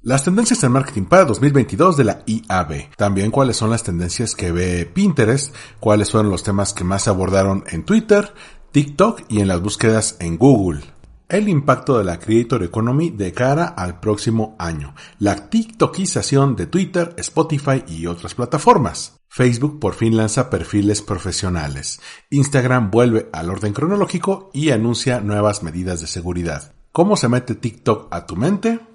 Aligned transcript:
Las 0.00 0.22
tendencias 0.22 0.62
en 0.62 0.70
marketing 0.70 1.06
para 1.06 1.24
2022 1.24 1.96
de 1.96 2.04
la 2.04 2.22
IAB. 2.24 2.94
También 2.96 3.32
cuáles 3.32 3.56
son 3.56 3.70
las 3.70 3.82
tendencias 3.82 4.36
que 4.36 4.52
ve 4.52 4.86
Pinterest, 4.86 5.52
cuáles 5.80 6.12
fueron 6.12 6.30
los 6.30 6.44
temas 6.44 6.72
que 6.72 6.84
más 6.84 7.08
abordaron 7.08 7.64
en 7.66 7.84
Twitter, 7.84 8.32
TikTok 8.70 9.22
y 9.28 9.40
en 9.40 9.48
las 9.48 9.60
búsquedas 9.60 10.14
en 10.20 10.38
Google. 10.38 10.82
El 11.28 11.48
impacto 11.48 11.98
de 11.98 12.04
la 12.04 12.20
Creator 12.20 12.62
Economy 12.62 13.10
de 13.10 13.32
cara 13.32 13.64
al 13.64 13.98
próximo 13.98 14.54
año. 14.60 14.94
La 15.18 15.50
TikTokización 15.50 16.54
de 16.54 16.68
Twitter, 16.68 17.14
Spotify 17.16 17.82
y 17.88 18.06
otras 18.06 18.36
plataformas. 18.36 19.16
Facebook 19.28 19.80
por 19.80 19.94
fin 19.94 20.16
lanza 20.16 20.48
perfiles 20.48 21.02
profesionales. 21.02 22.00
Instagram 22.30 22.92
vuelve 22.92 23.28
al 23.32 23.50
orden 23.50 23.72
cronológico 23.72 24.50
y 24.54 24.70
anuncia 24.70 25.20
nuevas 25.20 25.64
medidas 25.64 26.00
de 26.00 26.06
seguridad. 26.06 26.72
¿Cómo 26.92 27.16
se 27.16 27.28
mete 27.28 27.56
TikTok 27.56 28.14
a 28.14 28.26
tu 28.26 28.36
mente? 28.36 28.87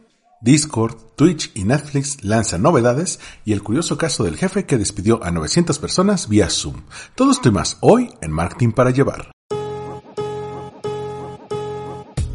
Discord, 0.43 0.97
Twitch 1.15 1.51
y 1.53 1.63
Netflix 1.63 2.21
lanzan 2.21 2.61
novedades 2.61 3.21
y 3.45 3.53
el 3.53 3.63
curioso 3.63 3.97
caso 3.97 4.25
del 4.25 4.35
jefe 4.35 4.65
que 4.65 4.77
despidió 4.77 5.23
a 5.23 5.31
900 5.31 5.79
personas 5.79 6.27
vía 6.27 6.49
Zoom. 6.49 6.83
Todo 7.15 7.31
esto 7.31 7.47
y 7.47 7.53
más 7.53 7.77
hoy 7.79 8.09
en 8.21 8.31
Marketing 8.31 8.73
para 8.73 8.91
Llevar. 8.91 9.31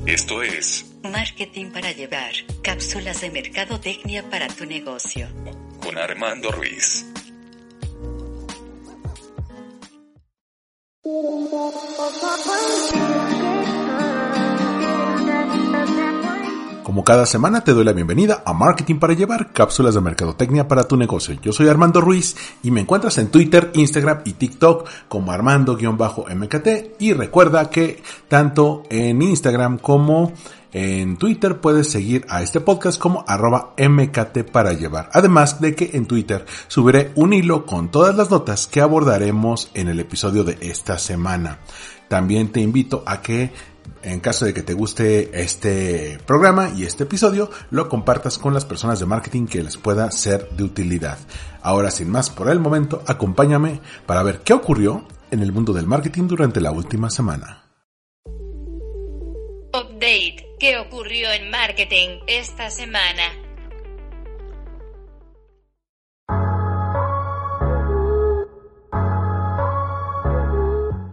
Esto 0.06 0.42
es 0.42 0.86
Marketing 1.02 1.66
para 1.70 1.92
Llevar, 1.92 2.32
cápsulas 2.62 3.20
de 3.20 3.30
mercadotecnia 3.30 4.28
para 4.30 4.48
tu 4.48 4.64
negocio. 4.64 5.28
con 5.82 5.96
Armando 5.98 6.50
Ruiz. 6.50 7.04
Como 16.98 17.04
cada 17.04 17.26
semana 17.26 17.62
te 17.62 17.74
doy 17.74 17.84
la 17.84 17.92
bienvenida 17.92 18.42
a 18.44 18.52
Marketing 18.52 18.96
para 18.96 19.14
Llevar, 19.14 19.52
cápsulas 19.52 19.94
de 19.94 20.00
mercadotecnia 20.00 20.66
para 20.66 20.82
tu 20.82 20.96
negocio. 20.96 21.38
Yo 21.40 21.52
soy 21.52 21.68
Armando 21.68 22.00
Ruiz 22.00 22.34
y 22.64 22.72
me 22.72 22.80
encuentras 22.80 23.18
en 23.18 23.28
Twitter, 23.28 23.70
Instagram 23.74 24.22
y 24.24 24.32
TikTok 24.32 24.88
como 25.06 25.30
Armando-MKT 25.30 26.68
y 26.98 27.12
recuerda 27.12 27.70
que 27.70 28.02
tanto 28.26 28.82
en 28.90 29.22
Instagram 29.22 29.78
como 29.78 30.32
en 30.72 31.18
Twitter 31.18 31.60
puedes 31.60 31.88
seguir 31.88 32.26
a 32.28 32.42
este 32.42 32.58
podcast 32.58 32.98
como 32.98 33.24
arroba 33.28 33.74
MKT 33.78 34.50
para 34.50 34.72
llevar. 34.72 35.08
Además 35.12 35.60
de 35.60 35.76
que 35.76 35.90
en 35.92 36.06
Twitter 36.06 36.46
subiré 36.66 37.12
un 37.14 37.32
hilo 37.32 37.64
con 37.64 37.92
todas 37.92 38.16
las 38.16 38.28
notas 38.28 38.66
que 38.66 38.80
abordaremos 38.80 39.70
en 39.74 39.86
el 39.86 40.00
episodio 40.00 40.42
de 40.42 40.58
esta 40.62 40.98
semana. 40.98 41.60
También 42.08 42.50
te 42.50 42.60
invito 42.60 43.04
a 43.06 43.20
que 43.20 43.52
en 44.02 44.20
caso 44.20 44.44
de 44.44 44.54
que 44.54 44.62
te 44.62 44.74
guste 44.74 45.30
este 45.40 46.18
programa 46.26 46.70
y 46.76 46.84
este 46.84 47.04
episodio, 47.04 47.50
lo 47.70 47.88
compartas 47.88 48.38
con 48.38 48.54
las 48.54 48.64
personas 48.64 49.00
de 49.00 49.06
marketing 49.06 49.46
que 49.46 49.62
les 49.62 49.76
pueda 49.76 50.10
ser 50.10 50.48
de 50.50 50.64
utilidad. 50.64 51.18
Ahora, 51.62 51.90
sin 51.90 52.10
más 52.10 52.30
por 52.30 52.48
el 52.50 52.60
momento, 52.60 53.02
acompáñame 53.06 53.80
para 54.06 54.22
ver 54.22 54.40
qué 54.40 54.52
ocurrió 54.52 55.06
en 55.30 55.42
el 55.42 55.52
mundo 55.52 55.72
del 55.72 55.86
marketing 55.86 56.28
durante 56.28 56.60
la 56.60 56.70
última 56.70 57.10
semana. 57.10 57.64
Update. 59.74 60.46
¿Qué 60.58 60.76
ocurrió 60.76 61.30
en 61.30 61.50
marketing 61.50 62.18
esta 62.26 62.68
semana? 62.70 63.47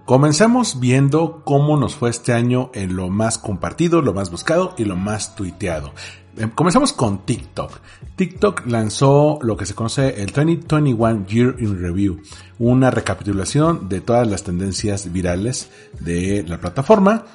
Comencemos 0.05 0.79
viendo 0.79 1.41
cómo 1.43 1.77
nos 1.77 1.95
fue 1.95 2.11
este 2.11 2.31
año 2.31 2.69
en 2.75 2.95
lo 2.95 3.09
más 3.09 3.39
compartido, 3.39 4.03
lo 4.03 4.13
más 4.13 4.29
buscado 4.29 4.75
y 4.77 4.85
lo 4.85 4.95
más 4.95 5.35
tuiteado. 5.35 5.93
Em, 6.37 6.51
Comenzamos 6.51 6.93
con 6.93 7.25
TikTok. 7.25 7.71
TikTok 8.15 8.67
lanzó 8.67 9.39
lo 9.41 9.57
que 9.57 9.65
se 9.65 9.73
conoce 9.73 10.21
el 10.21 10.27
2021 10.27 11.25
Year 11.25 11.55
in 11.57 11.81
Review, 11.81 12.21
una 12.59 12.91
recapitulación 12.91 13.89
de 13.89 13.99
todas 13.99 14.27
las 14.27 14.43
tendencias 14.43 15.11
virales 15.11 15.71
de 15.99 16.45
la 16.47 16.59
plataforma. 16.59 17.25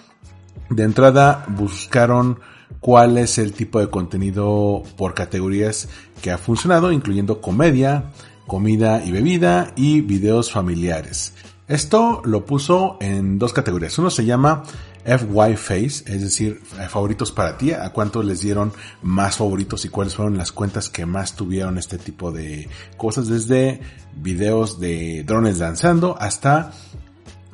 De 0.69 0.85
entrada 0.85 1.47
buscaron 1.49 2.39
cuál 2.79 3.19
es 3.19 3.39
el 3.39 3.53
tipo 3.53 3.81
de 3.81 3.91
contenido 3.91 4.85
por 4.97 5.15
categorías 5.15 5.89
que 6.23 6.31
ha 6.31 6.39
funcionado, 6.39 6.93
incluyendo 6.93 7.41
comedia, 7.41 8.13
comida 8.47 9.05
y 9.05 9.11
bebida 9.11 9.73
y 9.75 10.03
videos 10.03 10.53
familiares. 10.53 11.35
Esto 11.71 12.21
lo 12.25 12.45
puso 12.45 12.97
en 13.01 13.39
dos 13.39 13.53
categorías. 13.53 13.97
Uno 13.97 14.11
se 14.11 14.25
llama 14.25 14.65
FY 15.05 15.55
Face, 15.55 16.03
es 16.05 16.21
decir, 16.21 16.61
eh, 16.81 16.89
favoritos 16.89 17.31
para 17.31 17.57
ti, 17.57 17.71
a 17.71 17.91
cuánto 17.91 18.25
les 18.25 18.41
dieron 18.41 18.73
más 19.03 19.37
favoritos 19.37 19.85
y 19.85 19.89
cuáles 19.89 20.17
fueron 20.17 20.37
las 20.37 20.51
cuentas 20.51 20.91
que 20.91 21.07
más 21.07 21.37
tuvieron 21.37 21.79
este 21.79 21.97
tipo 21.97 22.33
de 22.33 22.69
cosas, 22.97 23.29
desde 23.29 23.81
videos 24.17 24.81
de 24.81 25.23
drones 25.23 25.61
danzando 25.61 26.17
hasta 26.19 26.73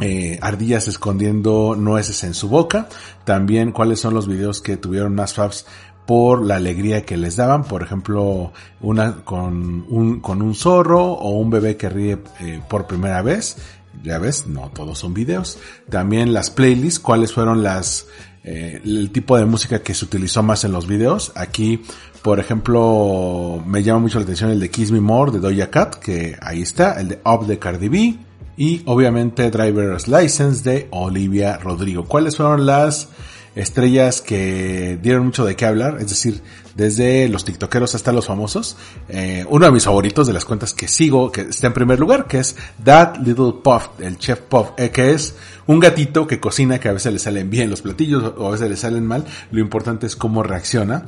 eh, 0.00 0.38
ardillas 0.40 0.88
escondiendo 0.88 1.76
nueces 1.76 2.24
en 2.24 2.32
su 2.32 2.48
boca. 2.48 2.88
También 3.26 3.70
cuáles 3.70 4.00
son 4.00 4.14
los 4.14 4.26
videos 4.26 4.62
que 4.62 4.78
tuvieron 4.78 5.14
más 5.14 5.34
faps 5.34 5.66
por 6.06 6.44
la 6.44 6.56
alegría 6.56 7.04
que 7.04 7.16
les 7.16 7.36
daban. 7.36 7.64
Por 7.64 7.82
ejemplo, 7.82 8.52
una 8.80 9.24
con 9.24 9.84
un, 9.88 10.20
con 10.20 10.40
un 10.40 10.54
zorro 10.54 11.02
o 11.02 11.30
un 11.30 11.50
bebé 11.50 11.76
que 11.76 11.88
ríe 11.88 12.18
eh, 12.40 12.62
por 12.68 12.86
primera 12.86 13.20
vez. 13.22 13.56
Ya 14.02 14.18
ves, 14.18 14.46
no 14.46 14.70
todos 14.74 14.98
son 14.98 15.14
videos. 15.14 15.58
También 15.90 16.32
las 16.32 16.50
playlists, 16.50 17.00
cuáles 17.00 17.32
fueron 17.32 17.62
las, 17.62 18.06
eh, 18.44 18.80
el 18.84 19.10
tipo 19.10 19.36
de 19.36 19.44
música 19.44 19.82
que 19.82 19.94
se 19.94 20.04
utilizó 20.04 20.42
más 20.42 20.64
en 20.64 20.72
los 20.72 20.86
videos. 20.86 21.32
Aquí, 21.34 21.82
por 22.22 22.40
ejemplo, 22.40 23.62
me 23.66 23.82
llama 23.82 24.00
mucho 24.00 24.18
la 24.18 24.24
atención 24.24 24.50
el 24.50 24.60
de 24.60 24.70
Kiss 24.70 24.92
Me 24.92 25.00
More 25.00 25.32
de 25.32 25.40
Doja 25.40 25.70
Cat, 25.70 25.96
que 25.96 26.36
ahí 26.40 26.62
está, 26.62 27.00
el 27.00 27.08
de 27.08 27.20
Up 27.24 27.46
de 27.46 27.58
Cardi 27.58 27.88
B 27.88 28.18
y 28.56 28.82
obviamente 28.86 29.50
Driver's 29.50 30.08
License 30.08 30.68
de 30.68 30.88
Olivia 30.90 31.58
Rodrigo. 31.58 32.04
¿Cuáles 32.04 32.36
fueron 32.36 32.64
las 32.66 33.08
estrellas 33.56 34.20
que 34.20 34.98
dieron 35.02 35.24
mucho 35.24 35.44
de 35.44 35.56
qué 35.56 35.66
hablar? 35.66 35.96
Es 35.98 36.10
decir, 36.10 36.42
desde 36.76 37.28
los 37.28 37.44
tiktokeros 37.44 37.94
hasta 37.94 38.12
los 38.12 38.26
famosos. 38.26 38.76
Eh, 39.08 39.44
uno 39.48 39.66
de 39.66 39.72
mis 39.72 39.84
favoritos 39.84 40.26
de 40.26 40.34
las 40.34 40.44
cuentas 40.44 40.74
que 40.74 40.86
sigo, 40.86 41.32
que 41.32 41.40
está 41.42 41.66
en 41.66 41.72
primer 41.72 41.98
lugar, 41.98 42.26
que 42.26 42.38
es 42.38 42.54
That 42.84 43.16
Little 43.18 43.54
Puff, 43.64 43.88
el 43.98 44.18
Chef 44.18 44.40
Puff, 44.42 44.68
eh, 44.76 44.90
que 44.90 45.12
es 45.12 45.34
un 45.66 45.80
gatito 45.80 46.26
que 46.26 46.38
cocina, 46.38 46.78
que 46.78 46.88
a 46.88 46.92
veces 46.92 47.12
le 47.12 47.18
salen 47.18 47.50
bien 47.50 47.70
los 47.70 47.82
platillos 47.82 48.34
o 48.36 48.46
a 48.46 48.50
veces 48.50 48.70
le 48.70 48.76
salen 48.76 49.06
mal. 49.06 49.24
Lo 49.50 49.60
importante 49.60 50.06
es 50.06 50.14
cómo 50.14 50.42
reacciona. 50.42 51.06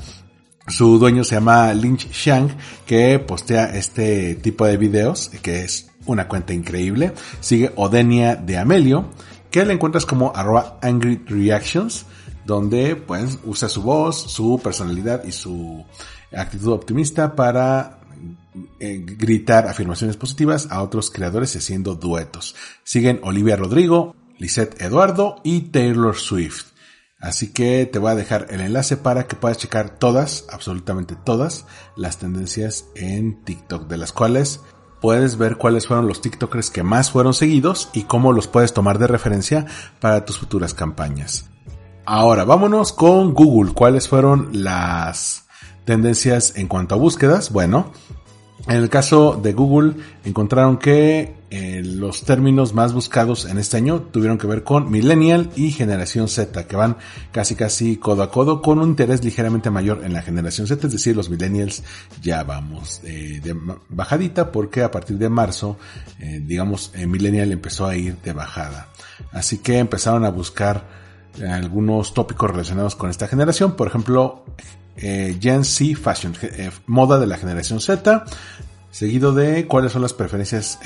Su 0.66 0.98
dueño 0.98 1.25
se 1.25 1.34
llama 1.34 1.72
Lynch 1.72 2.10
Shang, 2.10 2.56
que 2.87 3.19
postea 3.19 3.76
este 3.76 4.34
tipo 4.34 4.66
de 4.66 4.76
videos, 4.76 5.31
que 5.42 5.64
es 5.64 5.91
una 6.06 6.28
cuenta 6.28 6.53
increíble. 6.53 7.12
Sigue 7.41 7.72
Odenia 7.76 8.37
de 8.37 8.58
Amelio, 8.58 9.10
que 9.50 9.64
la 9.64 9.72
encuentras 9.72 10.04
como 10.04 10.32
arroba 10.34 10.78
angry 10.82 11.22
reactions, 11.26 12.04
donde 12.48 12.97
pues 12.97 13.38
usa 13.44 13.69
su 13.69 13.82
voz, 13.82 14.16
su 14.16 14.59
personalidad 14.64 15.22
y 15.25 15.32
su 15.32 15.84
actitud 16.34 16.72
optimista 16.72 17.36
para 17.36 18.00
eh, 18.81 19.05
gritar 19.06 19.69
afirmaciones 19.69 20.17
positivas 20.17 20.67
a 20.70 20.82
otros 20.82 21.11
creadores 21.11 21.55
haciendo 21.55 21.94
duetos. 21.94 22.56
Siguen 22.84 23.20
Olivia 23.23 23.56
Rodrigo, 23.56 24.17
Lisette 24.38 24.81
Eduardo 24.81 25.43
y 25.44 25.61
Taylor 25.73 26.17
Swift. 26.17 26.69
Así 27.20 27.52
que 27.52 27.84
te 27.84 27.99
voy 27.99 28.12
a 28.12 28.17
dejar 28.17 28.46
el 28.49 28.62
enlace 28.62 28.96
para 28.96 29.26
que 29.26 29.37
puedas 29.37 29.58
checar 29.58 29.99
todas, 29.99 30.46
absolutamente 30.50 31.17
todas, 31.17 31.67
las 31.96 32.17
tendencias 32.17 32.87
en 32.94 33.44
TikTok, 33.44 33.88
de 33.88 33.99
las 33.99 34.12
cuales 34.12 34.61
puedes 35.02 35.37
ver 35.37 35.58
cuáles 35.58 35.87
fueron 35.87 36.08
los 36.08 36.23
TikTokers 36.23 36.70
que 36.70 36.82
más 36.82 37.11
fueron 37.11 37.34
seguidos 37.34 37.90
y 37.93 38.05
cómo 38.05 38.32
los 38.32 38.49
puedes 38.49 38.73
tomar 38.73 38.99
de 38.99 39.06
referencia 39.06 39.67
para 40.00 40.25
tus 40.25 40.38
futuras 40.38 40.73
campañas. 40.73 41.50
Ahora, 42.10 42.46
vámonos 42.46 42.94
con 42.94 43.34
Google. 43.34 43.75
¿Cuáles 43.75 44.08
fueron 44.08 44.49
las 44.64 45.44
tendencias 45.84 46.56
en 46.56 46.66
cuanto 46.66 46.94
a 46.94 46.99
búsquedas? 46.99 47.52
Bueno, 47.52 47.93
En 48.66 48.76
el 48.76 48.88
caso 48.88 49.38
de 49.43 49.52
Google, 49.52 49.93
encontraron 50.25 50.78
que 50.78 51.34
eh, 51.50 51.82
los 51.84 52.22
términos 52.22 52.72
más 52.72 52.94
buscados 52.94 53.44
en 53.44 53.58
este 53.58 53.76
año 53.76 54.00
tuvieron 54.00 54.38
que 54.38 54.46
ver 54.46 54.64
con 54.64 54.90
Millennial 54.90 55.50
y 55.55 55.70
Generación 55.70 56.28
Z, 56.28 56.66
que 56.66 56.76
van 56.76 56.96
casi 57.31 57.55
casi 57.55 57.99
codo 57.99 58.22
a 58.22 58.31
codo 58.31 58.62
con 58.62 58.78
un 58.78 58.88
interés 58.88 59.22
ligeramente 59.22 59.70
mayor 59.70 60.02
en 60.02 60.14
la 60.14 60.22
Generación 60.22 60.66
Z, 60.66 60.87
es 60.87 60.93
decir, 60.94 61.14
los 61.14 61.28
Millennials 61.28 61.82
ya 62.22 62.43
vamos 62.43 63.02
eh, 63.04 63.40
de 63.44 63.54
bajadita 63.90 64.50
porque 64.50 64.82
a 64.82 64.90
partir 64.90 65.19
de 65.19 65.28
marzo, 65.28 65.76
eh, 66.19 66.40
digamos, 66.43 66.90
Millennial 67.06 67.52
empezó 67.52 67.87
a 67.87 67.96
ir 67.96 68.16
de 68.22 68.32
bajada. 68.32 68.88
Así 69.31 69.58
que 69.58 69.78
empezaron 69.78 70.25
a 70.25 70.31
buscar 70.31 71.07
algunos 71.43 72.14
tópicos 72.14 72.50
relacionados 72.50 72.94
con 72.96 73.11
esta 73.11 73.29
generación, 73.29 73.76
por 73.76 73.88
ejemplo, 73.88 74.44
Gen 74.96 75.64
Z 75.64 75.99
Fashion, 76.00 76.35
moda 76.87 77.19
de 77.19 77.26
la 77.26 77.37
generación 77.37 77.81
Z, 77.81 78.25
seguido 78.90 79.32
de 79.32 79.67
cuáles 79.67 79.93
son 79.93 80.02
las 80.02 80.12
preferencias 80.12 80.79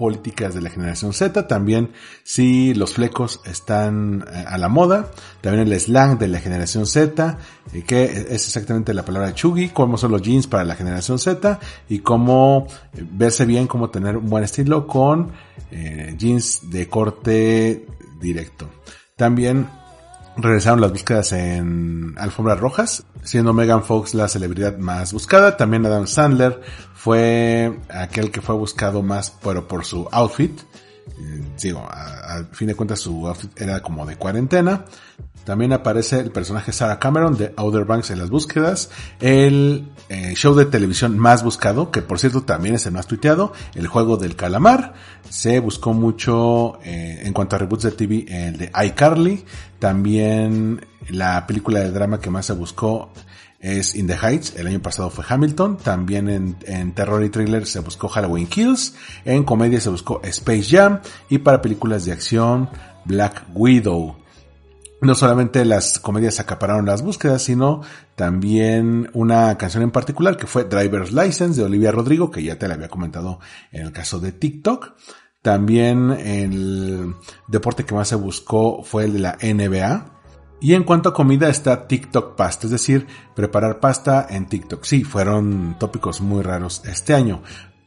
políticas 0.00 0.54
de 0.54 0.62
la 0.62 0.70
generación 0.70 1.12
Z, 1.12 1.46
también 1.46 1.90
si 2.24 2.72
los 2.72 2.94
flecos 2.94 3.42
están 3.44 4.24
eh, 4.32 4.44
a 4.48 4.56
la 4.56 4.70
moda, 4.70 5.10
también 5.42 5.68
el 5.68 5.78
slang 5.78 6.18
de 6.18 6.26
la 6.26 6.40
generación 6.40 6.86
Z, 6.86 7.36
eh, 7.74 7.82
que 7.82 8.04
es 8.04 8.46
exactamente 8.46 8.94
la 8.94 9.04
palabra 9.04 9.34
chuggy, 9.34 9.68
cómo 9.68 9.98
son 9.98 10.12
los 10.12 10.22
jeans 10.22 10.46
para 10.46 10.64
la 10.64 10.74
generación 10.74 11.18
Z 11.18 11.60
y 11.90 11.98
cómo 11.98 12.66
eh, 12.94 13.04
verse 13.12 13.44
bien, 13.44 13.66
cómo 13.66 13.90
tener 13.90 14.16
un 14.16 14.30
buen 14.30 14.42
estilo 14.42 14.86
con 14.86 15.32
jeans 16.16 16.70
de 16.70 16.88
corte 16.88 17.86
directo. 18.20 18.68
También 19.16 19.68
regresaron 20.36 20.80
las 20.80 20.92
búsquedas 20.92 21.32
en 21.32 22.14
alfombras 22.18 22.58
rojas, 22.58 23.04
siendo 23.22 23.52
Megan 23.52 23.84
Fox 23.84 24.14
la 24.14 24.28
celebridad 24.28 24.78
más 24.78 25.12
buscada. 25.12 25.56
También 25.56 25.84
Adam 25.86 26.06
Sandler 26.06 26.60
fue 26.94 27.78
aquel 27.88 28.30
que 28.30 28.40
fue 28.40 28.54
buscado 28.54 29.02
más 29.02 29.36
pero 29.42 29.66
por 29.66 29.84
su 29.84 30.08
outfit. 30.10 30.60
Eh, 31.08 31.42
digo, 31.60 31.86
al 31.90 32.46
fin 32.46 32.68
de 32.68 32.74
cuentas 32.74 33.00
su 33.00 33.26
outfit 33.26 33.60
era 33.60 33.80
como 33.80 34.06
de 34.06 34.16
cuarentena. 34.16 34.84
También 35.50 35.72
aparece 35.72 36.20
el 36.20 36.30
personaje 36.30 36.70
Sarah 36.70 37.00
Cameron 37.00 37.36
de 37.36 37.52
Outer 37.56 37.84
Banks 37.84 38.12
en 38.12 38.20
las 38.20 38.30
búsquedas. 38.30 38.88
El 39.18 39.90
eh, 40.08 40.34
show 40.36 40.54
de 40.54 40.64
televisión 40.64 41.18
más 41.18 41.42
buscado, 41.42 41.90
que 41.90 42.02
por 42.02 42.20
cierto 42.20 42.44
también 42.44 42.76
es 42.76 42.86
el 42.86 42.92
más 42.92 43.08
tuiteado, 43.08 43.52
el 43.74 43.88
juego 43.88 44.16
del 44.16 44.36
calamar. 44.36 44.94
Se 45.28 45.58
buscó 45.58 45.92
mucho 45.92 46.78
eh, 46.84 47.22
en 47.24 47.32
cuanto 47.32 47.56
a 47.56 47.58
reboots 47.58 47.82
de 47.82 47.90
TV, 47.90 48.26
el 48.28 48.58
de 48.58 48.70
iCarly. 48.86 49.44
También 49.80 50.86
la 51.08 51.44
película 51.48 51.80
de 51.80 51.90
drama 51.90 52.20
que 52.20 52.30
más 52.30 52.46
se 52.46 52.52
buscó 52.52 53.10
es 53.58 53.96
In 53.96 54.06
the 54.06 54.14
Heights, 54.14 54.54
el 54.56 54.68
año 54.68 54.80
pasado 54.80 55.10
fue 55.10 55.24
Hamilton, 55.28 55.78
también 55.78 56.28
en, 56.28 56.56
en, 56.64 56.92
terror 56.92 57.24
y 57.24 57.28
thriller 57.28 57.66
se 57.66 57.80
buscó 57.80 58.06
Halloween 58.06 58.46
Kills, 58.46 58.94
en 59.24 59.42
comedia 59.42 59.80
se 59.80 59.90
buscó 59.90 60.20
Space 60.22 60.62
Jam 60.70 61.00
y 61.28 61.38
para 61.38 61.60
películas 61.60 62.04
de 62.04 62.12
acción 62.12 62.70
Black 63.04 63.46
Widow 63.52 64.20
no 65.00 65.14
solamente 65.14 65.64
las 65.64 65.98
comedias 65.98 66.40
acapararon 66.40 66.86
las 66.86 67.02
búsquedas, 67.02 67.42
sino 67.42 67.82
también 68.16 69.10
una 69.14 69.56
canción 69.56 69.82
en 69.82 69.90
particular 69.90 70.36
que 70.36 70.46
fue 70.46 70.64
Driver's 70.64 71.12
License 71.12 71.60
de 71.60 71.66
Olivia 71.66 71.90
Rodrigo, 71.90 72.30
que 72.30 72.42
ya 72.42 72.58
te 72.58 72.68
la 72.68 72.74
había 72.74 72.88
comentado 72.88 73.40
en 73.72 73.82
el 73.86 73.92
caso 73.92 74.20
de 74.20 74.32
TikTok. 74.32 74.94
También 75.42 76.10
el 76.10 77.14
deporte 77.48 77.84
que 77.84 77.94
más 77.94 78.08
se 78.08 78.14
buscó 78.14 78.82
fue 78.82 79.04
el 79.04 79.14
de 79.14 79.18
la 79.20 79.38
NBA. 79.40 80.18
Y 80.60 80.74
en 80.74 80.84
cuanto 80.84 81.08
a 81.08 81.14
comida 81.14 81.48
está 81.48 81.88
TikTok 81.88 82.36
Pasta, 82.36 82.66
es 82.66 82.70
decir, 82.70 83.06
preparar 83.34 83.80
pasta 83.80 84.26
en 84.28 84.46
TikTok. 84.46 84.84
Sí, 84.84 85.04
fueron 85.04 85.76
tópicos 85.78 86.20
muy 86.20 86.42
raros 86.42 86.82
este 86.84 87.14
año. 87.14 87.42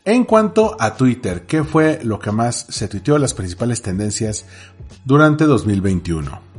En 0.05 0.25
cuanto 0.25 0.75
a 0.79 0.95
Twitter, 0.95 1.45
¿qué 1.45 1.63
fue 1.63 1.99
lo 2.03 2.17
que 2.17 2.31
más 2.31 2.65
se 2.69 2.87
tuiteó 2.87 3.19
las 3.19 3.35
principales 3.35 3.83
tendencias 3.83 4.45
durante 5.05 5.45
2021? 5.45 6.53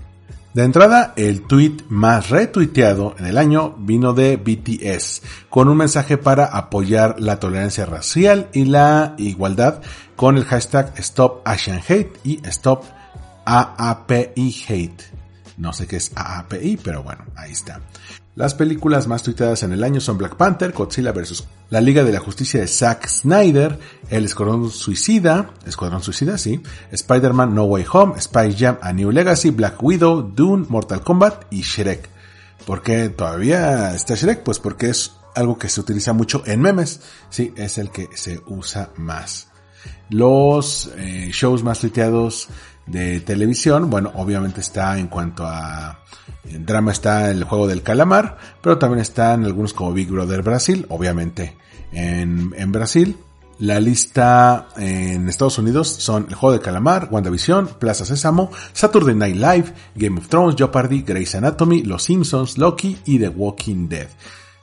De 0.55 0.63
entrada, 0.63 1.15
el 1.17 1.43
tweet 1.49 1.79
más 1.89 2.31
retuiteado 2.31 3.17
en 3.19 3.27
el 3.27 3.39
año 3.39 3.75
vino 3.77 4.13
de 4.13 4.37
BTS, 4.37 5.23
con 5.51 5.69
un 5.69 5.77
mensaje 5.77 6.17
para 6.17 6.45
apoyar 6.45 7.17
la 7.19 7.41
tolerancia 7.41 7.87
racial 7.87 8.49
y 8.53 8.65
la 8.65 9.17
igualdad 9.19 9.83
con 10.15 10.37
el 10.37 10.45
hashtag 10.45 10.95
Stop 10.97 11.43
y 12.23 12.41
Stop. 12.47 12.85
No 15.57 15.73
sé 15.73 15.89
qué 15.89 15.97
es 15.97 16.13
AAPI, 16.15 16.77
pero 16.77 17.03
bueno, 17.03 17.25
ahí 17.35 17.51
está. 17.51 17.81
Las 18.37 18.55
películas 18.55 19.07
más 19.07 19.23
tuiteadas 19.23 19.63
en 19.63 19.73
el 19.73 19.85
año 19.85 20.01
son 20.01 20.19
Black 20.19 20.35
Panther, 20.35 20.73
Godzilla 20.73 21.13
vs. 21.13 21.45
La 21.71 21.81
Liga 21.81 22.03
de 22.03 22.11
la 22.11 22.19
Justicia 22.19 22.61
de 22.61 22.67
Zack 22.67 23.07
Snyder, 23.07 23.79
El 24.11 24.25
Escuadrón 24.25 24.71
Suicida, 24.71 25.53
Escuadrón 25.65 26.03
Suicida, 26.03 26.37
sí, 26.37 26.61
Spider-Man 26.91 27.55
No 27.55 27.65
Way 27.65 27.87
Home, 27.93 28.21
Spice 28.21 28.57
Jam 28.59 28.79
A 28.83 28.93
New 28.93 29.13
Legacy, 29.13 29.51
Black 29.51 29.81
Widow, 29.81 30.33
Dune, 30.35 30.67
Mortal 30.69 31.03
Kombat 31.03 31.45
y 31.53 31.63
Shrek. 31.63 32.09
¿Por 32.67 32.83
qué 32.83 33.09
todavía 33.09 33.95
está 33.95 34.17
Shrek? 34.17 34.43
Pues 34.43 34.59
porque 34.59 34.89
es 34.89 35.13
algo 35.37 35.57
que 35.57 35.69
se 35.69 35.81
utiliza 35.81 36.13
mucho 36.13 36.43
en 36.45 36.61
memes. 36.61 37.03
Sí, 37.31 37.53
es 37.57 37.79
el 37.79 37.91
que 37.91 38.09
se 38.15 38.41
usa 38.47 38.91
más. 38.97 39.47
Los 40.11 40.91
eh, 40.97 41.31
shows 41.33 41.63
más 41.63 41.79
tuiteados 41.79 42.49
de 42.87 43.21
televisión, 43.21 43.91
bueno, 43.91 44.13
obviamente 44.15 44.61
está 44.61 44.99
en 44.99 45.09
cuanto 45.09 45.47
a 45.47 46.01
drama 46.45 46.93
está 46.93 47.31
el 47.31 47.45
juego 47.45 47.67
del 47.67 47.83
calamar, 47.83 48.37
pero 48.61 48.79
también 48.79 49.01
están 49.01 49.45
algunos 49.45 49.73
como 49.73 49.93
Big 49.93 50.11
Brother 50.11 50.43
Brasil, 50.43 50.87
obviamente 50.89 51.57
en, 51.93 52.53
en 52.57 52.73
Brasil. 52.73 53.17
La 53.61 53.79
lista 53.79 54.69
en 54.77 55.29
Estados 55.29 55.59
Unidos 55.59 55.89
son 55.89 56.27
El 56.29 56.35
Juego 56.35 56.55
del 56.55 56.61
Calamar, 56.61 57.09
WandaVision, 57.11 57.69
Plaza 57.79 58.05
Sésamo, 58.05 58.51
Saturday 58.73 59.15
Night 59.15 59.37
Live, 59.37 59.73
Game 59.95 60.19
of 60.19 60.27
Thrones, 60.27 60.57
Jeopardy, 60.57 61.03
Grey's 61.03 61.37
Anatomy, 61.37 61.85
Los 61.85 62.03
Simpsons, 62.03 62.59
Loki 62.59 62.99
y 63.05 63.21
The 63.21 63.29
Walking 63.29 63.89
Dead. 63.89 64.09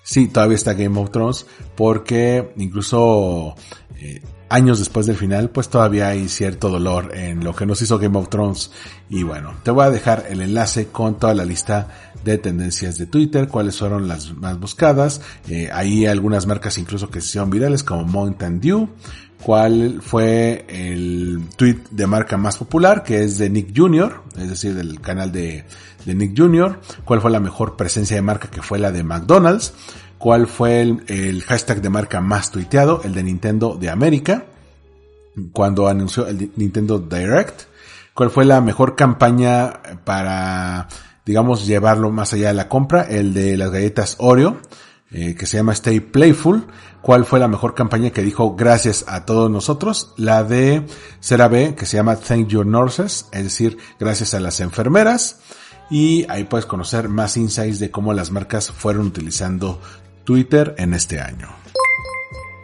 Sí, 0.04 0.28
todavía 0.28 0.56
está 0.56 0.74
Game 0.74 1.00
of 1.00 1.10
Thrones 1.10 1.46
porque 1.76 2.52
incluso 2.58 3.56
eh, 3.98 4.22
años 4.52 4.80
después 4.80 5.06
del 5.06 5.16
final, 5.16 5.50
pues 5.50 5.70
todavía 5.70 6.10
hay 6.10 6.28
cierto 6.28 6.70
dolor 6.70 7.16
en 7.16 7.44
lo 7.44 7.56
que 7.56 7.66
nos 7.66 7.82
hizo 7.82 7.98
Game 7.98 8.18
of 8.18 8.30
Thrones. 8.30 8.72
Y 9.10 9.24
bueno, 9.24 9.56
te 9.64 9.72
voy 9.72 9.86
a 9.86 9.90
dejar 9.90 10.26
el 10.30 10.42
enlace 10.42 10.88
con 10.88 11.18
toda 11.18 11.34
la 11.34 11.46
lista 11.46 11.88
de 12.24 12.38
tendencias 12.38 12.98
de 12.98 13.08
Twitter, 13.08 13.48
cuáles 13.48 13.80
fueron 13.80 14.08
las 14.08 14.34
más 14.36 14.60
buscadas. 14.60 15.22
Eh, 15.48 15.70
hay 15.72 16.06
algunas 16.06 16.46
marcas 16.46 16.78
incluso 16.78 17.10
que 17.10 17.22
se 17.22 17.28
hicieron 17.28 17.50
virales 17.50 17.84
como 17.84 18.04
Mountain 18.04 18.60
Dew. 18.60 18.90
Cuál 19.42 20.02
fue 20.04 20.66
el 20.68 21.42
tweet 21.56 21.80
de 21.90 22.06
marca 22.06 22.38
más 22.38 22.58
popular, 22.58 23.02
que 23.02 23.24
es 23.24 23.40
de 23.40 23.50
Nick 23.50 23.74
Jr., 23.76 24.22
es 24.38 24.50
decir, 24.50 24.76
del 24.76 25.02
canal 25.02 25.32
de, 25.32 25.66
de 26.06 26.14
Nick 26.14 26.38
Jr. 26.38 26.80
Cuál 27.06 27.22
fue 27.22 27.32
la 27.32 27.40
mejor 27.40 27.76
presencia 27.76 28.16
de 28.16 28.22
marca, 28.22 28.50
que 28.50 28.62
fue 28.62 28.78
la 28.78 28.92
de 28.92 29.04
McDonald's 29.04 29.74
cuál 30.22 30.46
fue 30.46 30.82
el, 30.82 31.44
hashtag 31.44 31.82
de 31.82 31.90
marca 31.90 32.22
más 32.22 32.52
tuiteado, 32.52 33.02
el 33.04 33.14
de 33.14 33.24
Nintendo 33.24 33.76
de 33.76 33.90
América, 33.90 34.46
cuando 35.52 35.88
anunció 35.88 36.28
el 36.28 36.52
Nintendo 36.56 37.00
Direct, 37.00 37.64
cuál 38.14 38.30
fue 38.30 38.46
la 38.46 38.62
mejor 38.62 38.96
campaña 38.96 39.82
para, 40.06 40.88
digamos, 41.26 41.66
llevarlo 41.66 42.12
más 42.12 42.34
allá 42.34 42.50
de 42.50 42.54
la 42.54 42.70
compra, 42.70 43.02
el 43.02 43.34
de 43.34 43.58
las 43.58 43.72
galletas 43.72 44.16
Oreo, 44.20 44.60
eh, 45.10 45.34
que 45.34 45.48
se 45.48 45.58
llama 45.58 45.74
Stay 45.74 46.00
Playful, 46.00 46.68
cuál 47.02 47.26
fue 47.26 47.40
la 47.40 47.48
mejor 47.48 47.74
campaña 47.74 48.12
que 48.12 48.22
dijo 48.22 48.56
gracias 48.56 49.06
a 49.08 49.26
todos 49.26 49.50
nosotros, 49.50 50.14
la 50.18 50.44
de 50.44 50.86
CeraVe, 51.20 51.74
que 51.74 51.88
se 51.88 51.98
llama 51.98 52.18
Thank 52.18 52.48
Your 52.48 52.68
Nurses, 52.68 53.26
es 53.32 53.44
decir, 53.44 53.80
gracias 54.00 54.36
a 54.36 54.40
las 54.40 54.60
enfermeras, 54.60 55.40
y 55.92 56.26
ahí 56.30 56.46
puedes 56.46 56.66
conocer 56.66 57.10
más 57.10 57.36
insights 57.36 57.80
de 57.80 57.92
cómo 57.92 58.14
las 58.14 58.32
marcas 58.32 58.72
fueron 58.72 59.08
utilizando 59.08 59.82
Twitter 60.32 60.76
en 60.78 60.94
este 60.94 61.20
año. 61.20 61.50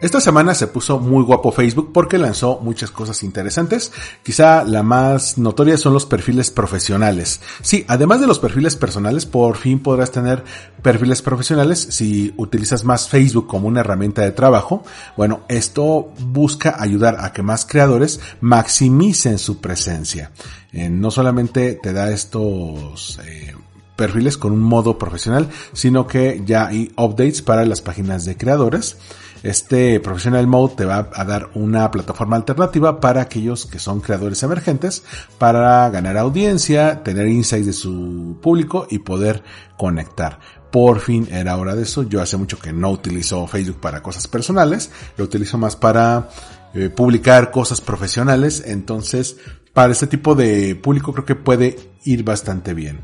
Esta 0.00 0.22
semana 0.22 0.54
se 0.54 0.68
puso 0.68 0.98
muy 0.98 1.22
guapo 1.22 1.52
Facebook 1.52 1.90
porque 1.92 2.16
lanzó 2.16 2.60
muchas 2.62 2.90
cosas 2.90 3.22
interesantes. 3.22 3.92
Quizá 4.22 4.64
la 4.64 4.82
más 4.82 5.36
notoria 5.36 5.76
son 5.76 5.92
los 5.92 6.06
perfiles 6.06 6.50
profesionales. 6.50 7.40
Sí, 7.60 7.84
además 7.88 8.22
de 8.22 8.26
los 8.26 8.38
perfiles 8.38 8.74
personales, 8.76 9.26
por 9.26 9.56
fin 9.56 9.80
podrás 9.80 10.10
tener 10.10 10.44
perfiles 10.82 11.20
profesionales 11.20 11.88
si 11.90 12.32
utilizas 12.38 12.84
más 12.84 13.08
Facebook 13.08 13.48
como 13.48 13.68
una 13.68 13.80
herramienta 13.80 14.22
de 14.22 14.32
trabajo. 14.32 14.82
Bueno, 15.14 15.40
esto 15.48 16.10
busca 16.20 16.76
ayudar 16.78 17.18
a 17.20 17.34
que 17.34 17.42
más 17.42 17.66
creadores 17.66 18.18
maximicen 18.40 19.38
su 19.38 19.60
presencia. 19.60 20.30
Eh, 20.72 20.88
no 20.88 21.10
solamente 21.10 21.74
te 21.82 21.92
da 21.92 22.10
estos 22.12 23.18
eh, 23.26 23.54
perfiles 23.98 24.38
con 24.38 24.52
un 24.52 24.62
modo 24.62 24.96
profesional, 24.96 25.48
sino 25.72 26.06
que 26.06 26.40
ya 26.46 26.68
hay 26.68 26.92
updates 26.96 27.42
para 27.42 27.64
las 27.66 27.80
páginas 27.80 28.24
de 28.24 28.36
creadores. 28.36 28.96
Este 29.42 29.98
Professional 29.98 30.46
Mode 30.46 30.74
te 30.76 30.84
va 30.84 31.10
a 31.12 31.24
dar 31.24 31.50
una 31.54 31.90
plataforma 31.90 32.36
alternativa 32.36 33.00
para 33.00 33.22
aquellos 33.22 33.66
que 33.66 33.80
son 33.80 34.00
creadores 34.00 34.42
emergentes 34.44 35.02
para 35.36 35.90
ganar 35.90 36.16
audiencia, 36.16 37.02
tener 37.02 37.26
insights 37.26 37.66
de 37.66 37.72
su 37.72 38.38
público 38.40 38.86
y 38.88 39.00
poder 39.00 39.42
conectar. 39.76 40.38
por 40.70 41.00
fin 41.00 41.26
era 41.30 41.56
hora 41.56 41.74
de 41.74 41.82
eso. 41.82 42.02
Yo 42.02 42.20
hace 42.20 42.36
mucho 42.36 42.58
que 42.58 42.72
no 42.72 42.90
utilizo 42.90 43.46
Facebook 43.46 43.80
para 43.80 44.02
cosas 44.02 44.28
personales, 44.28 44.90
lo 45.16 45.24
utilizo 45.24 45.56
más 45.56 45.76
para 45.76 46.28
eh, 46.74 46.90
publicar 46.90 47.50
cosas 47.50 47.80
profesionales, 47.80 48.62
entonces 48.66 49.36
para 49.72 49.92
este 49.92 50.06
tipo 50.06 50.34
de 50.34 50.76
público 50.76 51.12
creo 51.12 51.24
que 51.24 51.36
puede 51.36 51.78
ir 52.04 52.22
bastante 52.22 52.74
bien. 52.74 53.00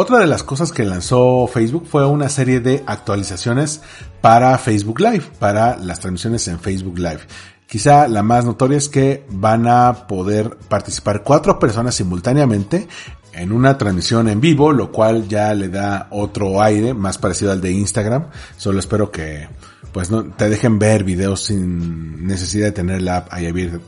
Otra 0.00 0.20
de 0.20 0.28
las 0.28 0.44
cosas 0.44 0.70
que 0.70 0.84
lanzó 0.84 1.48
Facebook 1.48 1.88
fue 1.88 2.06
una 2.06 2.28
serie 2.28 2.60
de 2.60 2.84
actualizaciones 2.86 3.80
para 4.20 4.56
Facebook 4.56 5.00
Live, 5.00 5.24
para 5.40 5.76
las 5.76 5.98
transmisiones 5.98 6.46
en 6.46 6.60
Facebook 6.60 7.00
Live. 7.00 7.18
Quizá 7.66 8.06
la 8.06 8.22
más 8.22 8.44
notoria 8.44 8.78
es 8.78 8.88
que 8.88 9.26
van 9.28 9.66
a 9.66 10.06
poder 10.06 10.56
participar 10.68 11.24
cuatro 11.24 11.58
personas 11.58 11.96
simultáneamente 11.96 12.86
en 13.32 13.50
una 13.50 13.76
transmisión 13.76 14.28
en 14.28 14.40
vivo, 14.40 14.72
lo 14.72 14.92
cual 14.92 15.26
ya 15.26 15.52
le 15.52 15.68
da 15.68 16.06
otro 16.10 16.62
aire 16.62 16.94
más 16.94 17.18
parecido 17.18 17.50
al 17.50 17.60
de 17.60 17.72
Instagram. 17.72 18.28
Solo 18.56 18.78
espero 18.78 19.10
que 19.10 19.48
pues 19.90 20.12
no 20.12 20.26
te 20.26 20.48
dejen 20.48 20.78
ver 20.78 21.02
videos 21.02 21.46
sin 21.46 22.24
necesidad 22.24 22.66
de 22.66 22.72
tener 22.72 23.02
la 23.02 23.16
app 23.16 23.32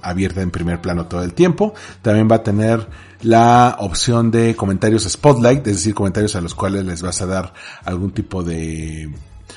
abierta 0.02 0.42
en 0.42 0.50
primer 0.50 0.80
plano 0.80 1.06
todo 1.06 1.22
el 1.22 1.34
tiempo. 1.34 1.72
También 2.02 2.28
va 2.28 2.36
a 2.36 2.42
tener 2.42 2.88
la 3.22 3.76
opción 3.78 4.30
de 4.30 4.56
comentarios 4.56 5.04
spotlight, 5.04 5.66
es 5.66 5.76
decir, 5.76 5.94
comentarios 5.94 6.36
a 6.36 6.40
los 6.40 6.54
cuales 6.54 6.84
les 6.84 7.02
vas 7.02 7.20
a 7.22 7.26
dar 7.26 7.52
algún 7.84 8.12
tipo 8.12 8.42
de 8.42 9.12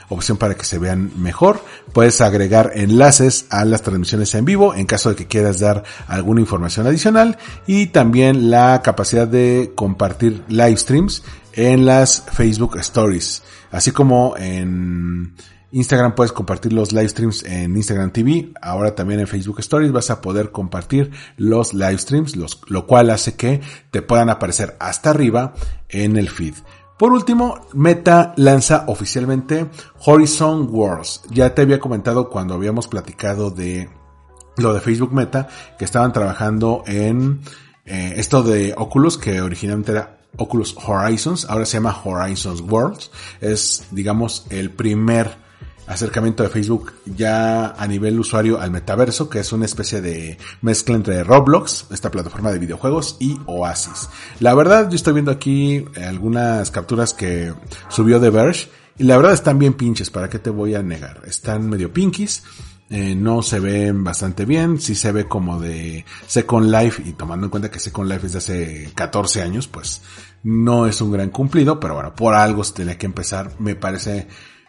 opción 0.09 0.37
para 0.37 0.55
que 0.55 0.65
se 0.65 0.79
vean 0.79 1.11
mejor. 1.17 1.63
Puedes 1.91 2.21
agregar 2.21 2.71
enlaces 2.75 3.45
a 3.49 3.65
las 3.65 3.81
transmisiones 3.81 4.33
en 4.35 4.45
vivo 4.45 4.73
en 4.75 4.85
caso 4.85 5.09
de 5.09 5.15
que 5.15 5.27
quieras 5.27 5.59
dar 5.59 5.83
alguna 6.07 6.41
información 6.41 6.87
adicional 6.87 7.37
y 7.67 7.87
también 7.87 8.49
la 8.49 8.81
capacidad 8.83 9.27
de 9.27 9.71
compartir 9.75 10.43
live 10.47 10.77
streams 10.77 11.23
en 11.53 11.85
las 11.85 12.23
Facebook 12.33 12.77
Stories, 12.79 13.43
así 13.71 13.91
como 13.91 14.35
en 14.37 15.35
Instagram 15.73 16.13
puedes 16.13 16.31
compartir 16.31 16.71
los 16.71 16.91
live 16.91 17.09
streams 17.09 17.43
en 17.43 17.75
Instagram 17.75 18.11
TV. 18.11 18.53
Ahora 18.61 18.93
también 18.93 19.19
en 19.19 19.27
Facebook 19.27 19.59
Stories 19.59 19.91
vas 19.91 20.11
a 20.11 20.21
poder 20.21 20.51
compartir 20.51 21.11
los 21.35 21.73
live 21.73 21.97
streams, 21.97 22.35
lo 22.35 22.85
cual 22.85 23.09
hace 23.09 23.35
que 23.35 23.59
te 23.89 24.03
puedan 24.03 24.29
aparecer 24.29 24.77
hasta 24.79 25.09
arriba 25.09 25.55
en 25.89 26.15
el 26.15 26.29
feed. 26.29 26.53
Por 26.99 27.11
último, 27.11 27.65
Meta 27.73 28.33
lanza 28.37 28.85
oficialmente 28.87 29.65
Horizon 30.05 30.69
Worlds. 30.71 31.23
Ya 31.31 31.55
te 31.55 31.63
había 31.63 31.79
comentado 31.79 32.29
cuando 32.29 32.53
habíamos 32.53 32.87
platicado 32.87 33.49
de 33.49 33.89
lo 34.57 34.75
de 34.75 34.79
Facebook 34.79 35.11
Meta, 35.11 35.47
que 35.79 35.85
estaban 35.85 36.13
trabajando 36.13 36.83
en 36.85 37.41
eh, 37.85 38.13
esto 38.17 38.43
de 38.43 38.75
Oculus, 38.77 39.17
que 39.17 39.41
originalmente 39.41 39.93
era 39.93 40.19
Oculus 40.37 40.75
Horizons, 40.85 41.45
ahora 41.49 41.65
se 41.65 41.77
llama 41.77 41.99
Horizons 42.03 42.61
Worlds. 42.61 43.09
Es, 43.41 43.87
digamos, 43.91 44.45
el 44.51 44.69
primer 44.69 45.42
acercamiento 45.93 46.43
de 46.43 46.49
Facebook 46.49 46.93
ya 47.05 47.67
a 47.71 47.87
nivel 47.87 48.19
usuario 48.19 48.59
al 48.59 48.71
metaverso, 48.71 49.29
que 49.29 49.39
es 49.39 49.51
una 49.53 49.65
especie 49.65 50.01
de 50.01 50.37
mezcla 50.61 50.95
entre 50.95 51.23
Roblox, 51.23 51.87
esta 51.91 52.11
plataforma 52.11 52.51
de 52.51 52.59
videojuegos, 52.59 53.17
y 53.19 53.39
Oasis. 53.45 54.09
La 54.39 54.53
verdad, 54.53 54.89
yo 54.89 54.95
estoy 54.95 55.13
viendo 55.13 55.31
aquí 55.31 55.85
algunas 55.95 56.71
capturas 56.71 57.13
que 57.13 57.53
subió 57.89 58.19
The 58.19 58.29
Verge, 58.29 58.69
y 58.97 59.03
la 59.05 59.17
verdad 59.17 59.33
están 59.33 59.57
bien 59.57 59.73
pinches, 59.73 60.09
¿para 60.09 60.29
qué 60.29 60.39
te 60.39 60.49
voy 60.49 60.75
a 60.75 60.83
negar? 60.83 61.21
Están 61.25 61.69
medio 61.69 61.91
pinkies. 61.91 62.43
Eh, 62.89 63.15
no 63.15 63.41
se 63.41 63.59
ven 63.59 64.03
bastante 64.03 64.45
bien, 64.45 64.79
sí 64.79 64.93
se 64.93 65.11
ve 65.11 65.25
como 65.25 65.59
de 65.59 66.05
Second 66.27 66.69
Life 66.69 67.01
y 67.03 67.13
tomando 67.13 67.47
en 67.47 67.49
cuenta 67.49 67.71
que 67.71 67.79
Second 67.79 68.11
Life 68.11 68.27
es 68.27 68.33
de 68.33 68.37
hace 68.37 68.91
14 68.93 69.41
años, 69.41 69.67
pues 69.67 70.01
no 70.43 70.85
es 70.85 71.01
un 71.01 71.11
gran 71.11 71.29
cumplido, 71.31 71.79
pero 71.79 71.95
bueno, 71.95 72.13
por 72.13 72.35
algo 72.35 72.63
se 72.63 72.73
tenía 72.73 72.97
que 72.97 73.07
empezar, 73.07 73.51
me 73.57 73.75
parece 73.75 74.17
eh, 74.19 74.27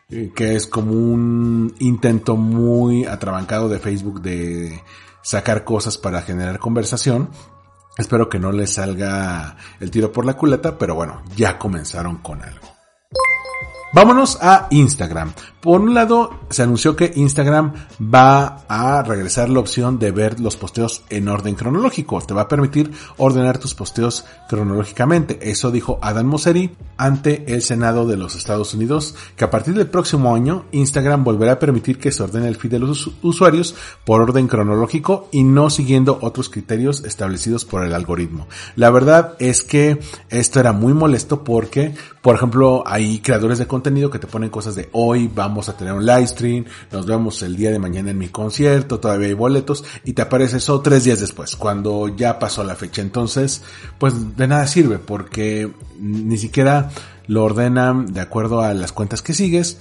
que 0.08 0.54
es 0.54 0.66
como 0.66 0.92
un 0.92 1.74
intento 1.78 2.36
muy 2.36 3.04
atrabancado 3.04 3.68
de 3.68 3.78
Facebook 3.78 4.20
de 4.20 4.82
sacar 5.22 5.64
cosas 5.64 5.98
para 5.98 6.22
generar 6.22 6.58
conversación. 6.58 7.30
Espero 7.96 8.28
que 8.28 8.38
no 8.38 8.52
les 8.52 8.74
salga 8.74 9.56
el 9.80 9.90
tiro 9.90 10.12
por 10.12 10.26
la 10.26 10.34
culata, 10.34 10.78
pero 10.78 10.94
bueno, 10.94 11.22
ya 11.36 11.58
comenzaron 11.58 12.18
con 12.18 12.42
algo. 12.42 12.73
Vámonos 13.94 14.38
a 14.42 14.66
Instagram. 14.70 15.32
Por 15.60 15.80
un 15.80 15.94
lado, 15.94 16.40
se 16.50 16.62
anunció 16.64 16.96
que 16.96 17.12
Instagram 17.14 17.72
va 18.02 18.64
a 18.68 19.02
regresar 19.04 19.48
la 19.48 19.60
opción 19.60 20.00
de 20.00 20.10
ver 20.10 20.40
los 20.40 20.56
posteos 20.56 21.04
en 21.10 21.28
orden 21.28 21.54
cronológico. 21.54 22.20
Te 22.20 22.34
va 22.34 22.42
a 22.42 22.48
permitir 22.48 22.90
ordenar 23.18 23.58
tus 23.58 23.72
posteos 23.74 24.24
cronológicamente. 24.48 25.38
Eso 25.48 25.70
dijo 25.70 26.00
Adam 26.02 26.26
Mosseri 26.26 26.76
ante 26.96 27.54
el 27.54 27.62
Senado 27.62 28.06
de 28.06 28.16
los 28.16 28.34
Estados 28.34 28.74
Unidos, 28.74 29.14
que 29.36 29.44
a 29.44 29.50
partir 29.50 29.74
del 29.74 29.86
próximo 29.86 30.34
año 30.34 30.64
Instagram 30.72 31.22
volverá 31.22 31.52
a 31.52 31.58
permitir 31.58 31.98
que 31.98 32.12
se 32.12 32.22
ordene 32.22 32.48
el 32.48 32.56
feed 32.56 32.72
de 32.72 32.80
los 32.80 33.10
usuarios 33.22 33.74
por 34.04 34.20
orden 34.20 34.48
cronológico 34.48 35.28
y 35.30 35.44
no 35.44 35.70
siguiendo 35.70 36.18
otros 36.20 36.48
criterios 36.48 37.04
establecidos 37.04 37.64
por 37.64 37.84
el 37.84 37.94
algoritmo. 37.94 38.48
La 38.76 38.90
verdad 38.90 39.34
es 39.38 39.62
que 39.62 40.00
esto 40.30 40.60
era 40.60 40.72
muy 40.72 40.92
molesto 40.92 41.42
porque, 41.44 41.94
por 42.24 42.36
ejemplo, 42.36 42.82
hay 42.86 43.18
creadores 43.18 43.58
de 43.58 43.66
contenido 43.66 44.08
que 44.08 44.18
te 44.18 44.26
ponen 44.26 44.48
cosas 44.48 44.74
de 44.74 44.88
hoy 44.92 45.30
vamos 45.32 45.68
a 45.68 45.76
tener 45.76 45.92
un 45.92 46.06
live 46.06 46.26
stream, 46.26 46.64
nos 46.90 47.04
vemos 47.04 47.42
el 47.42 47.54
día 47.54 47.70
de 47.70 47.78
mañana 47.78 48.12
en 48.12 48.16
mi 48.16 48.28
concierto, 48.28 48.98
todavía 48.98 49.28
hay 49.28 49.34
boletos 49.34 49.84
y 50.04 50.14
te 50.14 50.22
aparece 50.22 50.56
eso 50.56 50.80
tres 50.80 51.04
días 51.04 51.20
después, 51.20 51.54
cuando 51.54 52.08
ya 52.08 52.38
pasó 52.38 52.64
la 52.64 52.76
fecha. 52.76 53.02
Entonces, 53.02 53.60
pues 53.98 54.38
de 54.38 54.48
nada 54.48 54.66
sirve 54.66 54.98
porque 54.98 55.70
ni 56.00 56.38
siquiera 56.38 56.88
lo 57.26 57.44
ordenan 57.44 58.06
de 58.06 58.22
acuerdo 58.22 58.62
a 58.62 58.72
las 58.72 58.92
cuentas 58.92 59.20
que 59.20 59.34
sigues 59.34 59.76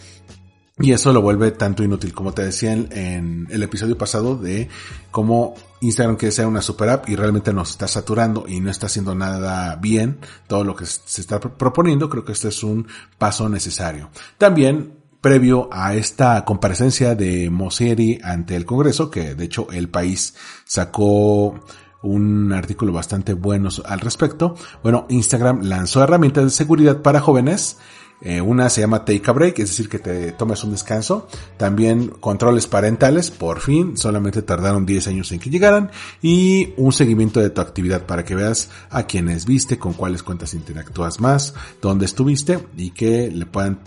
y 0.79 0.91
eso 0.91 1.13
lo 1.13 1.21
vuelve 1.21 1.51
tanto 1.51 1.81
inútil, 1.81 2.13
como 2.13 2.33
te 2.33 2.43
decía 2.43 2.73
en, 2.73 3.47
el 3.51 3.63
episodio 3.63 3.97
pasado 3.97 4.35
de 4.35 4.67
cómo 5.11 5.55
Instagram 5.83 6.15
quiere 6.15 6.31
ser 6.31 6.47
una 6.47 6.61
super 6.61 6.89
app 6.89 7.09
y 7.09 7.15
realmente 7.15 7.53
nos 7.53 7.71
está 7.71 7.87
saturando 7.87 8.45
y 8.47 8.59
no 8.59 8.71
está 8.71 8.85
haciendo 8.87 9.13
nada 9.13 9.75
bien 9.75 10.19
todo 10.47 10.63
lo 10.63 10.75
que 10.75 10.85
se 10.85 11.21
está 11.21 11.39
proponiendo. 11.39 12.09
Creo 12.09 12.23
que 12.23 12.31
este 12.31 12.47
es 12.47 12.63
un 12.63 12.87
paso 13.17 13.49
necesario. 13.49 14.09
También 14.37 15.03
previo 15.19 15.69
a 15.71 15.95
esta 15.95 16.43
comparecencia 16.45 17.15
de 17.15 17.49
Mosseri 17.49 18.19
ante 18.23 18.55
el 18.55 18.65
Congreso, 18.65 19.09
que 19.09 19.35
de 19.35 19.45
hecho 19.45 19.67
el 19.71 19.89
país 19.89 20.35
sacó 20.65 21.63
un 22.01 22.51
artículo 22.51 22.91
bastante 22.91 23.33
bueno 23.33 23.69
al 23.85 23.99
respecto. 23.99 24.55
Bueno, 24.83 25.05
Instagram 25.09 25.63
lanzó 25.63 26.03
herramientas 26.03 26.43
de 26.43 26.49
seguridad 26.49 27.01
para 27.01 27.21
jóvenes 27.21 27.77
eh, 28.21 28.39
una 28.39 28.69
se 28.69 28.81
llama 28.81 29.03
Take 29.03 29.23
a 29.25 29.33
Break, 29.33 29.59
es 29.59 29.69
decir, 29.69 29.89
que 29.89 29.99
te 29.99 30.31
tomes 30.31 30.63
un 30.63 30.71
descanso. 30.71 31.27
También 31.57 32.07
controles 32.07 32.67
parentales, 32.67 33.31
por 33.31 33.59
fin, 33.59 33.97
solamente 33.97 34.41
tardaron 34.41 34.85
10 34.85 35.07
años 35.07 35.31
en 35.31 35.39
que 35.39 35.49
llegaran. 35.49 35.91
Y 36.21 36.73
un 36.77 36.93
seguimiento 36.93 37.39
de 37.39 37.49
tu 37.49 37.61
actividad 37.61 38.05
para 38.05 38.23
que 38.23 38.35
veas 38.35 38.69
a 38.89 39.03
quienes 39.03 39.45
viste, 39.45 39.77
con 39.77 39.93
cuáles 39.93 40.23
cuentas 40.23 40.53
interactúas 40.53 41.19
más, 41.19 41.53
dónde 41.81 42.05
estuviste 42.05 42.59
y 42.77 42.91
que 42.91 43.29
le 43.29 43.45
puedan 43.45 43.79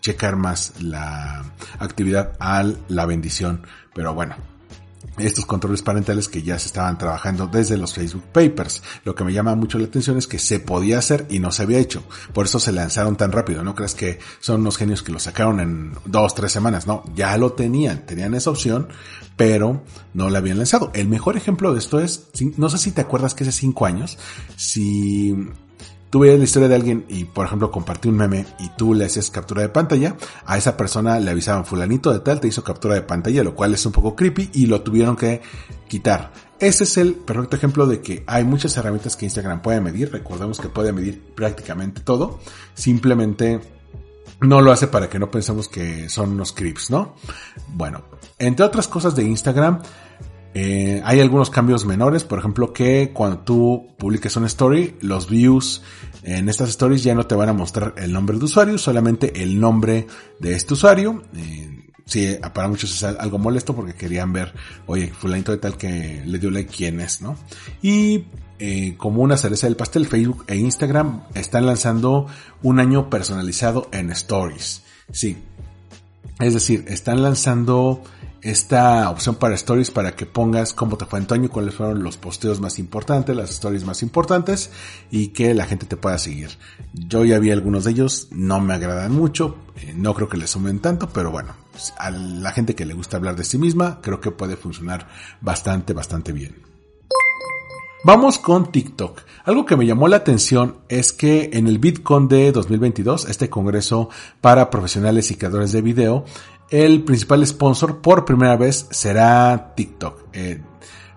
checar 0.00 0.36
más 0.36 0.74
la 0.82 1.44
actividad 1.78 2.32
a 2.38 2.64
la 2.88 3.06
bendición. 3.06 3.62
Pero 3.94 4.14
bueno, 4.14 4.36
estos 5.18 5.46
controles 5.46 5.82
parentales 5.82 6.28
que 6.28 6.42
ya 6.42 6.58
se 6.58 6.66
estaban 6.66 6.98
trabajando 6.98 7.46
desde 7.46 7.76
los 7.76 7.94
Facebook 7.94 8.24
Papers. 8.32 8.82
Lo 9.04 9.14
que 9.14 9.24
me 9.24 9.32
llama 9.32 9.54
mucho 9.54 9.78
la 9.78 9.84
atención 9.84 10.18
es 10.18 10.26
que 10.26 10.38
se 10.38 10.60
podía 10.60 10.98
hacer 10.98 11.26
y 11.30 11.38
no 11.38 11.52
se 11.52 11.62
había 11.62 11.78
hecho. 11.78 12.02
Por 12.32 12.46
eso 12.46 12.58
se 12.58 12.72
lanzaron 12.72 13.16
tan 13.16 13.32
rápido. 13.32 13.62
No 13.62 13.74
creas 13.74 13.94
que 13.94 14.18
son 14.40 14.60
unos 14.60 14.76
genios 14.76 15.02
que 15.02 15.12
lo 15.12 15.18
sacaron 15.18 15.60
en 15.60 15.92
dos, 16.04 16.34
tres 16.34 16.52
semanas. 16.52 16.86
No, 16.86 17.04
ya 17.14 17.36
lo 17.36 17.52
tenían. 17.52 18.06
Tenían 18.06 18.34
esa 18.34 18.50
opción, 18.50 18.88
pero 19.36 19.82
no 20.14 20.30
la 20.30 20.38
habían 20.38 20.58
lanzado. 20.58 20.90
El 20.94 21.08
mejor 21.08 21.36
ejemplo 21.36 21.72
de 21.72 21.78
esto 21.78 22.00
es, 22.00 22.28
no 22.56 22.68
sé 22.68 22.78
si 22.78 22.92
te 22.92 23.00
acuerdas 23.00 23.34
que 23.34 23.44
hace 23.44 23.52
cinco 23.52 23.86
años, 23.86 24.18
si 24.56 25.34
tú 26.10 26.18
veías 26.18 26.38
la 26.38 26.44
historia 26.44 26.68
de 26.68 26.74
alguien 26.74 27.04
y, 27.08 27.24
por 27.24 27.46
ejemplo, 27.46 27.70
compartió 27.70 28.10
un 28.10 28.16
meme 28.16 28.44
y 28.58 28.68
tú 28.76 28.94
le 28.94 29.06
haces 29.06 29.30
captura 29.30 29.62
de 29.62 29.68
pantalla, 29.68 30.16
a 30.44 30.58
esa 30.58 30.76
persona 30.76 31.18
le 31.20 31.30
avisaban 31.30 31.64
fulanito 31.64 32.12
de 32.12 32.20
tal, 32.20 32.40
te 32.40 32.48
hizo 32.48 32.64
captura 32.64 32.94
de 32.94 33.02
pantalla, 33.02 33.42
lo 33.44 33.54
cual 33.54 33.72
es 33.72 33.86
un 33.86 33.92
poco 33.92 34.16
creepy 34.16 34.50
y 34.52 34.66
lo 34.66 34.82
tuvieron 34.82 35.16
que 35.16 35.40
quitar. 35.88 36.32
Ese 36.58 36.84
es 36.84 36.98
el 36.98 37.14
perfecto 37.14 37.56
ejemplo 37.56 37.86
de 37.86 38.02
que 38.02 38.22
hay 38.26 38.44
muchas 38.44 38.76
herramientas 38.76 39.16
que 39.16 39.24
Instagram 39.24 39.62
puede 39.62 39.80
medir. 39.80 40.12
Recordemos 40.12 40.60
que 40.60 40.68
puede 40.68 40.92
medir 40.92 41.22
prácticamente 41.34 42.02
todo. 42.02 42.38
Simplemente 42.74 43.60
no 44.42 44.60
lo 44.60 44.70
hace 44.70 44.86
para 44.86 45.08
que 45.08 45.18
no 45.18 45.30
pensemos 45.30 45.68
que 45.68 46.10
son 46.10 46.32
unos 46.32 46.52
creeps, 46.52 46.90
¿no? 46.90 47.14
Bueno, 47.68 48.02
entre 48.38 48.66
otras 48.66 48.88
cosas 48.88 49.16
de 49.16 49.22
Instagram, 49.22 49.80
eh, 50.52 51.00
hay 51.04 51.20
algunos 51.20 51.50
cambios 51.50 51.84
menores, 51.84 52.24
por 52.24 52.38
ejemplo, 52.38 52.72
que 52.72 53.10
cuando 53.12 53.38
tú 53.40 53.86
publiques 53.98 54.36
una 54.36 54.48
story, 54.48 54.96
los 55.00 55.28
views 55.28 55.82
en 56.22 56.48
estas 56.48 56.70
stories 56.70 57.02
ya 57.02 57.14
no 57.14 57.26
te 57.26 57.34
van 57.34 57.48
a 57.48 57.52
mostrar 57.52 57.94
el 57.96 58.12
nombre 58.12 58.36
de 58.38 58.44
usuario, 58.44 58.76
solamente 58.78 59.42
el 59.42 59.60
nombre 59.60 60.06
de 60.38 60.54
este 60.54 60.74
usuario. 60.74 61.22
Eh, 61.36 61.92
sí, 62.04 62.36
para 62.52 62.68
muchos 62.68 62.92
es 62.92 63.02
algo 63.04 63.38
molesto 63.38 63.74
porque 63.74 63.94
querían 63.94 64.32
ver, 64.32 64.52
oye, 64.86 65.12
fulanito 65.12 65.52
de 65.52 65.58
tal 65.58 65.76
que 65.76 66.22
le 66.26 66.38
dio 66.38 66.50
like 66.50 66.72
quién 66.74 67.00
es, 67.00 67.22
¿no? 67.22 67.36
Y 67.80 68.24
eh, 68.58 68.96
como 68.98 69.22
una 69.22 69.36
cereza 69.36 69.68
del 69.68 69.76
pastel, 69.76 70.06
Facebook 70.06 70.44
e 70.48 70.56
Instagram 70.56 71.22
están 71.34 71.64
lanzando 71.64 72.26
un 72.62 72.80
año 72.80 73.08
personalizado 73.08 73.88
en 73.92 74.10
Stories. 74.10 74.82
Sí. 75.12 75.38
Es 76.40 76.54
decir, 76.54 76.84
están 76.88 77.22
lanzando 77.22 78.02
esta 78.42 79.10
opción 79.10 79.34
para 79.34 79.54
stories 79.54 79.90
para 79.90 80.16
que 80.16 80.26
pongas 80.26 80.72
cómo 80.72 80.96
te 80.96 81.04
fue 81.04 81.20
año, 81.30 81.48
cuáles 81.48 81.74
fueron 81.74 82.02
los 82.02 82.16
posteos 82.16 82.60
más 82.60 82.78
importantes, 82.78 83.36
las 83.36 83.50
stories 83.50 83.84
más 83.84 84.02
importantes 84.02 84.70
y 85.10 85.28
que 85.28 85.54
la 85.54 85.66
gente 85.66 85.86
te 85.86 85.96
pueda 85.96 86.18
seguir. 86.18 86.50
Yo 86.92 87.24
ya 87.24 87.38
vi 87.38 87.50
algunos 87.50 87.84
de 87.84 87.92
ellos, 87.92 88.28
no 88.30 88.60
me 88.60 88.74
agradan 88.74 89.12
mucho, 89.12 89.58
eh, 89.76 89.92
no 89.96 90.14
creo 90.14 90.28
que 90.28 90.36
les 90.36 90.50
sumen 90.50 90.80
tanto, 90.80 91.08
pero 91.10 91.30
bueno, 91.30 91.54
a 91.98 92.10
la 92.10 92.52
gente 92.52 92.74
que 92.74 92.86
le 92.86 92.94
gusta 92.94 93.16
hablar 93.16 93.36
de 93.36 93.44
sí 93.44 93.58
misma, 93.58 94.00
creo 94.00 94.20
que 94.20 94.30
puede 94.30 94.56
funcionar 94.56 95.08
bastante, 95.40 95.92
bastante 95.92 96.32
bien. 96.32 96.70
Vamos 98.02 98.38
con 98.38 98.72
TikTok. 98.72 99.20
Algo 99.44 99.66
que 99.66 99.76
me 99.76 99.84
llamó 99.84 100.08
la 100.08 100.16
atención 100.16 100.78
es 100.88 101.12
que 101.12 101.50
en 101.52 101.68
el 101.68 101.78
Bitcoin 101.78 102.28
de 102.28 102.50
2022, 102.50 103.28
este 103.28 103.50
congreso 103.50 104.08
para 104.40 104.70
profesionales 104.70 105.30
y 105.30 105.34
creadores 105.34 105.72
de 105.72 105.82
video, 105.82 106.24
el 106.70 107.02
principal 107.02 107.46
sponsor 107.46 108.00
por 108.00 108.24
primera 108.24 108.56
vez 108.56 108.86
será 108.90 109.72
TikTok. 109.74 110.28
Eh, 110.32 110.60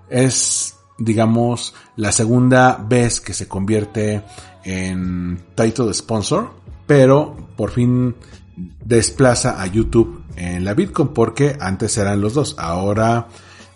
es, 0.10 0.76
digamos, 0.98 1.74
la 1.96 2.12
segunda 2.12 2.84
vez 2.88 3.22
que 3.22 3.34
se 3.34 3.48
convierte 3.48 4.24
en 4.64 5.42
title 5.56 5.94
sponsor, 5.94 6.52
pero 6.88 7.36
por 7.56 7.72
fin 7.72 8.16
desplaza 8.56 9.62
a 9.62 9.68
YouTube 9.68 10.24
en 10.36 10.64
la 10.66 10.74
Bitcoin 10.74 11.10
porque 11.10 11.58
antes 11.60 11.98
eran 11.98 12.22
los 12.22 12.34
dos. 12.34 12.56
Ahora, 12.58 13.28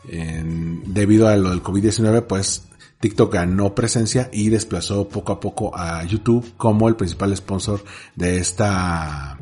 debido 0.05 1.27
a 1.27 1.35
lo 1.35 1.49
del 1.49 1.63
COVID-19, 1.63 2.23
pues 2.23 2.63
TikTok 2.99 3.33
ganó 3.33 3.75
presencia 3.75 4.29
y 4.31 4.49
desplazó 4.49 5.07
poco 5.07 5.33
a 5.33 5.39
poco 5.39 5.75
a 5.75 6.03
YouTube 6.03 6.53
como 6.57 6.87
el 6.87 6.95
principal 6.95 7.35
sponsor 7.35 7.83
de 8.15 8.37
esta 8.37 9.37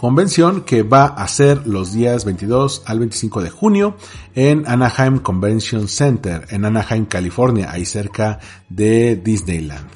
convención 0.00 0.62
que 0.62 0.82
va 0.82 1.04
a 1.04 1.28
ser 1.28 1.66
los 1.66 1.92
días 1.92 2.24
22 2.24 2.84
al 2.86 3.00
25 3.00 3.42
de 3.42 3.50
junio 3.50 3.96
en 4.34 4.66
Anaheim 4.66 5.18
Convention 5.18 5.88
Center 5.88 6.46
en 6.48 6.64
Anaheim, 6.64 7.04
California, 7.04 7.70
ahí 7.70 7.84
cerca 7.84 8.38
de 8.70 9.16
Disneyland. 9.16 9.86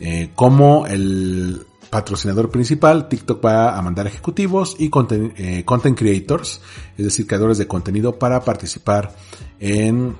Eh, 0.00 0.30
como 0.34 0.86
el 0.86 1.60
patrocinador 1.90 2.48
principal, 2.48 3.06
TikTok 3.06 3.44
va 3.44 3.76
a 3.76 3.82
mandar 3.82 4.06
ejecutivos 4.06 4.76
y 4.78 4.86
eh, 5.36 5.62
content 5.66 5.98
creators, 5.98 6.62
es 6.96 7.04
decir, 7.04 7.26
creadores 7.26 7.58
de 7.58 7.66
contenido 7.66 8.18
para 8.18 8.40
participar 8.40 9.14
en 9.60 10.16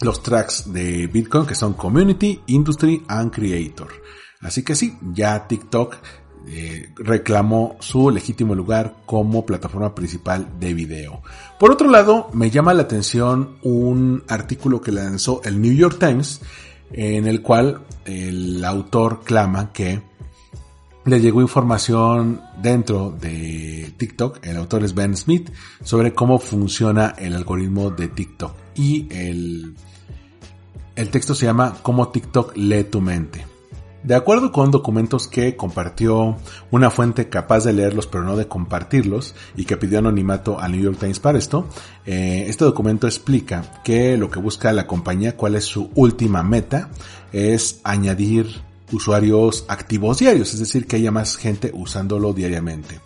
los 0.00 0.22
tracks 0.22 0.72
de 0.72 1.06
Bitcoin 1.06 1.44
que 1.44 1.54
son 1.54 1.74
Community, 1.74 2.40
Industry 2.46 3.04
and 3.08 3.30
Creator. 3.30 3.88
Así 4.40 4.62
que 4.62 4.74
sí, 4.74 4.96
ya 5.12 5.46
TikTok 5.46 5.96
eh, 6.50 6.90
reclamó 6.96 7.76
su 7.80 8.10
legítimo 8.10 8.54
lugar 8.54 8.96
como 9.06 9.44
plataforma 9.44 9.94
principal 9.94 10.48
de 10.58 10.74
video. 10.74 11.22
Por 11.58 11.70
otro 11.70 11.90
lado, 11.90 12.28
me 12.32 12.50
llama 12.50 12.74
la 12.74 12.82
atención 12.82 13.56
un 13.62 14.24
artículo 14.28 14.80
que 14.80 14.92
lanzó 14.92 15.40
el 15.44 15.60
New 15.60 15.72
York 15.72 15.98
Times 15.98 16.40
en 16.92 17.26
el 17.26 17.42
cual 17.42 17.82
el 18.04 18.64
autor 18.64 19.20
clama 19.22 19.72
que 19.72 20.00
le 21.04 21.20
llegó 21.20 21.40
información 21.40 22.40
dentro 22.60 23.10
de 23.10 23.92
TikTok, 23.96 24.44
el 24.44 24.56
autor 24.56 24.84
es 24.84 24.94
Ben 24.94 25.16
Smith, 25.16 25.50
sobre 25.82 26.12
cómo 26.12 26.38
funciona 26.38 27.14
el 27.18 27.34
algoritmo 27.34 27.90
de 27.90 28.08
TikTok 28.08 28.52
y 28.74 29.06
el 29.10 29.74
el 30.98 31.10
texto 31.10 31.32
se 31.32 31.46
llama 31.46 31.76
Cómo 31.80 32.08
TikTok 32.08 32.56
lee 32.56 32.82
tu 32.82 33.00
mente. 33.00 33.46
De 34.02 34.14
acuerdo 34.14 34.52
con 34.52 34.70
documentos 34.70 35.26
que 35.26 35.56
compartió 35.56 36.36
una 36.70 36.90
fuente 36.90 37.28
capaz 37.28 37.64
de 37.64 37.72
leerlos 37.72 38.06
pero 38.06 38.22
no 38.22 38.36
de 38.36 38.46
compartirlos 38.46 39.34
y 39.56 39.64
que 39.64 39.76
pidió 39.76 39.98
anonimato 39.98 40.60
al 40.60 40.72
New 40.72 40.80
York 40.80 40.98
Times 41.00 41.18
para 41.18 41.36
esto, 41.36 41.66
eh, 42.06 42.44
este 42.48 42.64
documento 42.64 43.06
explica 43.06 43.82
que 43.82 44.16
lo 44.16 44.30
que 44.30 44.38
busca 44.38 44.72
la 44.72 44.86
compañía, 44.86 45.36
cuál 45.36 45.56
es 45.56 45.64
su 45.64 45.90
última 45.94 46.42
meta, 46.42 46.90
es 47.32 47.80
añadir 47.82 48.62
usuarios 48.92 49.64
activos 49.68 50.18
diarios, 50.18 50.54
es 50.54 50.60
decir, 50.60 50.86
que 50.86 50.96
haya 50.96 51.10
más 51.10 51.36
gente 51.36 51.72
usándolo 51.74 52.32
diariamente. 52.32 53.00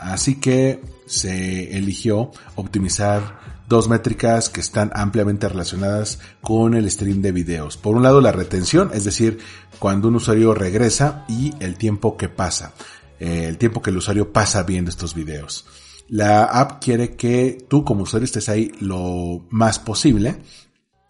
Así 0.00 0.40
que 0.40 0.80
se 1.06 1.76
eligió 1.76 2.32
optimizar 2.56 3.38
dos 3.72 3.88
métricas 3.88 4.50
que 4.50 4.60
están 4.60 4.92
ampliamente 4.94 5.48
relacionadas 5.48 6.20
con 6.42 6.74
el 6.74 6.88
stream 6.90 7.22
de 7.22 7.32
videos. 7.32 7.78
Por 7.78 7.96
un 7.96 8.02
lado, 8.02 8.20
la 8.20 8.30
retención, 8.30 8.90
es 8.92 9.04
decir, 9.04 9.38
cuando 9.78 10.08
un 10.08 10.16
usuario 10.16 10.54
regresa 10.54 11.24
y 11.26 11.54
el 11.58 11.76
tiempo 11.76 12.18
que 12.18 12.28
pasa, 12.28 12.74
eh, 13.18 13.46
el 13.48 13.56
tiempo 13.56 13.80
que 13.80 13.88
el 13.88 13.96
usuario 13.96 14.30
pasa 14.30 14.62
viendo 14.62 14.90
estos 14.90 15.14
videos. 15.14 15.64
La 16.08 16.44
app 16.44 16.82
quiere 16.84 17.16
que 17.16 17.66
tú 17.68 17.82
como 17.82 18.02
usuario 18.02 18.26
estés 18.26 18.50
ahí 18.50 18.70
lo 18.80 19.46
más 19.48 19.78
posible 19.78 20.42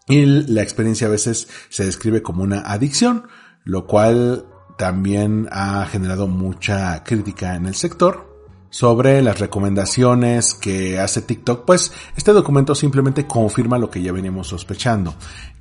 y 0.07 0.25
la 0.25 0.61
experiencia 0.61 1.07
a 1.07 1.11
veces 1.11 1.49
se 1.69 1.83
describe 1.83 2.21
como 2.21 2.43
una 2.43 2.61
adicción, 2.61 3.27
lo 3.65 3.85
cual 3.85 4.45
también 4.77 5.49
ha 5.51 5.85
generado 5.85 6.27
mucha 6.27 7.03
crítica 7.03 7.55
en 7.55 7.65
el 7.65 7.75
sector 7.75 8.32
sobre 8.73 9.21
las 9.21 9.37
recomendaciones 9.39 10.55
que 10.55 10.97
hace 10.97 11.21
TikTok, 11.21 11.63
pues 11.63 11.91
este 12.17 12.33
documento 12.33 12.73
simplemente 12.73 13.27
confirma 13.27 13.77
lo 13.77 13.91
que 13.91 14.01
ya 14.01 14.11
veníamos 14.11 14.47
sospechando 14.47 15.13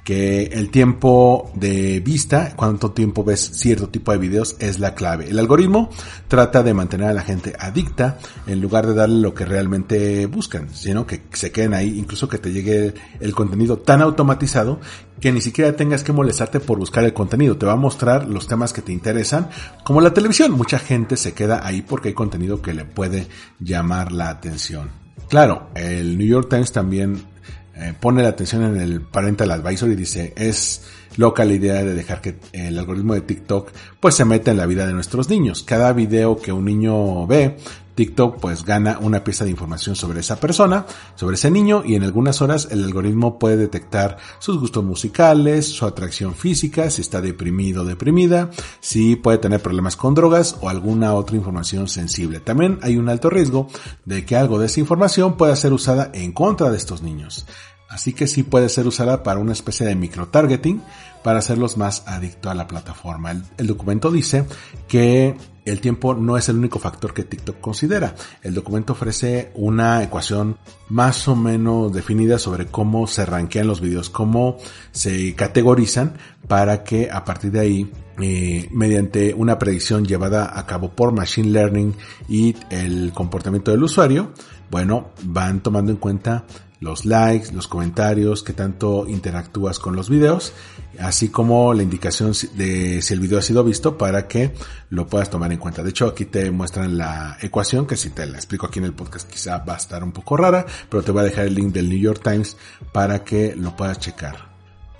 que 0.04 0.44
el 0.44 0.70
tiempo 0.70 1.52
de 1.54 2.00
vista, 2.00 2.54
cuánto 2.56 2.90
tiempo 2.90 3.22
ves 3.22 3.52
cierto 3.54 3.88
tipo 3.88 4.10
de 4.10 4.18
videos 4.18 4.56
es 4.58 4.80
la 4.80 4.94
clave. 4.94 5.28
El 5.28 5.38
algoritmo 5.38 5.90
trata 6.26 6.62
de 6.62 6.74
mantener 6.74 7.08
a 7.08 7.14
la 7.14 7.22
gente 7.22 7.54
adicta 7.58 8.18
en 8.46 8.60
lugar 8.60 8.86
de 8.86 8.94
darle 8.94 9.20
lo 9.20 9.32
que 9.32 9.44
realmente 9.44 10.26
buscan, 10.26 10.68
sino 10.74 11.06
que 11.06 11.22
se 11.32 11.52
queden 11.52 11.74
ahí, 11.74 11.98
incluso 11.98 12.28
que 12.28 12.38
te 12.38 12.52
llegue 12.52 12.94
el 13.20 13.34
contenido 13.34 13.78
tan 13.78 14.02
automatizado 14.02 14.80
que 15.20 15.30
ni 15.30 15.40
siquiera 15.40 15.76
tengas 15.76 16.02
que 16.02 16.12
molestarte 16.12 16.58
por 16.58 16.78
buscar 16.78 17.04
el 17.04 17.12
contenido. 17.12 17.56
Te 17.56 17.66
va 17.66 17.72
a 17.72 17.76
mostrar 17.76 18.28
los 18.28 18.48
temas 18.48 18.72
que 18.72 18.82
te 18.82 18.92
interesan, 18.92 19.50
como 19.84 20.00
la 20.00 20.12
televisión. 20.12 20.50
Mucha 20.50 20.80
gente 20.80 21.16
se 21.16 21.32
queda 21.32 21.64
ahí 21.64 21.82
porque 21.82 22.08
hay 22.08 22.14
contenido 22.14 22.60
que 22.60 22.74
le 22.74 22.84
puede 22.84 23.28
llamar 23.60 24.10
la 24.10 24.30
atención. 24.30 24.90
Claro, 25.28 25.70
el 25.76 26.18
New 26.18 26.26
York 26.26 26.48
Times 26.50 26.72
también 26.72 27.32
eh, 27.74 27.94
pone 27.98 28.22
la 28.22 28.28
atención 28.30 28.64
en 28.64 28.80
el 28.80 29.00
parental 29.00 29.50
advisor 29.50 29.90
y 29.90 29.96
dice, 29.96 30.32
es 30.37 30.82
loca 31.16 31.44
la 31.44 31.54
idea 31.54 31.82
de 31.82 31.94
dejar 31.94 32.20
que 32.20 32.37
el 32.52 32.78
algoritmo 32.78 33.14
de 33.14 33.22
TikTok 33.22 33.70
pues 34.00 34.14
se 34.14 34.24
meta 34.24 34.50
en 34.50 34.56
la 34.58 34.66
vida 34.66 34.87
de 34.87 34.92
nuestros 34.92 35.28
niños. 35.28 35.62
Cada 35.62 35.92
video 35.92 36.40
que 36.40 36.52
un 36.52 36.64
niño 36.64 37.26
ve, 37.26 37.56
TikTok 37.94 38.40
pues 38.40 38.64
gana 38.64 38.98
una 39.00 39.24
pieza 39.24 39.44
de 39.44 39.50
información 39.50 39.96
sobre 39.96 40.20
esa 40.20 40.40
persona, 40.40 40.87
sobre 41.14 41.35
ese 41.35 41.50
niño 41.50 41.83
y 41.85 41.94
en 41.94 42.02
algunas 42.02 42.40
horas 42.42 42.68
el 42.70 42.85
algoritmo 42.85 43.38
puede 43.38 43.57
detectar 43.57 44.18
sus 44.38 44.59
gustos 44.59 44.85
musicales, 44.85 45.68
su 45.68 45.87
atracción 45.87 46.35
física, 46.35 46.90
si 46.90 47.02
está 47.02 47.20
deprimido 47.20 47.83
o 47.83 47.85
deprimida, 47.85 48.50
si 48.81 49.16
puede 49.16 49.38
tener 49.38 49.61
problemas 49.61 49.96
con 49.96 50.14
drogas 50.14 50.57
o 50.61 50.68
alguna 50.68 51.14
otra 51.14 51.37
información 51.37 51.88
sensible. 51.88 52.40
También 52.40 52.78
hay 52.83 52.96
un 52.96 53.09
alto 53.09 53.31
riesgo 53.31 53.68
de 54.05 54.24
que 54.24 54.37
algo 54.37 54.59
de 54.59 54.66
esa 54.66 54.81
información 54.81 55.37
pueda 55.37 55.57
ser 55.57 55.72
usada 55.72 56.11
en 56.14 56.33
contra 56.33 56.70
de 56.70 56.76
estos 56.76 57.02
niños. 57.02 57.46
Así 57.92 58.14
que 58.14 58.26
sí 58.26 58.42
puede 58.42 58.70
ser 58.70 58.87
usada 58.87 59.22
para 59.22 59.38
una 59.38 59.52
especie 59.52 59.87
de 59.87 59.94
micro-targeting 59.94 60.83
para 61.22 61.40
hacerlos 61.40 61.76
más 61.76 62.05
adictos 62.07 62.50
a 62.50 62.55
la 62.55 62.66
plataforma. 62.66 63.33
El, 63.59 63.66
documento 63.66 64.11
dice 64.11 64.46
que 64.88 65.37
el 65.64 65.81
tiempo 65.81 66.14
no 66.14 66.37
es 66.37 66.48
el 66.48 66.57
único 66.57 66.79
factor 66.79 67.14
que 67.14 67.25
TikTok 67.25 67.61
considera. 67.61 68.14
El 68.42 68.55
documento 68.55 68.94
ofrece 68.94 69.51
una 69.55 70.03
ecuación 70.03 70.57
más 70.88 71.29
o 71.29 71.37
menos 71.37 71.92
definida 71.92 72.38
sobre 72.38 72.66
cómo 72.66 73.07
se 73.07 73.25
rankean 73.25 73.66
los 73.66 73.81
videos, 73.81 74.11
cómo 74.11 74.59
se 74.90 75.35
categorizan 75.35 76.14
para 76.48 76.83
que 76.83 77.11
a 77.11 77.25
partir 77.25 77.53
de 77.53 77.61
ahí 77.61 77.92
eh, 78.20 78.68
mediante 78.72 79.33
una 79.35 79.59
predicción 79.59 80.05
llevada 80.05 80.59
a 80.59 80.66
cabo 80.66 80.90
por 80.90 81.12
Machine 81.12 81.51
Learning 81.51 81.94
y 82.29 82.55
el 82.70 83.12
comportamiento 83.14 83.70
del 83.70 83.83
usuario, 83.83 84.33
bueno, 84.70 85.11
van 85.22 85.62
tomando 85.62 85.92
en 85.92 85.98
cuenta 85.98 86.44
los 86.83 87.07
likes, 87.07 87.53
los 87.53 87.68
comentarios, 87.68 88.42
que 88.42 88.53
tanto 88.53 89.07
interactúas 89.09 89.79
con 89.79 89.95
los 89.95 90.11
videos, 90.11 90.53
así 90.99 91.29
como 91.29 91.73
la 91.73 91.85
indicación 91.85 92.33
de 92.55 93.01
si 93.01 93.14
el 93.14 93.21
video 93.21 93.38
ha 93.38 93.42
sido 93.42 93.62
visto 93.62 93.97
para 93.97 94.27
que 94.27 94.53
lo 94.90 95.07
puedas 95.07 95.31
tomar 95.31 95.53
en 95.53 95.59
cuenta. 95.59 95.83
De 95.83 95.90
hecho, 95.90 96.07
aquí 96.07 96.25
te 96.25 96.51
muestran 96.51 96.99
la 96.99 97.38
ecuación, 97.40 97.87
que 97.87 97.97
si 97.97 98.11
te 98.11 98.27
la 98.27 98.37
explico 98.37 98.66
aquí 98.66 98.81
en 98.81 98.87
el 98.87 98.95
podcast 98.95 99.31
quizá 99.31 99.59
va 99.59 99.75
a 99.75 99.79
estar 99.79 100.03
un 100.03 100.12
poco 100.12 100.37
rara, 100.37 100.66
pero 100.90 101.05
te 101.05 101.12
voy 101.12 101.23
a 101.23 101.25
dejar 101.25 101.47
el 101.47 101.55
link 101.55 101.73
del 101.73 101.88
New 101.88 101.99
York 101.99 102.21
Times 102.23 102.57
para 102.92 103.23
que 103.23 103.55
lo 103.57 103.77
puedas 103.77 104.01
checar. 104.01 104.51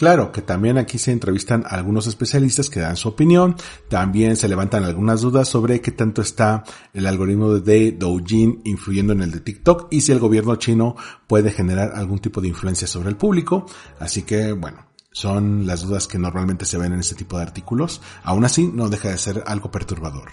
Claro 0.02 0.32
que 0.32 0.42
también 0.42 0.78
aquí 0.78 0.98
se 0.98 1.12
entrevistan 1.12 1.62
algunos 1.64 2.08
especialistas 2.08 2.68
que 2.68 2.80
dan 2.80 2.96
su 2.96 3.08
opinión, 3.08 3.54
también 3.88 4.34
se 4.34 4.48
levantan 4.48 4.82
algunas 4.82 5.20
dudas 5.20 5.48
sobre 5.48 5.80
qué 5.80 5.92
tanto 5.92 6.22
está 6.22 6.64
el 6.92 7.06
algoritmo 7.06 7.54
de 7.54 7.92
Douyin 7.92 8.62
influyendo 8.64 9.12
en 9.12 9.22
el 9.22 9.30
de 9.30 9.38
TikTok 9.38 9.86
y 9.92 10.00
si 10.00 10.10
el 10.10 10.18
gobierno 10.18 10.56
chino 10.56 10.96
puede 11.28 11.52
generar 11.52 11.92
algún 11.94 12.18
tipo 12.18 12.40
de 12.40 12.48
influencia 12.48 12.88
sobre 12.88 13.10
el 13.10 13.16
público. 13.16 13.64
Así 14.00 14.22
que 14.22 14.50
bueno, 14.50 14.86
son 15.12 15.68
las 15.68 15.82
dudas 15.82 16.08
que 16.08 16.18
normalmente 16.18 16.64
se 16.64 16.78
ven 16.78 16.94
en 16.94 16.98
este 16.98 17.14
tipo 17.14 17.36
de 17.36 17.44
artículos. 17.44 18.00
Aún 18.24 18.44
así, 18.44 18.66
no 18.66 18.88
deja 18.88 19.10
de 19.10 19.18
ser 19.18 19.44
algo 19.46 19.70
perturbador. 19.70 20.30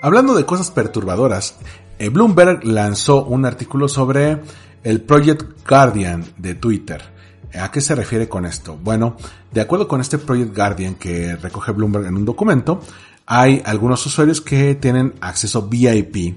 Hablando 0.00 0.32
de 0.32 0.46
cosas 0.46 0.70
perturbadoras, 0.70 1.56
eh, 1.98 2.08
Bloomberg 2.08 2.64
lanzó 2.64 3.24
un 3.24 3.46
artículo 3.46 3.88
sobre 3.88 4.42
el 4.84 5.00
Project 5.00 5.68
Guardian 5.68 6.24
de 6.38 6.54
Twitter. 6.54 7.13
¿A 7.60 7.70
qué 7.70 7.80
se 7.80 7.94
refiere 7.94 8.28
con 8.28 8.46
esto? 8.46 8.76
Bueno, 8.76 9.16
de 9.52 9.60
acuerdo 9.60 9.86
con 9.86 10.00
este 10.00 10.18
Project 10.18 10.56
Guardian 10.56 10.94
que 10.96 11.36
recoge 11.36 11.72
Bloomberg 11.72 12.06
en 12.06 12.16
un 12.16 12.24
documento, 12.24 12.80
hay 13.26 13.62
algunos 13.64 14.04
usuarios 14.06 14.40
que 14.40 14.74
tienen 14.74 15.14
acceso 15.20 15.62
VIP, 15.62 16.36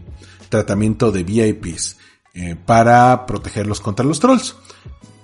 tratamiento 0.49 1.11
de 1.11 1.23
VIPs, 1.23 1.97
eh, 2.33 2.55
para 2.55 3.25
protegerlos 3.25 3.81
contra 3.81 4.05
los 4.05 4.19
trolls. 4.19 4.55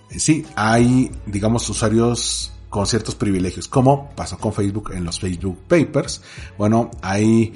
Eh, 0.09 0.19
sí, 0.19 0.45
hay, 0.55 1.11
digamos, 1.25 1.69
usuarios 1.69 2.51
con 2.69 2.87
ciertos 2.87 3.13
privilegios, 3.13 3.67
como 3.67 4.09
pasó 4.15 4.37
con 4.39 4.51
Facebook 4.51 4.91
en 4.93 5.05
los 5.05 5.19
Facebook 5.19 5.59
Papers. 5.67 6.23
Bueno, 6.57 6.89
hay 7.03 7.53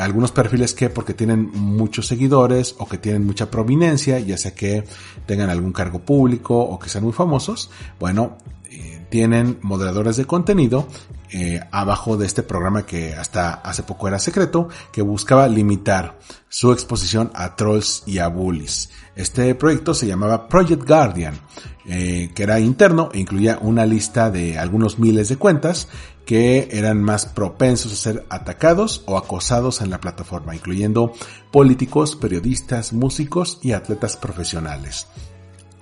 algunos 0.00 0.32
perfiles 0.32 0.74
que 0.74 0.90
porque 0.90 1.14
tienen 1.14 1.50
muchos 1.52 2.06
seguidores 2.06 2.74
o 2.78 2.88
que 2.88 2.98
tienen 2.98 3.26
mucha 3.26 3.50
prominencia, 3.50 4.18
ya 4.18 4.36
sea 4.36 4.54
que 4.54 4.84
tengan 5.26 5.50
algún 5.50 5.72
cargo 5.72 6.00
público 6.00 6.58
o 6.58 6.78
que 6.78 6.88
sean 6.88 7.04
muy 7.04 7.12
famosos, 7.12 7.70
bueno, 7.98 8.38
eh, 8.70 9.06
tienen 9.10 9.58
moderadores 9.62 10.16
de 10.16 10.24
contenido 10.24 10.86
eh, 11.32 11.60
abajo 11.70 12.16
de 12.16 12.26
este 12.26 12.42
programa 12.42 12.84
que 12.84 13.14
hasta 13.14 13.54
hace 13.54 13.84
poco 13.84 14.08
era 14.08 14.18
secreto, 14.18 14.68
que 14.90 15.02
buscaba 15.02 15.46
limitar 15.46 16.18
su 16.48 16.72
exposición 16.72 17.30
a 17.34 17.54
trolls 17.54 18.02
y 18.06 18.18
a 18.18 18.26
bullies. 18.26 18.90
Este 19.14 19.54
proyecto 19.54 19.94
se 19.94 20.08
llamaba 20.08 20.48
Project 20.48 20.88
Guardian, 20.88 21.34
eh, 21.86 22.30
que 22.34 22.42
era 22.42 22.58
interno 22.58 23.10
e 23.12 23.20
incluía 23.20 23.58
una 23.60 23.86
lista 23.86 24.30
de 24.30 24.58
algunos 24.58 24.98
miles 24.98 25.28
de 25.28 25.36
cuentas 25.36 25.88
que 26.30 26.68
eran 26.70 27.02
más 27.02 27.26
propensos 27.26 27.92
a 27.92 27.96
ser 27.96 28.24
atacados 28.30 29.02
o 29.06 29.18
acosados 29.18 29.80
en 29.80 29.90
la 29.90 30.00
plataforma, 30.00 30.54
incluyendo 30.54 31.12
políticos, 31.50 32.14
periodistas, 32.14 32.92
músicos 32.92 33.58
y 33.62 33.72
atletas 33.72 34.16
profesionales. 34.16 35.08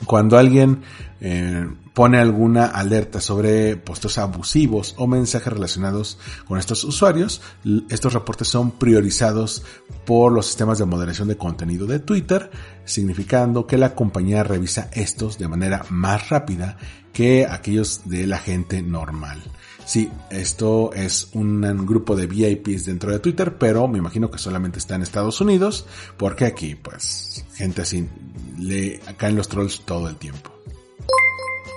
Cuando 0.06 0.38
alguien 0.38 0.84
eh, 1.20 1.68
pone 1.92 2.18
alguna 2.18 2.64
alerta 2.64 3.20
sobre 3.20 3.76
postos 3.76 4.16
abusivos 4.16 4.94
o 4.96 5.06
mensajes 5.06 5.52
relacionados 5.52 6.18
con 6.46 6.58
estos 6.58 6.82
usuarios, 6.82 7.42
estos 7.90 8.14
reportes 8.14 8.48
son 8.48 8.70
priorizados 8.70 9.64
por 10.06 10.32
los 10.32 10.46
sistemas 10.46 10.78
de 10.78 10.87
moderación 10.87 11.28
de 11.28 11.37
contenido 11.37 11.87
de 11.87 11.98
Twitter, 11.98 12.50
significando 12.87 13.66
que 13.66 13.76
la 13.76 13.94
compañía 13.94 14.44
revisa 14.44 14.88
estos 14.94 15.37
de 15.37 15.46
manera 15.46 15.84
más 15.90 16.30
rápida 16.30 16.78
que 17.12 17.44
aquellos 17.44 18.08
de 18.08 18.26
la 18.26 18.38
gente 18.38 18.80
normal. 18.80 19.42
Sí, 19.88 20.11
esto 20.29 20.92
es 20.92 21.31
un 21.33 21.62
grupo 21.87 22.14
de 22.14 22.27
VIPs 22.27 22.85
dentro 22.85 23.11
de 23.11 23.20
Twitter, 23.20 23.57
pero 23.57 23.88
me 23.88 23.96
imagino 23.96 24.31
que 24.31 24.37
solamente 24.37 24.79
está 24.79 24.96
en 24.96 25.01
Estados 25.01 25.40
Unidos, 25.40 25.87
porque 26.18 26.44
aquí, 26.44 26.74
pues, 26.74 27.42
gente 27.55 27.81
así 27.81 28.07
le 28.59 29.01
caen 29.16 29.37
los 29.37 29.48
trolls 29.48 29.81
todo 29.87 30.11
el 30.11 30.16
tiempo. 30.16 30.51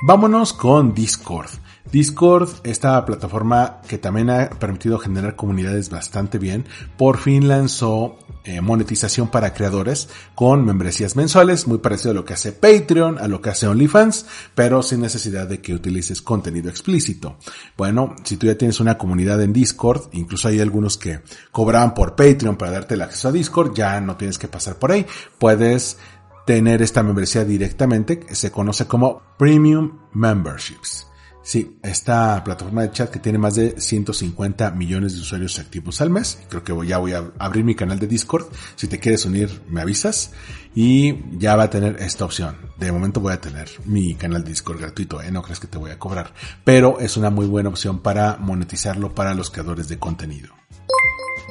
Vámonos 0.06 0.52
con 0.52 0.94
Discord. 0.94 1.52
Discord, 1.92 2.50
esta 2.64 3.04
plataforma 3.06 3.82
que 3.88 3.98
también 3.98 4.30
ha 4.30 4.50
permitido 4.50 4.98
generar 4.98 5.36
comunidades 5.36 5.90
bastante 5.90 6.38
bien, 6.38 6.66
por 6.98 7.18
fin 7.18 7.48
lanzó 7.48 8.18
eh, 8.44 8.62
monetización 8.62 9.28
para 9.28 9.54
creadores 9.54 10.10
con 10.34 10.66
membresías 10.66 11.16
mensuales, 11.16 11.68
muy 11.68 11.80
parecido 11.80 12.12
a 12.12 12.14
lo 12.14 12.26
que 12.26 12.34
hace 12.34 12.54
Patreon, 12.54 13.20
a 13.20 13.28
lo 13.28 13.42
que 13.42 13.50
hace 13.50 13.68
OnlyFans, 13.68 14.26
pero 14.56 14.82
sin 14.82 15.02
necesidad 15.02 15.48
de 15.48 15.60
que 15.60 15.74
utilices 15.74 16.22
contenido 16.22 16.70
explícito. 16.70 17.36
Bueno, 17.78 18.16
si 18.24 18.38
tú 18.38 18.48
ya 18.48 18.58
tienes 18.58 18.80
una 18.80 18.98
comunidad 18.98 19.42
en 19.42 19.54
Discord, 19.54 20.10
incluso 20.14 20.48
hay 20.48 20.60
algunos 20.60 20.98
que 20.98 21.20
cobraban 21.52 21.94
por 21.94 22.16
Patreon 22.16 22.56
para 22.56 22.72
darte 22.72 22.96
el 22.96 23.02
acceso 23.02 23.28
a 23.28 23.32
Discord, 23.32 23.76
ya 23.76 24.00
no 24.00 24.16
tienes 24.16 24.40
que 24.40 24.48
pasar 24.48 24.80
por 24.80 24.92
ahí, 24.92 25.06
puedes 25.38 25.98
tener 26.46 26.82
esta 26.82 27.04
membresía 27.04 27.44
directamente, 27.44 28.26
se 28.32 28.50
conoce 28.50 28.88
como 28.88 29.22
Premium 29.38 30.00
Memberships. 30.14 31.11
Sí, 31.44 31.78
esta 31.82 32.44
plataforma 32.44 32.84
de 32.84 32.92
chat 32.92 33.10
que 33.10 33.20
tiene 33.20 33.40
más 33.40 33.56
de 33.56 33.80
150 33.80 34.72
millones 34.72 35.16
de 35.16 35.22
usuarios 35.22 35.58
activos 35.58 36.00
al 36.00 36.12
mes. 36.12 36.38
Creo 36.50 36.64
que 36.64 36.88
ya 36.88 37.00
voy 37.00 37.14
a 37.14 37.32
abrir 37.40 37.64
mi 37.64 37.74
canal 37.74 37.98
de 37.98 38.06
Discord. 38.06 38.46
Si 38.76 38.88
te 38.88 39.00
quieres 39.00 39.26
unir, 39.26 39.62
me 39.68 39.82
avisas. 39.82 40.32
Y 40.76 41.38
ya 41.38 41.56
va 41.56 41.64
a 41.64 41.70
tener 41.70 41.98
esta 42.02 42.26
opción. 42.26 42.58
De 42.78 42.92
momento 42.92 43.20
voy 43.20 43.34
a 43.34 43.42
tener 43.42 43.70
mi 43.86 44.14
canal 44.16 44.44
de 44.44 44.50
Discord 44.50 44.80
gratuito, 44.80 45.22
¿eh? 45.22 45.32
No 45.32 45.42
crees 45.42 45.60
que 45.60 45.68
te 45.68 45.80
voy 45.80 45.92
a 45.92 45.98
cobrar. 45.98 46.32
Pero 46.64 47.00
es 47.00 47.18
una 47.18 47.32
muy 47.32 47.48
buena 47.48 47.70
opción 47.70 48.00
para 48.00 48.38
monetizarlo 48.38 49.16
para 49.16 49.34
los 49.34 49.50
creadores 49.50 49.88
de 49.88 49.98
contenido. 49.98 50.54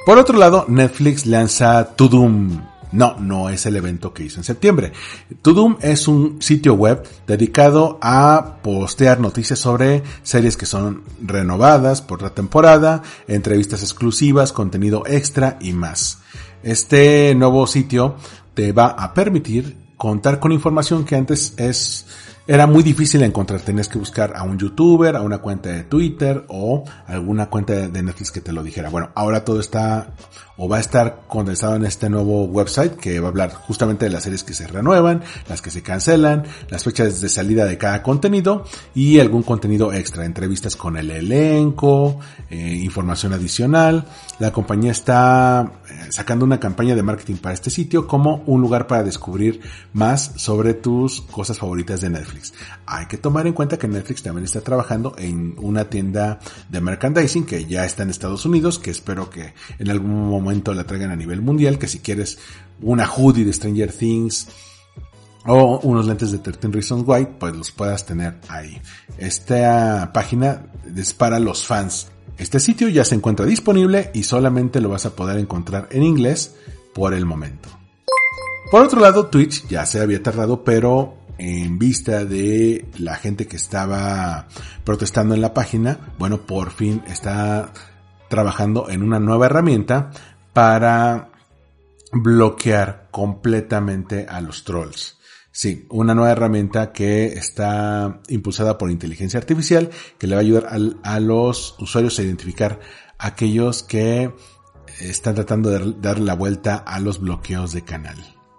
Por 0.06 0.18
otro 0.18 0.38
lado, 0.38 0.66
Netflix 0.68 1.26
lanza 1.26 1.96
Tudum 1.96 2.62
no, 2.92 3.16
no 3.18 3.48
es 3.48 3.66
el 3.66 3.76
evento 3.76 4.12
que 4.12 4.24
hizo 4.24 4.40
en 4.40 4.44
septiembre. 4.44 4.92
Tudum 5.42 5.76
es 5.80 6.08
un 6.08 6.42
sitio 6.42 6.74
web 6.74 7.06
dedicado 7.26 7.98
a 8.02 8.56
postear 8.62 9.20
noticias 9.20 9.58
sobre 9.58 10.02
series 10.22 10.56
que 10.56 10.66
son 10.66 11.02
renovadas 11.22 12.02
por 12.02 12.22
la 12.22 12.30
temporada, 12.30 13.02
entrevistas 13.28 13.82
exclusivas, 13.82 14.52
contenido 14.52 15.04
extra 15.06 15.58
y 15.60 15.72
más. 15.72 16.18
Este 16.62 17.34
nuevo 17.34 17.66
sitio 17.66 18.16
te 18.54 18.72
va 18.72 18.86
a 18.86 19.14
permitir 19.14 19.76
contar 19.96 20.40
con 20.40 20.52
información 20.52 21.04
que 21.04 21.16
antes 21.16 21.54
es 21.56 22.06
era 22.50 22.66
muy 22.66 22.82
difícil 22.82 23.22
encontrar. 23.22 23.60
Tenías 23.60 23.86
que 23.86 23.96
buscar 23.96 24.32
a 24.34 24.42
un 24.42 24.58
youtuber, 24.58 25.14
a 25.14 25.22
una 25.22 25.38
cuenta 25.38 25.68
de 25.68 25.84
Twitter 25.84 26.44
o 26.48 26.82
alguna 27.06 27.46
cuenta 27.48 27.74
de 27.74 28.02
Netflix 28.02 28.32
que 28.32 28.40
te 28.40 28.52
lo 28.52 28.64
dijera. 28.64 28.90
Bueno, 28.90 29.10
ahora 29.14 29.44
todo 29.44 29.60
está 29.60 30.14
o 30.56 30.68
va 30.68 30.78
a 30.78 30.80
estar 30.80 31.22
condensado 31.28 31.76
en 31.76 31.86
este 31.86 32.10
nuevo 32.10 32.44
website 32.44 32.96
que 32.96 33.20
va 33.20 33.28
a 33.28 33.30
hablar 33.30 33.54
justamente 33.54 34.06
de 34.06 34.10
las 34.10 34.24
series 34.24 34.42
que 34.42 34.52
se 34.52 34.66
renuevan, 34.66 35.22
las 35.48 35.62
que 35.62 35.70
se 35.70 35.82
cancelan, 35.82 36.44
las 36.68 36.82
fechas 36.82 37.20
de 37.20 37.28
salida 37.28 37.64
de 37.66 37.78
cada 37.78 38.02
contenido 38.02 38.64
y 38.94 39.20
algún 39.20 39.42
contenido 39.42 39.92
extra, 39.92 40.26
entrevistas 40.26 40.74
con 40.74 40.96
el 40.96 41.10
elenco, 41.12 42.18
eh, 42.50 42.56
información 42.82 43.32
adicional. 43.32 44.04
La 44.40 44.52
compañía 44.52 44.90
está 44.90 45.79
sacando 46.10 46.44
una 46.44 46.60
campaña 46.60 46.94
de 46.94 47.02
marketing 47.02 47.36
para 47.36 47.54
este 47.54 47.70
sitio 47.70 48.06
como 48.06 48.42
un 48.46 48.60
lugar 48.60 48.86
para 48.86 49.02
descubrir 49.02 49.60
más 49.92 50.32
sobre 50.36 50.74
tus 50.74 51.20
cosas 51.22 51.58
favoritas 51.58 52.00
de 52.00 52.10
Netflix. 52.10 52.52
Hay 52.86 53.06
que 53.06 53.18
tomar 53.18 53.46
en 53.46 53.52
cuenta 53.52 53.78
que 53.78 53.88
Netflix 53.88 54.22
también 54.22 54.44
está 54.44 54.60
trabajando 54.60 55.14
en 55.18 55.54
una 55.58 55.84
tienda 55.88 56.38
de 56.68 56.80
merchandising 56.80 57.44
que 57.44 57.64
ya 57.66 57.84
está 57.84 58.02
en 58.02 58.10
Estados 58.10 58.44
Unidos, 58.44 58.78
que 58.78 58.90
espero 58.90 59.30
que 59.30 59.54
en 59.78 59.90
algún 59.90 60.28
momento 60.28 60.74
la 60.74 60.84
traigan 60.84 61.10
a 61.10 61.16
nivel 61.16 61.42
mundial, 61.42 61.78
que 61.78 61.88
si 61.88 62.00
quieres 62.00 62.38
una 62.82 63.06
hoodie 63.06 63.44
de 63.44 63.52
Stranger 63.52 63.92
Things 63.92 64.48
o 65.46 65.80
unos 65.80 66.06
lentes 66.06 66.32
de 66.32 66.38
13 66.38 66.68
Reasons 66.68 67.04
Why, 67.06 67.26
pues 67.38 67.56
los 67.56 67.70
puedas 67.70 68.04
tener 68.04 68.38
ahí. 68.48 68.80
Esta 69.18 70.10
página 70.12 70.66
es 70.94 71.14
para 71.14 71.38
los 71.38 71.66
fans. 71.66 72.08
Este 72.40 72.58
sitio 72.58 72.88
ya 72.88 73.04
se 73.04 73.14
encuentra 73.14 73.44
disponible 73.44 74.10
y 74.14 74.22
solamente 74.22 74.80
lo 74.80 74.88
vas 74.88 75.04
a 75.04 75.14
poder 75.14 75.38
encontrar 75.38 75.88
en 75.90 76.02
inglés 76.02 76.56
por 76.94 77.12
el 77.12 77.26
momento. 77.26 77.68
Por 78.70 78.82
otro 78.82 78.98
lado, 78.98 79.26
Twitch 79.26 79.68
ya 79.68 79.84
se 79.84 80.00
había 80.00 80.22
tardado, 80.22 80.64
pero 80.64 81.16
en 81.36 81.78
vista 81.78 82.24
de 82.24 82.86
la 82.98 83.16
gente 83.16 83.46
que 83.46 83.56
estaba 83.56 84.48
protestando 84.84 85.34
en 85.34 85.42
la 85.42 85.52
página, 85.52 86.14
bueno, 86.18 86.46
por 86.46 86.70
fin 86.70 87.02
está 87.06 87.74
trabajando 88.30 88.88
en 88.88 89.02
una 89.02 89.20
nueva 89.20 89.44
herramienta 89.44 90.10
para 90.54 91.28
bloquear 92.10 93.08
completamente 93.10 94.24
a 94.26 94.40
los 94.40 94.64
trolls. 94.64 95.19
Sí, 95.52 95.86
una 95.90 96.14
nueva 96.14 96.30
herramienta 96.30 96.92
que 96.92 97.26
está 97.26 98.20
impulsada 98.28 98.78
por 98.78 98.90
inteligencia 98.90 99.38
artificial 99.38 99.90
que 100.16 100.28
le 100.28 100.36
va 100.36 100.40
a 100.40 100.42
ayudar 100.42 100.68
a, 101.02 101.20
los 101.20 101.74
usuarios 101.80 102.18
a 102.18 102.22
identificar 102.22 102.78
aquellos 103.18 103.82
que 103.82 104.32
están 105.00 105.34
tratando 105.34 105.70
de 105.70 105.94
dar 106.00 106.20
la 106.20 106.34
vuelta 106.34 106.76
a 106.76 107.00
los 107.00 107.20
bloqueos 107.20 107.72
de 107.72 107.82
canal 107.82 108.16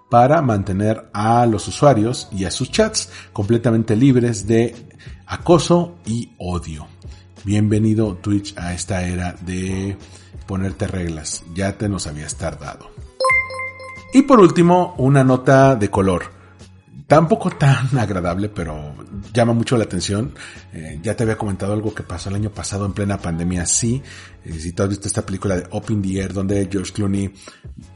para 0.10 0.42
mantener 0.42 1.10
a 1.14 1.46
los 1.46 1.70
usuarios 1.70 2.28
y 2.34 2.44
a 2.44 2.52
sus 2.52 2.70
chats 2.70 3.10
completamente 3.32 3.96
libres 3.96 4.46
de 4.46 4.76
acoso 5.26 5.96
y 6.06 6.34
odio. 6.38 6.88
Bienvenido 7.46 8.16
Twitch 8.18 8.54
a 8.58 8.74
esta 8.74 9.08
era 9.08 9.34
de 9.42 9.96
ponerte 10.46 10.88
reglas, 10.88 11.46
ya 11.56 11.78
te 11.78 11.88
nos 11.88 12.06
habías 12.06 12.36
tardado. 12.36 12.92
Y 14.14 14.24
por 14.24 14.42
último, 14.42 14.94
una 14.98 15.24
nota 15.24 15.78
de 15.78 15.90
color. 15.90 16.41
Tampoco 17.12 17.50
tan 17.50 17.98
agradable, 18.00 18.48
pero 18.48 18.96
llama 19.34 19.52
mucho 19.52 19.76
la 19.76 19.84
atención. 19.84 20.32
Eh, 20.72 20.98
ya 21.04 21.14
te 21.14 21.24
había 21.24 21.38
comentado 21.38 21.74
algo 21.74 21.94
que 21.94 22.04
pasó 22.04 22.30
el 22.30 22.36
año 22.36 22.52
pasado 22.52 22.86
en 22.86 22.94
plena 22.94 23.18
pandemia, 23.18 23.66
sí. 23.66 24.02
Eh, 24.46 24.54
si 24.54 24.72
tú 24.72 24.84
has 24.84 24.88
visto 24.88 25.10
esta 25.10 25.26
película 25.26 25.58
de 25.58 25.68
Open 25.72 26.02
the 26.02 26.22
Air, 26.22 26.32
donde 26.32 26.70
George 26.72 26.94
Clooney 26.94 27.34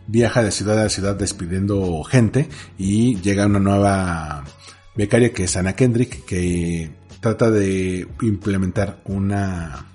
viaja 0.06 0.44
de 0.44 0.52
ciudad 0.52 0.84
a 0.84 0.90
ciudad 0.90 1.16
despidiendo 1.16 2.04
gente 2.04 2.50
y 2.78 3.16
llega 3.22 3.46
una 3.46 3.60
nueva 3.60 4.44
becaria 4.98 5.32
que 5.32 5.46
es 5.46 5.56
Anna 5.56 5.78
Kendrick, 5.78 6.26
que 6.26 6.92
trata 7.22 7.50
de 7.50 8.06
implementar 8.22 9.00
una 9.06 9.94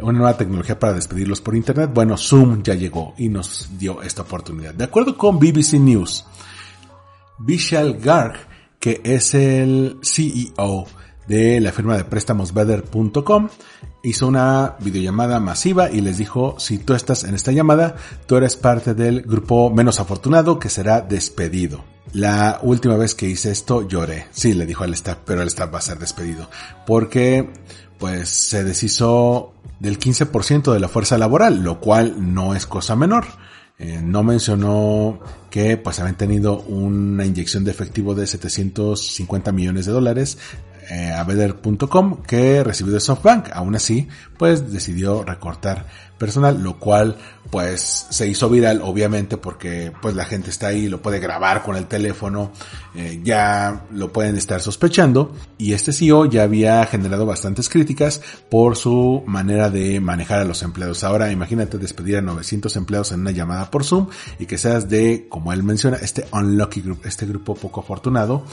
una 0.00 0.18
nueva 0.18 0.38
tecnología 0.38 0.78
para 0.78 0.94
despedirlos 0.94 1.42
por 1.42 1.54
internet. 1.54 1.90
Bueno, 1.92 2.16
Zoom 2.16 2.62
ya 2.62 2.74
llegó 2.74 3.12
y 3.18 3.28
nos 3.28 3.68
dio 3.78 4.00
esta 4.00 4.22
oportunidad. 4.22 4.72
De 4.72 4.84
acuerdo 4.84 5.18
con 5.18 5.38
BBC 5.38 5.74
News, 5.74 6.24
Vishal 7.40 7.98
Garg, 7.98 8.34
que 8.78 9.00
es 9.02 9.34
el 9.34 9.98
CEO 10.02 10.86
de 11.26 11.60
la 11.60 11.72
firma 11.72 11.96
de 11.96 12.04
préstamos 12.04 12.52
Better.com, 12.52 13.48
hizo 14.02 14.26
una 14.26 14.76
videollamada 14.80 15.40
masiva 15.40 15.90
y 15.90 16.00
les 16.00 16.18
dijo, 16.18 16.56
si 16.58 16.78
tú 16.78 16.94
estás 16.94 17.24
en 17.24 17.34
esta 17.34 17.52
llamada, 17.52 17.96
tú 18.26 18.36
eres 18.36 18.56
parte 18.56 18.94
del 18.94 19.22
grupo 19.22 19.70
menos 19.70 20.00
afortunado 20.00 20.58
que 20.58 20.68
será 20.68 21.00
despedido. 21.00 21.84
La 22.12 22.58
última 22.62 22.96
vez 22.96 23.14
que 23.14 23.28
hice 23.28 23.52
esto 23.52 23.86
lloré. 23.86 24.26
Sí, 24.32 24.52
le 24.52 24.66
dijo 24.66 24.84
al 24.84 24.94
staff, 24.94 25.18
pero 25.24 25.42
el 25.42 25.48
staff 25.48 25.72
va 25.72 25.78
a 25.78 25.82
ser 25.82 25.98
despedido. 25.98 26.50
Porque, 26.84 27.48
pues, 27.98 28.28
se 28.28 28.64
deshizo 28.64 29.54
del 29.78 29.98
15% 29.98 30.72
de 30.72 30.80
la 30.80 30.88
fuerza 30.88 31.16
laboral, 31.18 31.62
lo 31.62 31.78
cual 31.80 32.34
no 32.34 32.54
es 32.54 32.66
cosa 32.66 32.96
menor. 32.96 33.26
Eh, 33.82 33.98
no 34.02 34.22
mencionó 34.22 35.20
que 35.48 35.78
pues 35.78 36.00
habían 36.00 36.18
tenido 36.18 36.60
una 36.60 37.24
inyección 37.24 37.64
de 37.64 37.70
efectivo 37.70 38.14
de 38.14 38.26
750 38.26 39.52
millones 39.52 39.86
de 39.86 39.92
dólares 39.92 40.36
eh, 40.90 41.10
a 41.10 41.24
Better.com 41.24 42.22
que 42.22 42.62
recibió 42.62 42.92
de 42.92 43.00
SoftBank. 43.00 43.48
Aún 43.54 43.74
así, 43.74 44.06
pues 44.36 44.70
decidió 44.70 45.24
recortar 45.24 45.86
personal, 46.20 46.62
lo 46.62 46.78
cual 46.78 47.16
pues 47.50 48.06
se 48.10 48.28
hizo 48.28 48.50
viral 48.50 48.82
obviamente 48.84 49.38
porque 49.38 49.90
pues 50.02 50.14
la 50.14 50.26
gente 50.26 50.50
está 50.50 50.66
ahí, 50.66 50.86
lo 50.86 51.00
puede 51.00 51.18
grabar 51.18 51.62
con 51.62 51.76
el 51.76 51.86
teléfono, 51.86 52.52
eh, 52.94 53.20
ya 53.24 53.86
lo 53.90 54.12
pueden 54.12 54.36
estar 54.36 54.60
sospechando 54.60 55.34
y 55.56 55.72
este 55.72 55.94
CEO 55.94 56.26
ya 56.26 56.42
había 56.42 56.84
generado 56.84 57.24
bastantes 57.24 57.70
críticas 57.70 58.20
por 58.50 58.76
su 58.76 59.24
manera 59.26 59.70
de 59.70 59.98
manejar 59.98 60.40
a 60.40 60.44
los 60.44 60.62
empleados. 60.62 61.04
Ahora 61.04 61.32
imagínate 61.32 61.78
despedir 61.78 62.18
a 62.18 62.20
900 62.20 62.76
empleados 62.76 63.12
en 63.12 63.20
una 63.20 63.30
llamada 63.30 63.70
por 63.70 63.82
Zoom 63.82 64.08
y 64.38 64.44
que 64.44 64.58
seas 64.58 64.90
de, 64.90 65.26
como 65.30 65.54
él 65.54 65.62
menciona, 65.62 65.96
este 65.96 66.26
unlucky 66.32 66.82
group, 66.82 67.00
este 67.04 67.24
grupo 67.24 67.54
poco 67.54 67.80
afortunado 67.80 68.44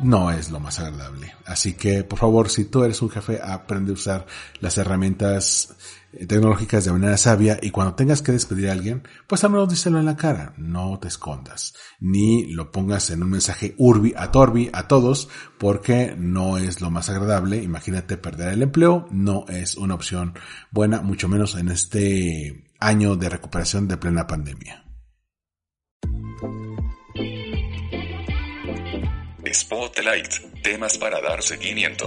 no 0.00 0.30
es 0.30 0.50
lo 0.50 0.60
más 0.60 0.78
agradable. 0.78 1.34
Así 1.44 1.74
que, 1.74 2.04
por 2.04 2.18
favor, 2.18 2.48
si 2.48 2.64
tú 2.64 2.84
eres 2.84 3.02
un 3.02 3.10
jefe, 3.10 3.40
aprende 3.42 3.90
a 3.90 3.94
usar 3.94 4.26
las 4.60 4.78
herramientas 4.78 5.74
eh, 6.12 6.26
tecnológicas 6.26 6.84
de 6.84 6.92
manera 6.92 7.16
sabia 7.16 7.58
y 7.60 7.70
cuando 7.70 7.94
tengas 7.94 8.22
que 8.22 8.32
despedir 8.32 8.68
a 8.68 8.72
alguien, 8.72 9.02
pues 9.26 9.44
al 9.44 9.50
menos 9.50 9.68
díselo 9.68 9.98
en 9.98 10.06
la 10.06 10.16
cara, 10.16 10.54
no 10.56 10.98
te 10.98 11.08
escondas, 11.08 11.74
ni 12.00 12.52
lo 12.52 12.70
pongas 12.70 13.10
en 13.10 13.22
un 13.22 13.30
mensaje 13.30 13.74
urbi 13.78 14.14
a 14.16 14.30
torbi 14.30 14.70
a 14.72 14.88
todos, 14.88 15.28
porque 15.58 16.14
no 16.16 16.58
es 16.58 16.80
lo 16.80 16.90
más 16.90 17.08
agradable. 17.08 17.62
Imagínate 17.62 18.16
perder 18.16 18.54
el 18.54 18.62
empleo, 18.62 19.06
no 19.10 19.44
es 19.48 19.76
una 19.76 19.94
opción 19.94 20.34
buena, 20.70 21.02
mucho 21.02 21.28
menos 21.28 21.54
en 21.54 21.68
este 21.68 22.64
año 22.80 23.16
de 23.16 23.28
recuperación 23.28 23.88
de 23.88 23.96
plena 23.96 24.26
pandemia. 24.26 24.84
Spotlight, 29.52 30.62
temas 30.62 30.96
para 30.96 31.20
dar 31.20 31.42
seguimiento. 31.42 32.06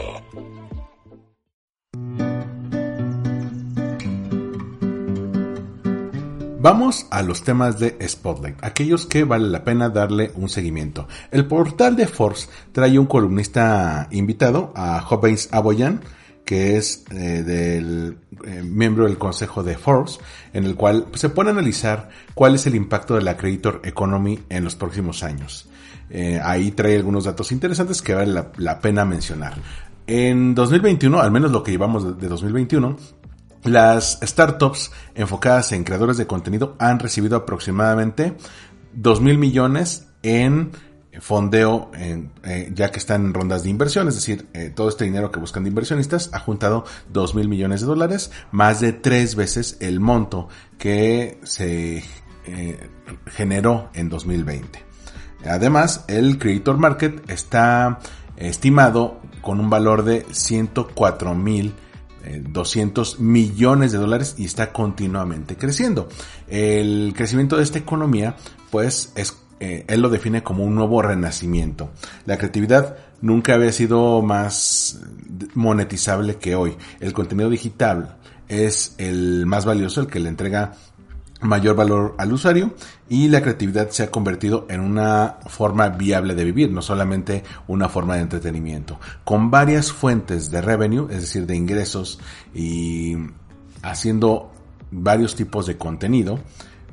Vamos 6.59 7.05
a 7.11 7.21
los 7.21 7.43
temas 7.43 7.77
de 7.77 7.95
Spotlight, 8.07 8.63
aquellos 8.63 9.05
que 9.05 9.23
vale 9.23 9.47
la 9.49 9.63
pena 9.63 9.89
darle 9.89 10.31
un 10.33 10.49
seguimiento. 10.49 11.07
El 11.29 11.45
portal 11.45 11.95
de 11.95 12.07
Forbes 12.07 12.49
trae 12.71 12.97
un 12.97 13.05
columnista 13.05 14.07
invitado, 14.09 14.73
a 14.75 14.99
Jobbins 15.01 15.49
Aboyan, 15.51 16.01
que 16.45 16.77
es 16.77 17.05
eh, 17.11 17.43
del 17.43 18.17
eh, 18.45 18.63
miembro 18.63 19.05
del 19.05 19.19
consejo 19.19 19.61
de 19.61 19.77
Forbes, 19.77 20.19
en 20.53 20.65
el 20.65 20.75
cual 20.75 21.05
se 21.13 21.29
pone 21.29 21.51
a 21.51 21.53
analizar 21.53 22.09
cuál 22.33 22.55
es 22.55 22.65
el 22.65 22.73
impacto 22.73 23.13
de 23.15 23.21
la 23.21 23.37
creditor 23.37 23.81
economy 23.83 24.39
en 24.49 24.63
los 24.63 24.75
próximos 24.75 25.21
años. 25.21 25.69
Eh, 26.09 26.39
ahí 26.43 26.71
trae 26.71 26.95
algunos 26.95 27.25
datos 27.25 27.51
interesantes 27.51 28.01
que 28.01 28.13
vale 28.13 28.43
la, 28.57 28.79
pena 28.79 29.05
mencionar. 29.05 29.55
En 30.07 30.53
2021, 30.53 31.19
al 31.19 31.31
menos 31.31 31.51
lo 31.51 31.63
que 31.63 31.71
llevamos 31.71 32.19
de 32.19 32.27
2021, 32.27 32.97
las 33.63 34.19
startups 34.21 34.91
enfocadas 35.15 35.71
en 35.71 35.83
creadores 35.83 36.17
de 36.17 36.27
contenido 36.27 36.75
han 36.77 36.99
recibido 36.99 37.35
aproximadamente 37.37 38.37
2 38.93 39.21
mil 39.21 39.37
millones 39.39 40.07
en 40.21 40.71
fondeo, 41.19 41.89
eh, 41.95 42.71
ya 42.73 42.91
que 42.91 42.99
están 42.99 43.25
en 43.25 43.33
rondas 43.33 43.63
de 43.63 43.69
inversión, 43.69 44.07
es 44.07 44.15
decir, 44.15 44.47
eh, 44.53 44.71
todo 44.75 44.89
este 44.89 45.05
dinero 45.05 45.31
que 45.31 45.39
buscan 45.39 45.63
de 45.63 45.69
inversionistas 45.69 46.29
ha 46.33 46.39
juntado 46.39 46.83
2 47.11 47.35
mil 47.35 47.47
millones 47.47 47.81
de 47.81 47.87
dólares, 47.87 48.31
más 48.51 48.81
de 48.81 48.93
tres 48.93 49.35
veces 49.35 49.77
el 49.79 49.99
monto 49.99 50.49
que 50.77 51.39
se 51.43 52.03
generó 53.25 53.89
en 53.95 54.07
2020. 54.07 54.84
Además, 55.45 56.05
el 56.07 56.37
Creator 56.37 56.77
Market 56.77 57.29
está 57.29 57.99
estimado 58.37 59.19
con 59.41 59.59
un 59.59 59.69
valor 59.69 60.03
de 60.03 60.25
104 60.31 61.35
mil 61.35 61.73
200 62.49 63.13
eh, 63.13 63.17
millones 63.19 63.91
de 63.91 63.97
dólares 63.97 64.35
y 64.37 64.45
está 64.45 64.71
continuamente 64.71 65.55
creciendo. 65.55 66.09
El 66.47 67.13
crecimiento 67.15 67.57
de 67.57 67.63
esta 67.63 67.79
economía, 67.79 68.35
pues, 68.71 69.11
es, 69.15 69.37
eh, 69.59 69.85
él 69.87 70.01
lo 70.01 70.09
define 70.09 70.43
como 70.43 70.63
un 70.63 70.75
nuevo 70.75 71.01
renacimiento. 71.01 71.91
La 72.25 72.37
creatividad 72.37 72.97
nunca 73.21 73.53
había 73.53 73.71
sido 73.71 74.21
más 74.21 75.01
monetizable 75.53 76.37
que 76.37 76.55
hoy. 76.55 76.75
El 76.99 77.13
contenido 77.13 77.49
digital 77.49 78.17
es 78.47 78.95
el 78.97 79.45
más 79.45 79.65
valioso, 79.65 80.01
el 80.01 80.07
que 80.07 80.19
le 80.19 80.29
entrega 80.29 80.73
mayor 81.41 81.75
valor 81.75 82.15
al 82.17 82.33
usuario 82.33 82.73
y 83.09 83.27
la 83.27 83.41
creatividad 83.41 83.89
se 83.89 84.03
ha 84.03 84.11
convertido 84.11 84.65
en 84.69 84.79
una 84.79 85.37
forma 85.47 85.89
viable 85.89 86.33
de 86.33 86.43
vivir, 86.43 86.71
no 86.71 86.81
solamente 86.81 87.43
una 87.67 87.89
forma 87.89 88.15
de 88.15 88.21
entretenimiento. 88.21 88.99
Con 89.23 89.51
varias 89.51 89.91
fuentes 89.91 90.49
de 90.51 90.61
revenue, 90.61 91.07
es 91.11 91.21
decir, 91.21 91.45
de 91.45 91.55
ingresos 91.55 92.19
y 92.53 93.15
haciendo 93.83 94.51
varios 94.91 95.35
tipos 95.35 95.67
de 95.67 95.77
contenido, 95.77 96.39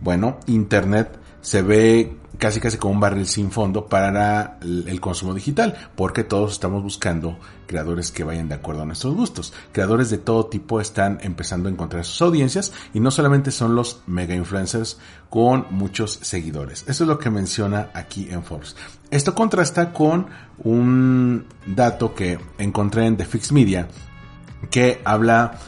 bueno, 0.01 0.39
Internet 0.47 1.22
se 1.43 1.61
ve 1.61 2.17
casi 2.39 2.61
casi 2.61 2.79
como 2.79 2.95
un 2.95 3.01
barril 3.01 3.27
sin 3.27 3.51
fondo 3.51 3.87
para 3.87 4.59
el 4.63 5.01
consumo 5.01 5.35
digital, 5.35 5.91
porque 5.95 6.25
todos 6.25 6.53
estamos 6.53 6.83
buscando 6.83 7.39
creadores 7.67 8.11
que 8.11 8.25
vayan 8.25 8.49
de 8.49 8.55
acuerdo 8.55 8.83
a 8.83 8.87
nuestros 8.87 9.15
gustos. 9.15 9.53
Creadores 9.71 10.11
de 10.11 10.19
todo 10.19 10.47
tipo 10.47 10.81
están 10.81 11.19
empezando 11.23 11.69
a 11.69 11.73
encontrar 11.73 12.05
sus 12.05 12.21
audiencias 12.23 12.73
y 12.95 13.01
no 13.01 13.11
solamente 13.11 13.51
son 13.51 13.75
los 13.75 14.03
mega 14.07 14.35
influencers 14.35 14.99
con 15.31 15.67
muchos 15.71 16.19
seguidores. 16.23 16.85
Eso 16.89 17.05
es 17.05 17.09
lo 17.09 17.19
que 17.19 17.31
menciona 17.31 17.91
aquí 17.95 18.29
en 18.31 18.43
Forbes. 18.43 18.77
Esto 19.11 19.35
contrasta 19.35 19.93
con 19.93 20.27
un 20.65 21.47
dato 21.67 22.15
que 22.15 22.39
encontré 22.59 23.07
en 23.07 23.17
The 23.17 23.25
Fix 23.25 23.53
Media 23.53 23.89
que 24.71 25.01
habla 25.05 25.59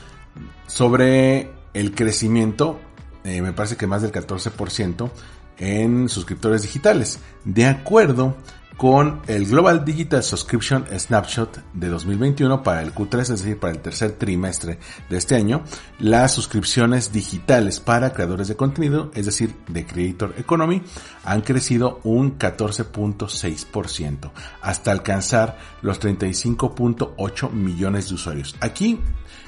sobre 0.67 1.51
el 1.73 1.95
crecimiento, 1.95 2.81
eh, 3.25 3.43
me 3.43 3.53
parece 3.53 3.77
que 3.77 3.87
más 3.87 4.03
del 4.03 4.13
14%, 4.13 5.11
en 5.59 6.09
suscriptores 6.09 6.63
digitales, 6.63 7.19
de 7.45 7.67
acuerdo 7.67 8.37
con 8.77 9.21
el 9.29 9.47
Global 9.47 9.85
Digital 9.85 10.23
Subscription 10.23 10.85
Snapshot 10.87 11.63
de 11.75 11.89
2021 11.89 12.63
para 12.63 12.83
el 12.83 12.93
Q3, 12.93 13.21
es 13.21 13.29
decir, 13.29 13.59
para 13.59 13.73
el 13.73 13.81
tercer 13.81 14.13
trimestre 14.13 14.79
de 15.09 15.17
este 15.17 15.37
año, 15.37 15.63
las 15.99 16.33
suscripciones 16.33 17.13
digitales 17.13 17.81
para 17.81 18.13
creadores 18.13 18.49
de 18.49 18.57
contenido, 18.57 19.11
es 19.15 19.27
decir, 19.27 19.55
de 19.69 19.87
Creator 19.87 20.35
Economy, 20.39 20.83
han 21.25 21.43
crecido 21.43 22.01
un 22.03 22.39
14.6% 22.39 24.31
hasta 24.61 24.91
alcanzar 24.91 25.59
los 25.83 26.01
35.8 26.01 27.51
millones 27.53 28.09
de 28.09 28.15
usuarios. 28.15 28.57
Aquí 28.61 28.99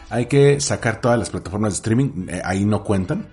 hay 0.08 0.26
que 0.26 0.60
sacar 0.60 1.00
todas 1.00 1.18
las 1.18 1.30
plataformas 1.30 1.72
de 1.72 1.76
streaming, 1.76 2.28
eh, 2.28 2.42
ahí 2.44 2.64
no 2.64 2.84
cuentan, 2.84 3.26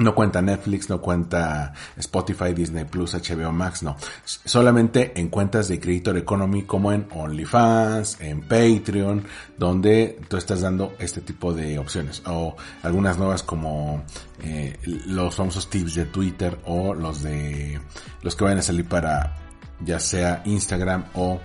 no 0.00 0.14
cuenta 0.14 0.42
Netflix, 0.42 0.88
no 0.88 1.00
cuenta 1.00 1.72
Spotify, 1.96 2.52
Disney 2.54 2.84
Plus, 2.84 3.14
HBO 3.14 3.52
Max, 3.52 3.82
no. 3.82 3.96
Solamente 4.24 5.12
en 5.18 5.28
cuentas 5.28 5.68
de 5.68 5.78
Creator 5.78 6.16
Economy 6.16 6.62
como 6.64 6.92
en 6.92 7.06
OnlyFans, 7.10 8.20
en 8.20 8.40
Patreon, 8.40 9.24
donde 9.56 10.18
tú 10.28 10.36
estás 10.36 10.62
dando 10.62 10.94
este 10.98 11.20
tipo 11.20 11.52
de 11.52 11.78
opciones. 11.78 12.22
O 12.26 12.56
algunas 12.82 13.18
nuevas 13.18 13.42
como 13.42 14.02
eh, 14.42 14.78
los 15.06 15.34
famosos 15.34 15.68
tips 15.68 15.94
de 15.94 16.04
Twitter 16.06 16.58
o 16.64 16.94
los 16.94 17.22
de 17.22 17.80
los 18.22 18.34
que 18.34 18.44
van 18.44 18.58
a 18.58 18.62
salir 18.62 18.86
para 18.86 19.36
ya 19.84 19.98
sea 19.98 20.42
Instagram 20.44 21.04
o 21.14 21.40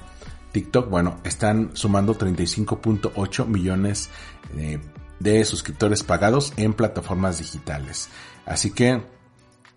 TikTok, 0.52 0.90
bueno, 0.90 1.20
están 1.24 1.72
sumando 1.74 2.18
35.8 2.18 3.46
millones 3.46 4.10
eh, 4.56 4.80
de 5.20 5.44
suscriptores 5.46 6.04
pagados 6.04 6.54
en 6.58 6.74
plataformas 6.74 7.40
digitales. 7.40 8.10
Así 8.46 8.72
que 8.72 9.02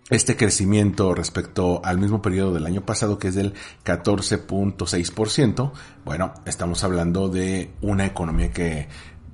este 0.09 0.35
crecimiento 0.35 1.13
respecto 1.13 1.81
al 1.83 1.99
mismo 1.99 2.21
periodo 2.21 2.53
del 2.53 2.65
año 2.65 2.81
pasado, 2.81 3.19
que 3.19 3.27
es 3.27 3.35
del 3.35 3.53
14.6%, 3.85 5.71
bueno, 6.03 6.33
estamos 6.45 6.83
hablando 6.83 7.29
de 7.29 7.73
una 7.81 8.05
economía 8.05 8.51
que 8.51 8.87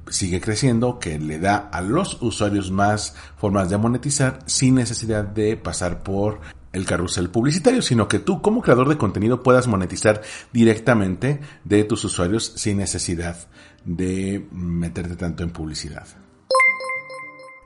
sigue 0.09 0.41
creciendo, 0.41 0.99
que 0.99 1.17
le 1.17 1.39
da 1.39 1.69
a 1.71 1.81
los 1.81 2.21
usuarios 2.21 2.71
más 2.71 3.15
formas 3.37 3.69
de 3.69 3.77
monetizar 3.77 4.39
sin 4.45 4.75
necesidad 4.75 5.23
de 5.23 5.57
pasar 5.57 6.03
por 6.03 6.41
el 6.73 6.85
carrusel 6.85 7.29
publicitario, 7.29 7.81
sino 7.81 8.07
que 8.07 8.19
tú 8.19 8.41
como 8.41 8.61
creador 8.61 8.89
de 8.89 8.97
contenido 8.97 9.41
puedas 9.41 9.67
monetizar 9.67 10.21
directamente 10.51 11.39
de 11.63 11.85
tus 11.85 12.03
usuarios 12.03 12.51
sin 12.57 12.77
necesidad 12.77 13.37
de 13.85 14.45
meterte 14.51 15.15
tanto 15.15 15.43
en 15.43 15.51
publicidad. 15.51 16.05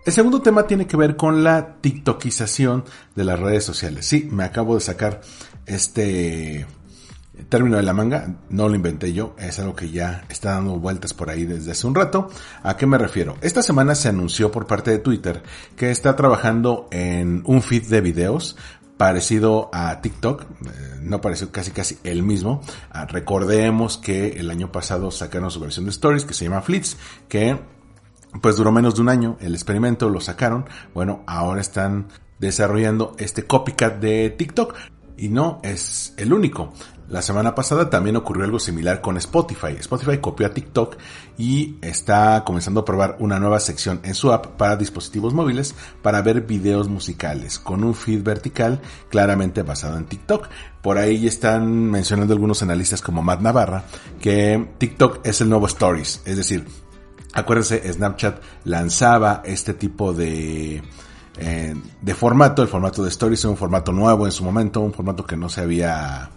El 0.06 0.14
segundo 0.14 0.42
tema 0.42 0.66
tiene 0.66 0.88
que 0.88 0.98
ver 0.98 1.16
con 1.16 1.44
la 1.44 1.76
TikTokización 1.82 2.86
de 3.16 3.24
las 3.24 3.40
redes 3.40 3.64
sociales. 3.64 4.06
Sí, 4.06 4.28
me 4.32 4.44
acabo 4.44 4.76
de 4.76 4.82
sacar 4.82 5.22
este 5.66 6.66
término 7.48 7.78
de 7.78 7.84
la 7.84 7.94
manga, 7.94 8.36
no 8.50 8.68
lo 8.68 8.76
inventé 8.76 9.14
yo, 9.14 9.36
es 9.38 9.60
algo 9.60 9.76
que 9.76 9.90
ya 9.90 10.26
está 10.30 10.52
dando 10.52 10.78
vueltas 10.78 11.14
por 11.14 11.30
ahí 11.30 11.46
desde 11.46 11.72
hace 11.72 11.88
un 11.88 11.96
rato. 11.96 12.30
¿A 12.64 12.76
qué 12.76 12.86
me 12.86 12.98
refiero? 12.98 13.38
Esta 13.42 13.62
semana 13.62 13.96
se 13.96 14.10
anunció 14.10 14.52
por 14.52 14.68
parte 14.68 14.92
de 14.92 15.00
Twitter 15.00 15.44
que 15.76 15.92
está 15.92 16.16
trabajando 16.16 16.88
en 16.92 17.44
un 17.46 17.62
feed 17.62 17.88
de 17.88 18.02
videos 18.02 18.58
parecido 18.98 19.70
a 19.72 20.02
TikTok, 20.02 20.42
eh, 20.42 20.46
no 21.02 21.22
pareció 21.22 21.54
casi 21.54 21.72
casi 21.72 21.98
el 22.04 22.22
mismo. 22.22 22.62
Ah, 22.92 23.06
recordemos 23.06 23.98
que 23.98 24.40
el 24.40 24.50
año 24.50 24.74
pasado 24.74 25.10
sacaron 25.10 25.50
su 25.52 25.62
versión 25.62 25.86
de 25.86 25.92
Stories 25.92 26.26
que 26.26 26.34
se 26.34 26.44
llama 26.44 26.62
Flits, 26.62 26.98
que 27.30 27.58
pues 28.42 28.58
duró 28.58 28.72
menos 28.72 28.96
de 28.96 29.02
un 29.02 29.10
año 29.10 29.38
el 29.40 29.54
experimento, 29.54 30.10
lo 30.10 30.22
sacaron. 30.22 30.66
Bueno, 30.94 31.24
ahora 31.26 31.62
están 31.62 32.08
desarrollando 32.40 33.16
este 33.18 33.46
copycat 33.46 34.00
de 34.00 34.30
TikTok. 34.30 34.76
Y 35.18 35.28
no 35.28 35.60
es 35.64 36.14
el 36.16 36.32
único. 36.32 36.72
La 37.10 37.22
semana 37.24 37.56
pasada 37.56 37.90
también 37.90 38.16
ocurrió 38.16 38.46
algo 38.46 38.60
similar 38.60 39.02
con 39.02 39.18
Spotify. 39.18 39.76
Spotify 39.80 40.20
copió 40.20 40.46
a 40.46 40.52
TikTok 40.52 40.96
y 41.38 41.76
está 41.82 42.44
comenzando 42.46 42.82
a 42.82 42.86
probar 42.86 43.18
una 43.20 43.40
nueva 43.40 43.60
sección 43.60 44.00
en 44.04 44.14
su 44.14 44.32
app 44.32 44.46
para 44.58 44.78
dispositivos 44.78 45.34
móviles 45.34 45.76
para 46.04 46.22
ver 46.22 46.42
videos 46.42 46.88
musicales 46.88 47.58
con 47.58 47.84
un 47.84 47.96
feed 47.96 48.24
vertical 48.24 48.80
claramente 49.10 49.64
basado 49.64 49.98
en 49.98 50.06
TikTok. 50.06 50.48
Por 50.84 51.00
ahí 51.00 51.26
están 51.28 51.90
mencionando 51.90 52.34
algunos 52.34 52.62
analistas 52.62 53.02
como 53.02 53.24
Matt 53.24 53.42
Navarra 53.42 53.86
que 54.22 54.70
TikTok 54.78 55.26
es 55.26 55.42
el 55.42 55.50
nuevo 55.50 55.66
Stories. 55.66 56.22
Es 56.26 56.38
decir, 56.38 56.66
Acuérdense, 57.34 57.92
Snapchat 57.92 58.42
lanzaba 58.66 59.42
este 59.46 59.74
tipo 59.74 60.14
de, 60.14 60.82
eh, 61.38 61.76
de 62.02 62.14
formato, 62.16 62.62
el 62.62 62.68
formato 62.68 63.04
de 63.04 63.10
Stories, 63.10 63.46
un 63.46 63.58
formato 63.58 63.92
nuevo 63.92 64.26
en 64.26 64.32
su 64.32 64.44
momento, 64.44 64.82
un 64.82 64.94
formato 64.94 65.26
que 65.26 65.38
no 65.38 65.48
se 65.48 65.62
había, 65.62 66.32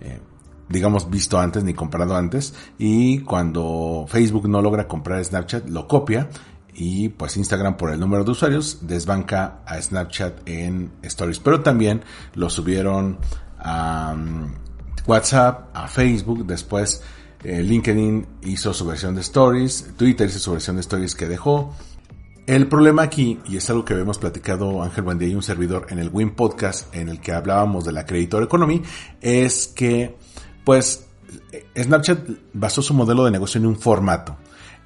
eh, 0.00 0.20
digamos, 0.68 1.10
visto 1.10 1.38
antes 1.40 1.64
ni 1.64 1.74
comprado 1.74 2.16
antes. 2.16 2.54
Y 2.78 3.20
cuando 3.20 4.06
Facebook 4.08 4.48
no 4.48 4.62
logra 4.62 4.86
comprar 4.86 5.24
Snapchat, 5.24 5.68
lo 5.68 5.88
copia 5.88 6.28
y 6.72 7.08
pues 7.08 7.36
Instagram 7.36 7.76
por 7.76 7.90
el 7.90 7.98
número 7.98 8.22
de 8.22 8.30
usuarios 8.30 8.78
desbanca 8.82 9.58
a 9.66 9.82
Snapchat 9.82 10.48
en 10.48 10.92
Stories. 11.02 11.40
Pero 11.40 11.60
también 11.60 12.02
lo 12.34 12.48
subieron 12.48 13.18
a 13.58 14.14
um, 14.14 14.54
WhatsApp, 15.04 15.70
a 15.74 15.88
Facebook, 15.88 16.46
después 16.46 17.02
eh, 17.44 17.62
LinkedIn 17.62 18.26
hizo 18.42 18.74
su 18.74 18.86
versión 18.86 19.14
de 19.14 19.20
Stories, 19.20 19.92
Twitter 19.96 20.28
hizo 20.28 20.38
su 20.38 20.52
versión 20.52 20.76
de 20.76 20.80
Stories 20.80 21.14
que 21.14 21.28
dejó. 21.28 21.74
El 22.46 22.66
problema 22.66 23.02
aquí, 23.02 23.38
y 23.46 23.58
es 23.58 23.68
algo 23.68 23.84
que 23.84 23.92
habíamos 23.92 24.18
platicado 24.18 24.82
Ángel 24.82 25.04
Buendía 25.04 25.28
y 25.28 25.34
un 25.34 25.42
servidor 25.42 25.86
en 25.90 25.98
el 25.98 26.08
Win 26.10 26.30
Podcast, 26.30 26.94
en 26.94 27.10
el 27.10 27.20
que 27.20 27.32
hablábamos 27.32 27.84
de 27.84 27.92
la 27.92 28.06
Creditor 28.06 28.42
Economy, 28.42 28.82
es 29.20 29.68
que, 29.68 30.16
pues, 30.64 31.06
Snapchat 31.76 32.20
basó 32.54 32.80
su 32.80 32.94
modelo 32.94 33.24
de 33.24 33.30
negocio 33.30 33.58
en 33.58 33.66
un 33.66 33.76
formato. 33.76 34.36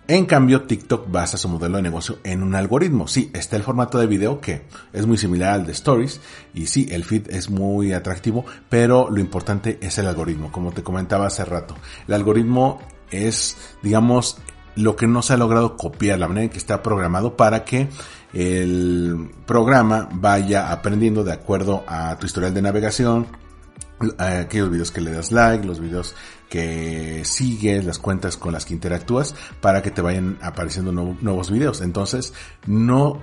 En 0.09 0.27
cambio, 0.27 0.63
TikTok 0.63 1.11
basa 1.11 1.37
su 1.37 1.49
modelo 1.49 1.77
de 1.77 1.83
negocio 1.83 2.19
en 2.25 2.43
un 2.43 2.57
algoritmo. 2.57 3.07
Sí, 3.07 3.31
está 3.33 3.55
el 3.57 3.63
formato 3.63 3.99
de 3.99 4.09
video 4.09 4.41
que 4.41 4.63
es 4.93 5.07
muy 5.07 5.17
similar 5.17 5.55
al 5.55 5.65
de 5.65 5.73
Stories 5.73 6.21
y 6.55 6.67
sí, 6.67 6.89
el 6.91 7.05
feed 7.05 7.31
es 7.31 7.49
muy 7.51 7.93
atractivo, 7.93 8.45
pero 8.69 9.09
lo 9.11 9.21
importante 9.21 9.79
es 9.81 9.99
el 9.99 10.09
algoritmo, 10.09 10.51
como 10.51 10.73
te 10.73 10.83
comentaba 10.83 11.29
hace 11.29 11.45
rato. 11.45 11.77
El 12.09 12.15
algoritmo 12.15 12.81
es, 13.13 13.57
digamos, 13.81 14.39
lo 14.75 14.97
que 14.97 15.07
no 15.07 15.23
se 15.23 15.35
ha 15.35 15.37
logrado 15.37 15.77
copiar, 15.77 16.19
la 16.19 16.29
manera 16.29 16.45
en 16.45 16.51
que 16.51 16.59
está 16.59 16.83
programado 16.83 17.37
para 17.37 17.65
que 17.65 17.89
el 18.33 19.31
programa 19.47 20.09
vaya 20.13 20.73
aprendiendo 20.73 21.23
de 21.23 21.33
acuerdo 21.33 21.85
a 21.87 22.19
tu 22.19 22.27
historial 22.27 22.53
de 22.53 22.63
navegación, 22.63 23.29
aquellos 24.19 24.71
videos 24.71 24.91
que 24.91 25.01
le 25.01 25.13
das 25.13 25.31
like, 25.31 25.65
los 25.65 25.79
videos 25.79 26.17
que 26.53 27.25
sigues, 27.25 27.87
las 27.87 27.99
cuentas 27.99 28.37
con 28.37 28.53
las 28.53 28.67
que 28.67 28.75
interactúas 28.75 29.35
para 29.63 29.81
que 29.81 29.91
te 29.91 30.03
vayan 30.03 30.37
apareciendo 30.43 30.93
nuevos 30.93 31.51
videos. 31.51 31.81
Entonces, 31.81 32.35
no 32.67 33.23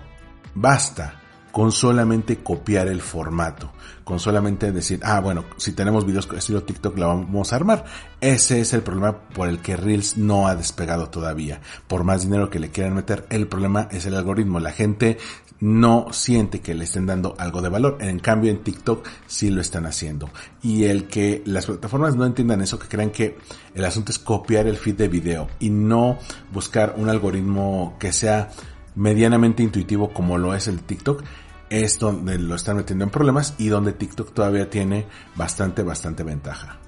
basta 0.55 1.21
con 1.51 1.71
solamente 1.71 2.37
copiar 2.37 2.87
el 2.87 3.01
formato, 3.01 3.71
con 4.03 4.19
solamente 4.19 4.71
decir, 4.71 4.99
ah, 5.03 5.19
bueno, 5.19 5.45
si 5.57 5.73
tenemos 5.73 6.07
videos 6.07 6.27
estilo 6.35 6.63
TikTok 6.63 6.97
la 6.97 7.05
vamos 7.05 7.53
a 7.53 7.57
armar. 7.57 7.85
Ese 8.19 8.61
es 8.61 8.73
el 8.73 8.81
problema 8.81 9.19
por 9.19 9.47
el 9.47 9.59
que 9.59 9.77
Reels 9.77 10.17
no 10.17 10.47
ha 10.47 10.55
despegado 10.55 11.09
todavía. 11.09 11.61
Por 11.87 12.03
más 12.03 12.23
dinero 12.23 12.49
que 12.49 12.57
le 12.57 12.71
quieran 12.71 12.95
meter, 12.95 13.27
el 13.29 13.47
problema 13.47 13.89
es 13.91 14.07
el 14.07 14.15
algoritmo. 14.15 14.59
La 14.59 14.71
gente 14.71 15.19
no 15.61 16.07
siente 16.11 16.61
que 16.61 16.73
le 16.73 16.85
estén 16.85 17.05
dando 17.05 17.35
algo 17.37 17.61
de 17.61 17.69
valor. 17.69 17.97
En 17.99 18.19
cambio, 18.19 18.51
en 18.51 18.63
TikTok 18.63 19.07
sí 19.27 19.49
lo 19.49 19.61
están 19.61 19.85
haciendo. 19.85 20.29
Y 20.61 20.85
el 20.85 21.07
que 21.07 21.43
las 21.45 21.65
plataformas 21.65 22.15
no 22.15 22.25
entiendan 22.25 22.61
eso, 22.61 22.79
que 22.79 22.87
crean 22.87 23.11
que 23.11 23.37
el 23.75 23.85
asunto 23.85 24.11
es 24.11 24.19
copiar 24.19 24.67
el 24.67 24.77
feed 24.77 24.95
de 24.95 25.07
video 25.07 25.47
y 25.59 25.69
no 25.69 26.17
buscar 26.51 26.95
un 26.97 27.09
algoritmo 27.09 27.95
que 27.99 28.13
sea 28.13 28.49
medianamente 28.95 29.63
intuitivo 29.63 30.13
como 30.13 30.37
lo 30.37 30.53
es 30.55 30.67
el 30.67 30.81
TikTok, 30.81 31.23
es 31.69 31.99
donde 31.99 32.39
lo 32.39 32.55
están 32.55 32.77
metiendo 32.77 33.05
en 33.05 33.11
problemas 33.11 33.53
y 33.57 33.67
donde 33.67 33.93
TikTok 33.93 34.33
todavía 34.33 34.69
tiene 34.69 35.05
bastante, 35.35 35.83
bastante 35.83 36.23
ventaja. 36.23 36.79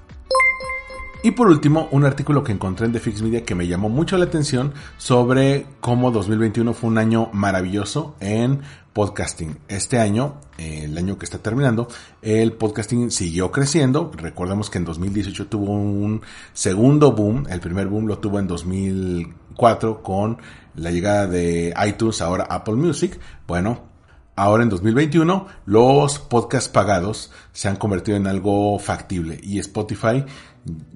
Y 1.24 1.30
por 1.30 1.46
último, 1.46 1.88
un 1.92 2.04
artículo 2.04 2.42
que 2.42 2.50
encontré 2.50 2.86
en 2.86 2.92
The 2.92 2.98
Fix 2.98 3.22
Media 3.22 3.44
que 3.44 3.54
me 3.54 3.68
llamó 3.68 3.88
mucho 3.88 4.18
la 4.18 4.24
atención 4.24 4.72
sobre 4.96 5.66
cómo 5.80 6.10
2021 6.10 6.74
fue 6.74 6.90
un 6.90 6.98
año 6.98 7.30
maravilloso 7.32 8.16
en 8.18 8.62
podcasting. 8.92 9.56
Este 9.68 10.00
año, 10.00 10.40
el 10.58 10.98
año 10.98 11.18
que 11.18 11.24
está 11.24 11.38
terminando, 11.38 11.86
el 12.22 12.54
podcasting 12.54 13.12
siguió 13.12 13.52
creciendo. 13.52 14.10
Recordemos 14.16 14.68
que 14.68 14.78
en 14.78 14.84
2018 14.84 15.46
tuvo 15.46 15.70
un 15.70 16.22
segundo 16.54 17.12
boom. 17.12 17.46
El 17.48 17.60
primer 17.60 17.86
boom 17.86 18.08
lo 18.08 18.18
tuvo 18.18 18.40
en 18.40 18.48
2004 18.48 20.02
con 20.02 20.38
la 20.74 20.90
llegada 20.90 21.28
de 21.28 21.72
iTunes, 21.86 22.20
ahora 22.20 22.48
Apple 22.50 22.74
Music. 22.74 23.20
Bueno, 23.46 23.92
Ahora 24.34 24.62
en 24.62 24.70
2021 24.70 25.46
los 25.66 26.18
podcasts 26.18 26.70
pagados 26.70 27.30
se 27.52 27.68
han 27.68 27.76
convertido 27.76 28.16
en 28.16 28.26
algo 28.26 28.78
factible 28.78 29.38
y 29.42 29.58
Spotify 29.58 30.24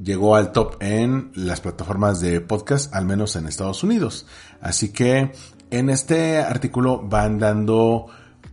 llegó 0.02 0.36
al 0.36 0.52
top 0.52 0.76
en 0.80 1.30
las 1.34 1.60
plataformas 1.60 2.20
de 2.20 2.40
podcast, 2.40 2.94
al 2.94 3.06
menos 3.06 3.36
en 3.36 3.46
Estados 3.46 3.82
Unidos. 3.82 4.26
Así 4.60 4.92
que 4.92 5.32
en 5.70 5.90
este 5.90 6.38
artículo 6.38 7.02
van 7.02 7.38
dando 7.38 8.06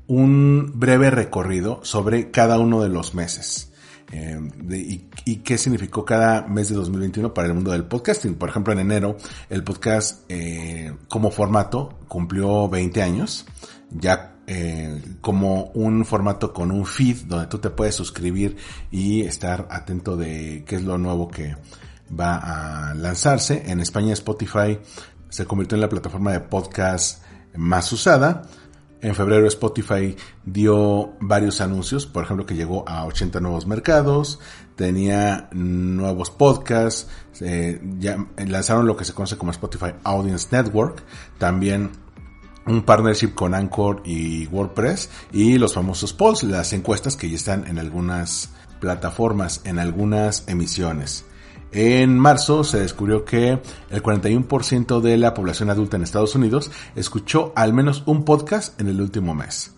un 0.08 0.72
breve 0.76 1.10
recorrido 1.10 1.80
sobre 1.84 2.32
cada 2.32 2.60
uno 2.60 2.82
de 2.82 2.90
los 2.90 3.14
meses. 3.16 3.70
Eh, 4.12 4.40
y, 5.26 5.38
qué 5.38 5.58
significó 5.58 6.06
cada 6.06 6.46
mes 6.46 6.70
de 6.70 6.76
2021 6.76 7.34
para 7.34 7.48
el 7.48 7.56
mundo 7.56 7.72
del 7.72 7.86
podcasting. 7.86 8.36
Por 8.36 8.50
ejemplo, 8.50 8.74
en 8.74 8.80
enero 8.80 9.18
el 9.50 9.64
podcast 9.64 10.26
eh, 10.30 10.94
como 11.08 11.32
formato 11.32 11.98
cumplió 12.08 12.70
20 12.70 13.02
años. 13.02 13.46
Ya 13.90 14.33
eh, 14.46 15.02
como 15.22 15.72
un 15.74 16.06
formato 16.06 16.54
con 16.54 16.72
un 16.72 16.86
feed 16.86 17.26
donde 17.26 17.48
tú 17.48 17.60
te 17.60 17.70
puedes 17.70 17.96
suscribir 17.96 18.58
y 18.92 19.22
estar 19.22 19.68
atento 19.70 20.18
de 20.18 20.64
qué 20.68 20.76
es 20.76 20.84
lo 20.84 20.98
nuevo 20.98 21.30
que 21.30 21.56
va 22.20 22.90
a 22.90 22.94
lanzarse. 22.94 23.64
En 23.66 23.80
España 23.80 24.14
Spotify 24.14 24.80
se 25.30 25.46
convirtió 25.46 25.76
en 25.76 25.82
la 25.82 25.90
plataforma 25.90 26.32
de 26.32 26.42
podcast 26.42 27.24
más 27.56 27.92
usada. 27.92 28.44
En 29.02 29.16
febrero 29.16 29.48
Spotify 29.48 30.16
dio 30.46 31.14
varios 31.20 31.60
anuncios, 31.60 32.06
por 32.06 32.24
ejemplo 32.24 32.46
que 32.46 32.56
llegó 32.56 32.88
a 32.88 33.06
80 33.06 33.42
nuevos 33.42 33.68
mercados, 33.68 34.40
tenía 34.78 35.50
nuevos 35.52 36.32
podcasts, 36.32 37.10
eh, 37.42 37.82
ya 38.00 38.26
lanzaron 38.38 38.88
lo 38.88 38.96
que 38.96 39.04
se 39.04 39.14
conoce 39.14 39.38
como 39.38 39.52
Spotify 39.52 39.94
Audience 40.06 40.48
Network, 40.52 41.04
también 41.38 41.92
un 42.66 42.84
partnership 42.84 43.34
con 43.34 43.54
Anchor 43.54 44.02
y 44.06 44.48
WordPress 44.48 45.10
y 45.32 45.58
los 45.58 45.74
famosos 45.74 46.14
polls, 46.14 46.44
las 46.44 46.74
encuestas 46.74 47.16
que 47.16 47.30
ya 47.30 47.36
están 47.36 47.68
en 47.68 47.80
algunas 47.80 48.50
plataformas 48.84 49.62
en 49.64 49.80
algunas 49.80 50.44
emisiones. 50.48 51.24
En 51.72 52.20
marzo 52.20 52.66
se 52.66 52.82
descubrió 52.82 53.24
que 53.24 53.60
el 53.90 54.04
41% 54.04 55.00
de 55.00 55.18
la 55.18 55.34
población 55.34 55.70
adulta 55.70 55.96
en 55.96 56.04
Estados 56.04 56.36
Unidos 56.36 56.70
escuchó 56.96 57.54
al 57.56 57.72
menos 57.74 58.04
un 58.06 58.26
podcast 58.26 58.80
en 58.82 58.90
el 58.90 59.00
último 59.00 59.34
mes. 59.34 59.72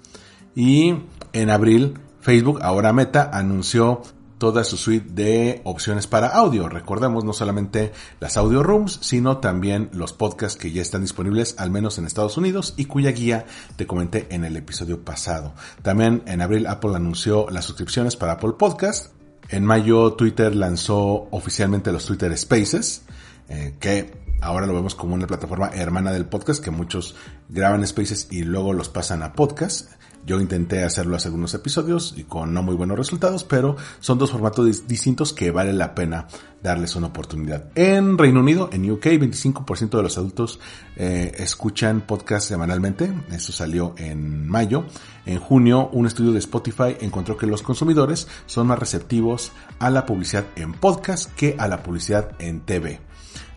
Y 0.56 0.96
en 1.34 1.50
abril, 1.52 2.00
Facebook, 2.20 2.60
ahora 2.64 2.94
Meta, 2.94 3.30
anunció 3.32 4.02
toda 4.38 4.64
su 4.64 4.78
suite 4.78 5.12
de 5.14 5.62
opciones 5.64 6.08
para 6.08 6.28
audio. 6.28 6.70
Recordemos 6.70 7.24
no 7.24 7.34
solamente 7.34 7.92
las 8.20 8.38
audio 8.38 8.64
rooms, 8.64 9.00
sino 9.02 9.38
también 9.38 9.90
los 9.94 10.14
podcasts 10.14 10.58
que 10.60 10.72
ya 10.72 10.82
están 10.82 11.02
disponibles 11.02 11.56
al 11.58 11.72
menos 11.72 11.98
en 11.98 12.06
Estados 12.06 12.38
Unidos 12.38 12.74
y 12.78 12.86
cuya 12.86 13.12
guía 13.12 13.46
te 13.76 13.88
comenté 13.88 14.28
en 14.30 14.46
el 14.46 14.58
episodio 14.58 15.04
pasado. 15.04 15.54
También 15.82 16.24
en 16.26 16.42
abril 16.42 16.68
Apple 16.68 16.96
anunció 16.96 17.48
las 17.50 17.66
suscripciones 17.66 18.16
para 18.16 18.34
Apple 18.34 18.54
Podcast 18.58 19.16
en 19.50 19.64
mayo 19.64 20.14
Twitter 20.14 20.56
lanzó 20.56 21.28
oficialmente 21.32 21.92
los 21.92 22.06
Twitter 22.06 22.36
Spaces, 22.38 23.04
eh, 23.48 23.76
que 23.80 24.12
ahora 24.42 24.66
lo 24.66 24.74
vemos 24.74 24.96
como 24.96 25.14
una 25.14 25.28
plataforma 25.28 25.70
hermana 25.74 26.12
del 26.12 26.26
podcast, 26.26 26.64
que 26.64 26.72
muchos 26.72 27.16
graban 27.50 27.86
Spaces 27.86 28.28
y 28.32 28.44
luego 28.44 28.74
los 28.74 28.90
pasan 28.90 29.22
a 29.22 29.34
podcast. 29.34 29.92
Yo 30.26 30.40
intenté 30.40 30.84
hacerlo 30.84 31.16
hace 31.16 31.28
algunos 31.28 31.54
episodios 31.54 32.16
y 32.18 32.24
con 32.24 32.54
no 32.54 32.64
muy 32.64 32.76
buenos 32.76 32.98
resultados, 32.98 33.44
pero 33.44 33.76
son 34.00 34.18
dos 34.18 34.32
formatos 34.32 34.88
distintos 34.88 35.34
que 35.34 35.52
vale 35.52 35.72
la 35.72 35.94
pena 35.94 36.28
darles 36.64 36.96
una 36.96 37.08
oportunidad. 37.08 37.66
En 37.76 38.18
Reino 38.18 38.40
Unido, 38.40 38.70
en 38.72 38.90
UK, 38.90 39.06
25% 39.06 39.98
de 39.98 40.02
los 40.02 40.18
adultos 40.18 40.60
eh, 40.96 41.32
escuchan 41.38 42.02
podcast 42.02 42.48
semanalmente. 42.48 43.14
Eso 43.32 43.52
salió 43.52 43.94
en 43.98 44.48
mayo. 44.48 44.86
En 45.28 45.40
junio, 45.40 45.90
un 45.94 46.08
estudio 46.08 46.32
de 46.32 46.40
Spotify 46.40 46.98
encontró 47.00 47.38
que 47.38 47.46
los 47.46 47.62
consumidores 47.62 48.28
son 48.48 48.66
más 48.68 48.80
receptivos 48.80 49.52
a 49.78 49.92
la 49.92 50.08
publicidad 50.08 50.46
en 50.56 50.74
podcast 50.74 51.32
que 51.36 51.56
a 51.60 51.68
la 51.68 51.84
publicidad 51.84 52.32
en 52.40 52.62
TV. 52.62 53.00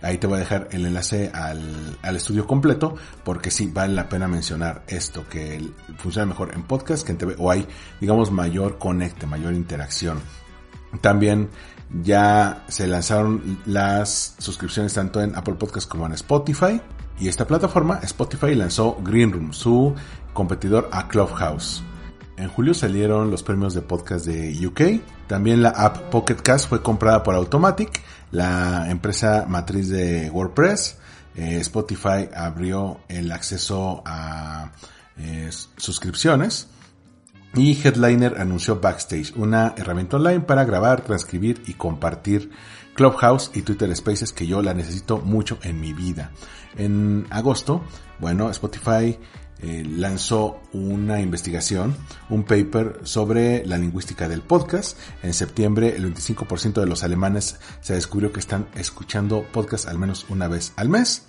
Ahí 0.01 0.19
te 0.19 0.27
voy 0.27 0.37
a 0.37 0.41
dejar 0.41 0.69
el 0.71 0.87
enlace 0.87 1.31
al, 1.35 1.99
al, 2.03 2.17
estudio 2.17 2.47
completo 2.47 2.95
porque 3.25 3.51
sí 3.51 3.71
vale 3.73 3.95
la 3.95 4.09
pena 4.09 4.29
mencionar 4.29 4.85
esto, 4.87 5.27
que 5.29 5.61
funciona 5.97 6.27
mejor 6.27 6.55
en 6.55 6.63
podcast 6.63 7.05
que 7.05 7.13
en 7.13 7.19
TV 7.19 7.35
o 7.39 7.51
hay, 7.51 7.67
digamos, 8.01 8.31
mayor 8.31 8.79
conecte, 8.79 9.27
mayor 9.27 9.55
interacción. 9.55 10.21
También 11.01 11.51
ya 12.03 12.65
se 12.69 12.87
lanzaron 12.87 13.61
las 13.67 14.35
suscripciones 14.39 14.95
tanto 14.95 15.21
en 15.21 15.35
Apple 15.37 15.55
Podcast 15.55 15.89
como 15.89 16.07
en 16.07 16.13
Spotify. 16.13 16.81
Y 17.19 17.29
esta 17.29 17.47
plataforma, 17.47 17.99
Spotify, 18.03 18.55
lanzó 18.55 18.97
Green 19.03 19.33
Room, 19.33 19.53
su 19.53 19.95
competidor 20.33 20.89
a 20.93 21.09
Clubhouse. 21.09 21.83
En 22.37 22.49
julio 22.49 22.73
salieron 22.73 23.33
los 23.33 23.43
premios 23.43 23.75
de 23.75 23.83
podcast 23.83 24.25
de 24.25 24.65
UK. 24.65 25.03
También 25.27 25.61
la 25.61 25.71
app 25.71 26.11
Pocket 26.11 26.37
Cast 26.37 26.69
fue 26.69 26.81
comprada 26.81 27.25
por 27.25 27.35
Automatic, 27.35 28.01
la 28.31 28.91
empresa 28.91 29.47
matriz 29.49 29.89
de 29.89 30.31
WordPress. 30.31 30.99
Eh, 31.35 31.59
Spotify 31.61 32.29
abrió 32.35 33.01
el 33.09 33.31
acceso 33.33 34.03
a 34.05 34.73
eh, 35.17 35.51
suscripciones. 35.77 36.69
Y 37.55 37.81
Headliner 37.83 38.41
anunció 38.41 38.79
Backstage, 38.81 39.33
una 39.37 39.75
herramienta 39.77 40.17
online 40.17 40.41
para 40.41 40.65
grabar, 40.65 41.01
transcribir 41.01 41.63
y 41.67 41.75
compartir 41.75 42.51
Clubhouse 42.95 43.51
y 43.55 43.63
Twitter 43.63 43.95
Spaces 43.97 44.33
que 44.33 44.47
yo 44.47 44.61
la 44.61 44.75
necesito 44.75 45.19
mucho 45.19 45.59
en 45.63 45.81
mi 45.81 45.93
vida. 45.93 46.31
En 46.77 47.27
agosto, 47.31 47.83
bueno, 48.19 48.51
Spotify 48.51 49.19
eh, 49.61 49.85
lanzó 49.85 50.61
una 50.73 51.21
investigación, 51.21 51.97
un 52.31 52.45
paper 52.45 53.01
sobre 53.03 53.67
la 53.67 53.79
lingüística 53.79 54.29
del 54.29 54.43
podcast. 54.43 54.99
En 55.23 55.35
septiembre 55.35 55.97
el 55.97 56.15
25% 56.15 56.81
de 56.81 56.87
los 56.87 57.03
alemanes 57.03 57.59
se 57.81 57.95
descubrió 57.95 58.33
que 58.33 58.41
están 58.41 58.69
escuchando 58.75 59.45
podcast 59.53 59.89
al 59.89 59.99
menos 59.99 60.27
una 60.29 60.49
vez 60.49 60.73
al 60.77 60.89
mes. 60.89 61.25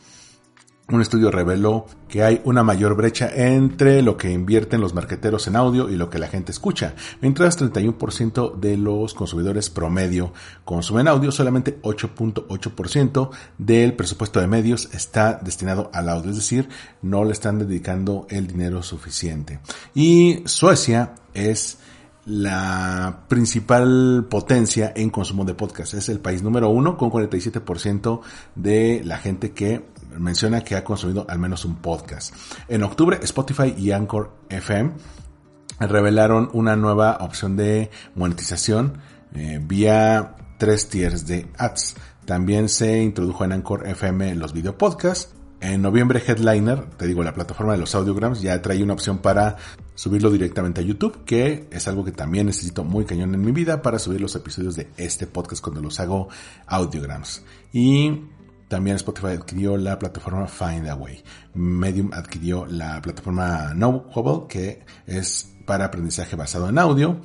Un 0.92 1.02
estudio 1.02 1.30
reveló 1.30 1.86
que 2.08 2.24
hay 2.24 2.42
una 2.46 2.64
mayor 2.64 2.96
brecha 2.96 3.30
entre 3.32 4.02
lo 4.02 4.18
que 4.18 4.32
invierten 4.32 4.82
los 4.82 4.96
marqueteros 4.96 5.48
en 5.48 5.56
audio 5.56 5.88
y 5.88 5.96
lo 5.96 6.10
que 6.10 6.18
la 6.18 6.28
gente 6.28 6.52
escucha. 6.52 6.96
Mientras 7.22 7.60
31% 7.60 8.56
de 8.56 8.76
los 8.76 9.14
consumidores 9.14 9.70
promedio 9.70 10.34
consumen 10.66 11.08
audio, 11.08 11.32
solamente 11.32 11.80
8.8% 11.84 13.30
del 13.60 13.94
presupuesto 13.94 14.40
de 14.40 14.48
medios 14.48 14.90
está 14.92 15.40
destinado 15.44 15.92
al 15.94 16.10
audio, 16.10 16.32
es 16.32 16.38
decir, 16.38 16.70
no 17.04 17.24
le 17.24 17.34
están 17.34 17.60
dedicando 17.60 18.26
el 18.30 18.48
dinero 18.48 18.82
suficiente. 18.82 19.60
Y 19.94 20.42
Suecia 20.46 21.14
es 21.36 21.78
la 22.26 23.24
principal 23.28 24.28
potencia 24.30 24.94
en 24.96 25.10
consumo 25.10 25.46
de 25.46 25.56
podcast. 25.56 25.96
Es 25.96 26.10
el 26.10 26.20
país 26.20 26.44
número 26.44 26.70
uno 26.70 26.98
con 26.98 27.10
47% 27.10 28.22
de 28.56 29.02
la 29.04 29.18
gente 29.18 29.52
que 29.52 29.86
menciona 30.18 30.64
que 30.64 30.76
ha 30.76 30.84
consumido 30.84 31.26
al 31.30 31.40
menos 31.40 31.66
un 31.66 31.76
podcast. 31.78 32.34
En 32.68 32.84
octubre, 32.84 33.20
Spotify 33.22 33.74
y 33.78 33.92
Anchor 33.92 34.32
FM 34.50 34.94
revelaron 35.80 36.50
una 36.54 36.76
nueva 36.76 37.18
opción 37.22 37.56
de 37.56 37.90
monetización 38.16 39.00
eh, 39.34 39.60
vía 39.62 40.36
tres 40.58 40.90
tiers 40.90 41.26
de 41.26 41.48
ads. 41.58 41.96
También 42.26 42.70
se 42.70 43.02
introdujo 43.02 43.44
en 43.46 43.54
Anchor 43.54 43.88
FM 43.88 44.36
los 44.36 44.54
video 44.54 44.78
podcasts. 44.78 45.34
En 45.62 45.82
noviembre 45.82 46.24
Headliner, 46.26 46.86
te 46.92 47.06
digo, 47.06 47.22
la 47.22 47.34
plataforma 47.34 47.74
de 47.74 47.80
los 47.80 47.94
audiograms 47.94 48.42
ya 48.42 48.62
trae 48.62 48.82
una 48.82 48.94
opción 48.94 49.18
para 49.18 49.58
subirlo 49.94 50.32
directamente 50.32 50.80
a 50.80 50.84
YouTube, 50.84 51.26
que 51.26 51.68
es 51.70 51.88
algo 51.90 52.06
que 52.06 52.14
también 52.14 52.46
necesito 52.46 52.86
muy 52.86 53.04
cañón 53.04 53.34
en 53.34 53.42
mi 53.42 53.52
vida 53.52 53.82
para 53.82 54.00
subir 54.00 54.22
los 54.22 54.34
episodios 54.36 54.78
de 54.78 54.90
este 54.96 55.28
podcast 55.28 55.62
cuando 55.62 55.82
los 55.82 56.00
hago 56.00 56.30
audiograms. 56.66 57.44
Y 57.74 58.22
también 58.70 58.96
Spotify 58.96 59.30
adquirió 59.30 59.76
la 59.78 60.00
plataforma 60.00 60.48
Findaway. 60.48 61.24
Medium 61.56 62.12
adquirió 62.14 62.66
la 62.68 63.02
plataforma 63.02 63.74
Knowable, 63.74 64.48
que 64.48 64.86
es 65.08 65.56
para 65.66 65.86
aprendizaje 65.86 66.36
basado 66.36 66.70
en 66.70 66.78
audio. 66.78 67.20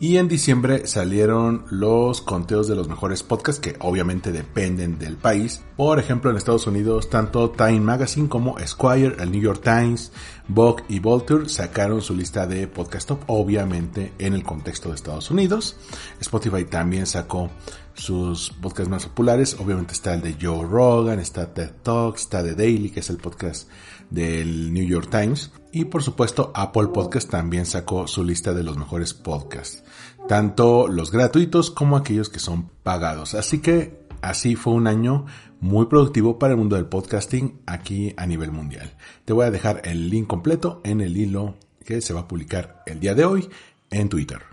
Y 0.00 0.16
en 0.16 0.28
diciembre 0.28 0.86
salieron 0.86 1.64
los 1.70 2.20
conteos 2.20 2.68
de 2.68 2.76
los 2.76 2.88
mejores 2.88 3.24
podcasts 3.24 3.60
que 3.60 3.74
obviamente 3.80 4.30
dependen 4.30 4.96
del 4.96 5.16
país. 5.16 5.60
Por 5.76 5.98
ejemplo, 5.98 6.30
en 6.30 6.36
Estados 6.36 6.68
Unidos, 6.68 7.10
tanto 7.10 7.50
Time 7.50 7.80
Magazine 7.80 8.28
como 8.28 8.58
Esquire, 8.58 9.16
el 9.18 9.32
New 9.32 9.42
York 9.42 9.60
Times, 9.62 10.12
Vogue 10.46 10.84
y 10.88 11.00
Vulture 11.00 11.48
sacaron 11.48 12.00
su 12.00 12.14
lista 12.14 12.46
de 12.46 12.68
podcast 12.68 13.08
top, 13.08 13.24
obviamente 13.26 14.12
en 14.20 14.34
el 14.34 14.44
contexto 14.44 14.90
de 14.90 14.94
Estados 14.94 15.32
Unidos. 15.32 15.76
Spotify 16.20 16.64
también 16.64 17.04
sacó 17.04 17.50
sus 17.98 18.50
podcasts 18.50 18.88
más 18.88 19.04
populares. 19.04 19.56
Obviamente 19.58 19.92
está 19.92 20.14
el 20.14 20.22
de 20.22 20.36
Joe 20.40 20.66
Rogan, 20.66 21.18
está 21.18 21.52
TED 21.52 21.72
Talks, 21.82 22.22
está 22.22 22.42
The 22.42 22.54
Daily, 22.54 22.90
que 22.90 23.00
es 23.00 23.10
el 23.10 23.18
podcast 23.18 23.68
del 24.10 24.72
New 24.72 24.86
York 24.86 25.10
Times. 25.10 25.50
Y 25.72 25.84
por 25.84 26.02
supuesto, 26.02 26.52
Apple 26.54 26.88
Podcast 26.88 27.28
también 27.28 27.66
sacó 27.66 28.06
su 28.06 28.24
lista 28.24 28.54
de 28.54 28.62
los 28.62 28.78
mejores 28.78 29.14
podcasts. 29.14 29.82
Tanto 30.28 30.88
los 30.88 31.10
gratuitos 31.10 31.70
como 31.70 31.96
aquellos 31.96 32.28
que 32.28 32.38
son 32.38 32.70
pagados. 32.82 33.34
Así 33.34 33.58
que 33.58 34.06
así 34.22 34.54
fue 34.54 34.74
un 34.74 34.86
año 34.86 35.26
muy 35.60 35.86
productivo 35.86 36.38
para 36.38 36.52
el 36.52 36.58
mundo 36.58 36.76
del 36.76 36.86
podcasting 36.86 37.60
aquí 37.66 38.14
a 38.16 38.26
nivel 38.26 38.52
mundial. 38.52 38.94
Te 39.24 39.32
voy 39.32 39.46
a 39.46 39.50
dejar 39.50 39.82
el 39.84 40.08
link 40.08 40.26
completo 40.26 40.80
en 40.84 41.00
el 41.00 41.16
hilo 41.16 41.56
que 41.84 42.00
se 42.00 42.14
va 42.14 42.20
a 42.20 42.28
publicar 42.28 42.82
el 42.86 43.00
día 43.00 43.14
de 43.14 43.24
hoy 43.24 43.48
en 43.90 44.08
Twitter. 44.08 44.47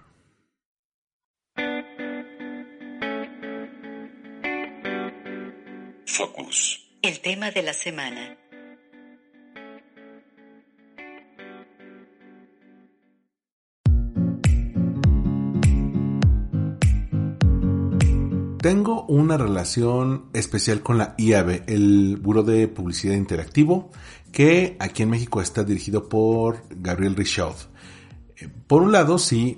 Focus. 6.17 6.79
El 7.01 7.19
tema 7.19 7.51
de 7.51 7.61
la 7.61 7.73
semana. 7.73 8.37
Tengo 18.61 19.03
una 19.07 19.35
relación 19.37 20.29
especial 20.31 20.81
con 20.81 20.97
la 20.97 21.15
IAB, 21.17 21.63
el 21.67 22.15
Buro 22.15 22.43
de 22.43 22.69
Publicidad 22.69 23.15
Interactivo, 23.15 23.91
que 24.31 24.77
aquí 24.79 25.03
en 25.03 25.09
México 25.09 25.41
está 25.41 25.65
dirigido 25.65 26.07
por 26.07 26.63
Gabriel 26.69 27.17
Richaud. 27.17 27.55
Eh, 28.37 28.47
por 28.67 28.83
un 28.83 28.93
lado, 28.93 29.17
sí, 29.17 29.57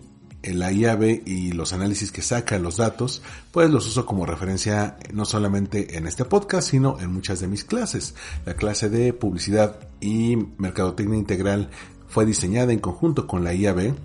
la 0.53 0.71
IAB 0.71 1.23
y 1.25 1.51
los 1.51 1.73
análisis 1.73 2.11
que 2.11 2.21
saca, 2.21 2.59
los 2.59 2.77
datos, 2.77 3.21
pues 3.51 3.69
los 3.69 3.87
uso 3.87 4.05
como 4.05 4.25
referencia 4.25 4.97
no 5.13 5.25
solamente 5.25 5.97
en 5.97 6.07
este 6.07 6.25
podcast, 6.25 6.69
sino 6.69 6.99
en 6.99 7.11
muchas 7.11 7.39
de 7.39 7.47
mis 7.47 7.63
clases. 7.63 8.15
La 8.45 8.55
clase 8.55 8.89
de 8.89 9.13
publicidad 9.13 9.79
y 9.99 10.37
mercadotecnia 10.57 11.17
integral 11.17 11.69
fue 12.07 12.25
diseñada 12.25 12.73
en 12.73 12.79
conjunto 12.79 13.27
con 13.27 13.43
la 13.43 13.53
IAB. 13.53 13.95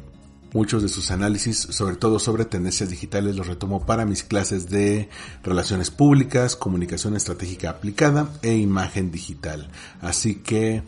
Muchos 0.54 0.82
de 0.82 0.90
sus 0.90 1.10
análisis, 1.10 1.56
sobre 1.56 1.96
todo 1.96 2.18
sobre 2.18 2.44
tendencias 2.44 2.90
digitales, 2.90 3.36
los 3.36 3.46
retomo 3.46 3.86
para 3.86 4.04
mis 4.04 4.22
clases 4.22 4.68
de 4.68 5.08
relaciones 5.42 5.90
públicas, 5.90 6.56
comunicación 6.56 7.16
estratégica 7.16 7.70
aplicada 7.70 8.28
e 8.42 8.54
imagen 8.56 9.10
digital. 9.10 9.70
Así 10.02 10.34
que 10.34 10.82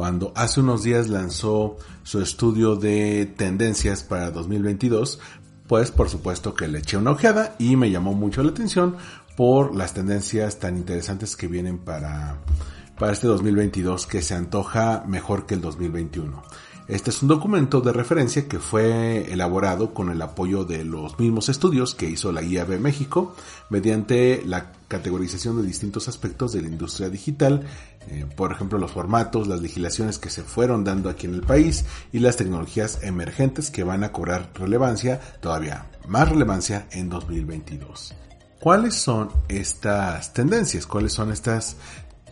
cuando 0.00 0.32
hace 0.34 0.60
unos 0.60 0.82
días 0.82 1.10
lanzó 1.10 1.76
su 2.04 2.22
estudio 2.22 2.74
de 2.74 3.30
tendencias 3.36 4.02
para 4.02 4.30
2022, 4.30 5.20
pues 5.66 5.90
por 5.90 6.08
supuesto 6.08 6.54
que 6.54 6.68
le 6.68 6.78
eché 6.78 6.96
una 6.96 7.10
ojeada 7.10 7.54
y 7.58 7.76
me 7.76 7.90
llamó 7.90 8.14
mucho 8.14 8.42
la 8.42 8.48
atención 8.48 8.96
por 9.36 9.76
las 9.76 9.92
tendencias 9.92 10.58
tan 10.58 10.78
interesantes 10.78 11.36
que 11.36 11.48
vienen 11.48 11.76
para, 11.76 12.38
para 12.98 13.12
este 13.12 13.26
2022 13.26 14.06
que 14.06 14.22
se 14.22 14.32
antoja 14.32 15.04
mejor 15.06 15.44
que 15.44 15.52
el 15.52 15.60
2021. 15.60 16.44
Este 16.90 17.10
es 17.10 17.22
un 17.22 17.28
documento 17.28 17.80
de 17.80 17.92
referencia 17.92 18.48
que 18.48 18.58
fue 18.58 19.32
elaborado 19.32 19.94
con 19.94 20.10
el 20.10 20.20
apoyo 20.22 20.64
de 20.64 20.84
los 20.84 21.20
mismos 21.20 21.48
estudios 21.48 21.94
que 21.94 22.10
hizo 22.10 22.32
la 22.32 22.42
IAB 22.42 22.80
México 22.80 23.36
mediante 23.68 24.42
la 24.44 24.72
categorización 24.88 25.56
de 25.56 25.68
distintos 25.68 26.08
aspectos 26.08 26.52
de 26.52 26.62
la 26.62 26.66
industria 26.66 27.08
digital, 27.08 27.64
eh, 28.08 28.26
por 28.34 28.50
ejemplo 28.50 28.76
los 28.76 28.90
formatos, 28.90 29.46
las 29.46 29.62
legislaciones 29.62 30.18
que 30.18 30.30
se 30.30 30.42
fueron 30.42 30.82
dando 30.82 31.08
aquí 31.08 31.28
en 31.28 31.34
el 31.34 31.42
país 31.42 31.84
y 32.12 32.18
las 32.18 32.36
tecnologías 32.36 32.98
emergentes 33.04 33.70
que 33.70 33.84
van 33.84 34.02
a 34.02 34.10
cobrar 34.10 34.50
relevancia, 34.54 35.20
todavía 35.40 35.86
más 36.08 36.28
relevancia 36.28 36.88
en 36.90 37.08
2022. 37.08 38.14
¿Cuáles 38.58 38.96
son 38.96 39.30
estas 39.46 40.32
tendencias? 40.32 40.88
¿Cuáles 40.88 41.12
son 41.12 41.30
estas 41.30 41.76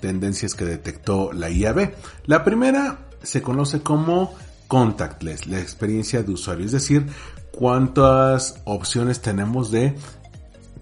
tendencias 0.01 0.57
que 0.57 0.65
detectó 0.65 1.33
la 1.33 1.49
IAB? 1.49 1.93
La 2.27 2.43
primera 2.43 3.05
se 3.23 3.41
conoce 3.41 3.83
como 3.83 4.35
contactless, 4.69 5.47
la 5.47 5.61
experiencia 5.61 6.23
de 6.23 6.33
usuario, 6.33 6.67
es 6.67 6.73
decir, 6.73 7.07
cuántas 7.51 8.61
opciones 8.65 9.21
tenemos 9.21 9.73
de 9.73 9.97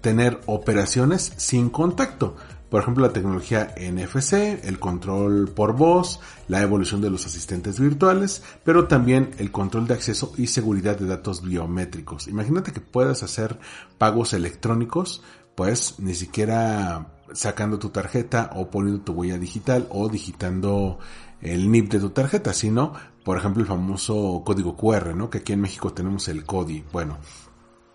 tener 0.01 0.39
operaciones 0.45 1.33
sin 1.37 1.69
contacto. 1.69 2.35
Por 2.69 2.81
ejemplo, 2.81 3.07
la 3.07 3.13
tecnología 3.13 3.73
NFC, 3.77 4.63
el 4.63 4.77
control 4.77 5.49
por 5.49 5.73
voz, 5.73 6.19
la 6.49 6.61
evolución 6.61 6.99
de 6.99 7.09
los 7.09 7.25
asistentes 7.25 7.79
virtuales, 7.79 8.43
pero 8.65 8.87
también 8.87 9.31
el 9.37 9.51
control 9.51 9.87
de 9.87 9.93
acceso 9.93 10.33
y 10.37 10.47
seguridad 10.47 10.97
de 10.97 11.07
datos 11.07 11.41
biométricos. 11.41 12.27
Imagínate 12.27 12.73
que 12.73 12.81
puedas 12.81 13.23
hacer 13.23 13.57
pagos 13.97 14.33
electrónicos, 14.33 15.23
pues 15.55 15.95
ni 15.99 16.13
siquiera 16.13 17.13
sacando 17.33 17.79
tu 17.79 17.89
tarjeta 17.89 18.51
o 18.53 18.69
poniendo 18.69 19.01
tu 19.01 19.13
huella 19.13 19.37
digital 19.37 19.87
o 19.89 20.09
digitando 20.09 20.99
el 21.41 21.71
NIP 21.71 21.91
de 21.91 21.99
tu 21.99 22.09
tarjeta, 22.09 22.53
sino, 22.53 22.93
por 23.27 23.37
ejemplo, 23.37 23.61
el 23.61 23.67
famoso 23.67 24.41
código 24.45 24.77
QR, 24.77 25.13
¿no? 25.13 25.29
Que 25.29 25.39
aquí 25.39 25.51
en 25.51 25.59
México 25.59 25.91
tenemos 25.91 26.29
el 26.29 26.45
CODI. 26.45 26.85
Bueno, 26.93 27.17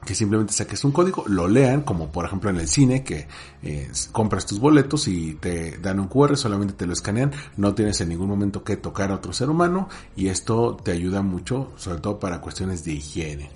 que 0.04 0.14
simplemente 0.14 0.52
saques 0.52 0.84
un 0.84 0.92
código, 0.92 1.24
lo 1.26 1.48
lean, 1.48 1.84
como 1.84 2.12
por 2.12 2.26
ejemplo 2.26 2.50
en 2.50 2.56
el 2.56 2.68
cine, 2.68 3.02
que 3.02 3.28
eh, 3.62 3.90
compras 4.12 4.44
tus 4.44 4.60
boletos 4.60 5.08
y 5.08 5.32
te 5.36 5.78
dan 5.78 6.00
un 6.00 6.08
QR, 6.08 6.36
solamente 6.36 6.74
te 6.74 6.86
lo 6.86 6.92
escanean, 6.92 7.32
no 7.56 7.74
tienes 7.74 7.98
en 8.02 8.10
ningún 8.10 8.28
momento 8.28 8.62
que 8.62 8.76
tocar 8.76 9.10
a 9.10 9.14
otro 9.14 9.32
ser 9.32 9.48
humano 9.48 9.88
y 10.16 10.26
esto 10.26 10.76
te 10.76 10.92
ayuda 10.92 11.22
mucho, 11.22 11.72
sobre 11.78 12.02
todo 12.02 12.20
para 12.20 12.42
cuestiones 12.42 12.84
de 12.84 12.92
higiene. 12.92 13.50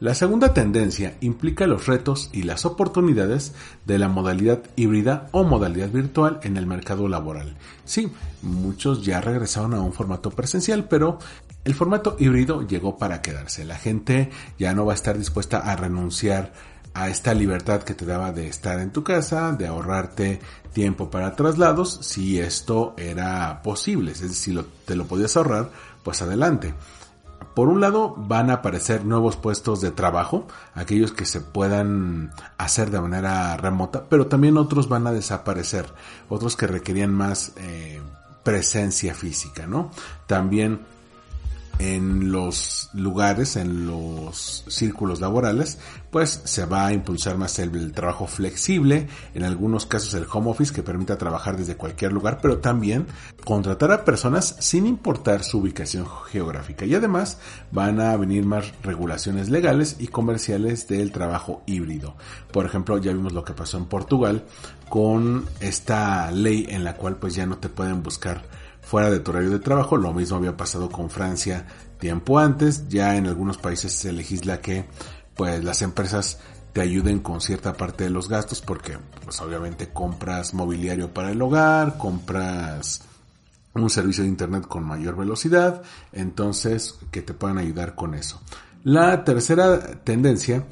La 0.00 0.14
segunda 0.14 0.54
tendencia 0.54 1.16
implica 1.20 1.66
los 1.66 1.86
retos 1.86 2.30
y 2.32 2.42
las 2.44 2.64
oportunidades 2.64 3.52
de 3.84 3.98
la 3.98 4.08
modalidad 4.08 4.62
híbrida 4.76 5.28
o 5.32 5.42
modalidad 5.42 5.90
virtual 5.90 6.38
en 6.44 6.56
el 6.56 6.66
mercado 6.66 7.08
laboral. 7.08 7.56
Sí, 7.84 8.12
muchos 8.42 9.04
ya 9.04 9.20
regresaron 9.20 9.74
a 9.74 9.80
un 9.80 9.92
formato 9.92 10.30
presencial, 10.30 10.86
pero 10.88 11.18
el 11.64 11.74
formato 11.74 12.16
híbrido 12.20 12.64
llegó 12.64 12.96
para 12.96 13.22
quedarse. 13.22 13.64
La 13.64 13.76
gente 13.76 14.30
ya 14.56 14.72
no 14.72 14.86
va 14.86 14.92
a 14.92 14.94
estar 14.94 15.18
dispuesta 15.18 15.58
a 15.58 15.74
renunciar 15.74 16.52
a 16.94 17.08
esta 17.08 17.34
libertad 17.34 17.82
que 17.82 17.94
te 17.94 18.06
daba 18.06 18.30
de 18.30 18.46
estar 18.46 18.78
en 18.78 18.92
tu 18.92 19.02
casa, 19.02 19.52
de 19.52 19.66
ahorrarte 19.66 20.40
tiempo 20.72 21.10
para 21.10 21.34
traslados, 21.34 21.98
si 22.02 22.38
esto 22.38 22.94
era 22.96 23.62
posible. 23.62 24.12
Es 24.12 24.20
decir, 24.20 24.54
si 24.54 24.66
te 24.84 24.94
lo 24.94 25.06
podías 25.06 25.36
ahorrar, 25.36 25.70
pues 26.04 26.22
adelante. 26.22 26.72
Por 27.58 27.70
un 27.70 27.80
lado 27.80 28.14
van 28.16 28.50
a 28.50 28.52
aparecer 28.52 29.04
nuevos 29.04 29.34
puestos 29.34 29.80
de 29.80 29.90
trabajo, 29.90 30.46
aquellos 30.74 31.10
que 31.10 31.26
se 31.26 31.40
puedan 31.40 32.30
hacer 32.56 32.92
de 32.92 33.00
manera 33.00 33.56
remota, 33.56 34.04
pero 34.08 34.28
también 34.28 34.56
otros 34.56 34.88
van 34.88 35.08
a 35.08 35.12
desaparecer, 35.12 35.86
otros 36.28 36.54
que 36.54 36.68
requerían 36.68 37.12
más 37.12 37.54
eh, 37.56 38.00
presencia 38.44 39.12
física, 39.12 39.66
¿no? 39.66 39.90
También 40.28 40.82
en 41.78 42.32
los 42.32 42.90
lugares, 42.92 43.56
en 43.56 43.86
los 43.86 44.64
círculos 44.68 45.20
laborales, 45.20 45.78
pues 46.10 46.40
se 46.44 46.64
va 46.64 46.86
a 46.86 46.92
impulsar 46.92 47.38
más 47.38 47.58
el, 47.58 47.92
trabajo 47.92 48.26
flexible, 48.26 49.08
en 49.34 49.44
algunos 49.44 49.86
casos 49.86 50.14
el 50.14 50.26
home 50.30 50.50
office 50.50 50.72
que 50.72 50.82
permita 50.82 51.18
trabajar 51.18 51.56
desde 51.56 51.76
cualquier 51.76 52.12
lugar, 52.12 52.38
pero 52.42 52.58
también 52.58 53.06
contratar 53.44 53.92
a 53.92 54.04
personas 54.04 54.56
sin 54.58 54.86
importar 54.86 55.44
su 55.44 55.58
ubicación 55.58 56.06
geográfica. 56.30 56.84
Y 56.84 56.94
además 56.94 57.38
van 57.70 58.00
a 58.00 58.16
venir 58.16 58.44
más 58.44 58.72
regulaciones 58.82 59.48
legales 59.48 59.96
y 59.98 60.08
comerciales 60.08 60.88
del 60.88 61.12
trabajo 61.12 61.62
híbrido. 61.66 62.16
Por 62.52 62.66
ejemplo, 62.66 62.98
ya 62.98 63.12
vimos 63.12 63.32
lo 63.32 63.44
que 63.44 63.52
pasó 63.52 63.78
en 63.78 63.86
Portugal 63.86 64.44
con 64.88 65.44
esta 65.60 66.30
ley 66.30 66.66
en 66.68 66.84
la 66.84 66.96
cual 66.96 67.16
pues 67.16 67.34
ya 67.34 67.46
no 67.46 67.58
te 67.58 67.68
pueden 67.68 68.02
buscar 68.02 68.42
fuera 68.88 69.10
de 69.10 69.20
tu 69.20 69.32
horario 69.32 69.50
de 69.50 69.58
trabajo. 69.58 69.98
Lo 69.98 70.14
mismo 70.14 70.38
había 70.38 70.56
pasado 70.56 70.88
con 70.88 71.10
Francia 71.10 71.66
tiempo 71.98 72.38
antes. 72.38 72.88
Ya 72.88 73.16
en 73.16 73.26
algunos 73.26 73.58
países 73.58 73.92
se 73.92 74.12
legisla 74.12 74.62
que 74.62 74.86
pues 75.36 75.62
las 75.62 75.82
empresas 75.82 76.38
te 76.72 76.80
ayuden 76.80 77.20
con 77.20 77.40
cierta 77.40 77.74
parte 77.74 78.04
de 78.04 78.10
los 78.10 78.28
gastos 78.28 78.62
porque 78.62 78.98
pues 79.24 79.40
obviamente 79.40 79.88
compras 79.88 80.54
mobiliario 80.54 81.12
para 81.12 81.30
el 81.30 81.42
hogar, 81.42 81.98
compras 81.98 83.02
un 83.74 83.90
servicio 83.90 84.24
de 84.24 84.30
internet 84.30 84.66
con 84.66 84.84
mayor 84.84 85.16
velocidad, 85.16 85.82
entonces 86.12 86.98
que 87.10 87.22
te 87.22 87.34
puedan 87.34 87.58
ayudar 87.58 87.94
con 87.94 88.14
eso. 88.14 88.40
La 88.84 89.22
tercera 89.22 90.02
tendencia 90.02 90.64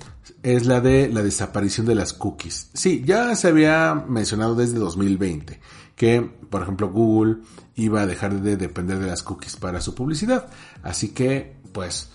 es 0.42 0.64
la 0.66 0.80
de 0.80 1.08
la 1.08 1.22
desaparición 1.22 1.86
de 1.86 1.94
las 1.94 2.14
cookies. 2.14 2.70
Sí, 2.72 3.02
ya 3.04 3.34
se 3.36 3.48
había 3.48 3.94
mencionado 3.94 4.54
desde 4.54 4.78
2020 4.78 5.60
que, 5.96 6.22
por 6.22 6.62
ejemplo, 6.62 6.90
Google 6.90 7.38
iba 7.77 8.01
a 8.01 8.07
dejar 8.07 8.41
de 8.41 8.57
depender 8.57 8.99
de 8.99 9.07
las 9.07 9.22
cookies 9.22 9.57
para 9.57 9.81
su 9.81 9.95
publicidad. 9.95 10.49
Así 10.83 11.11
que, 11.11 11.57
pues, 11.72 12.11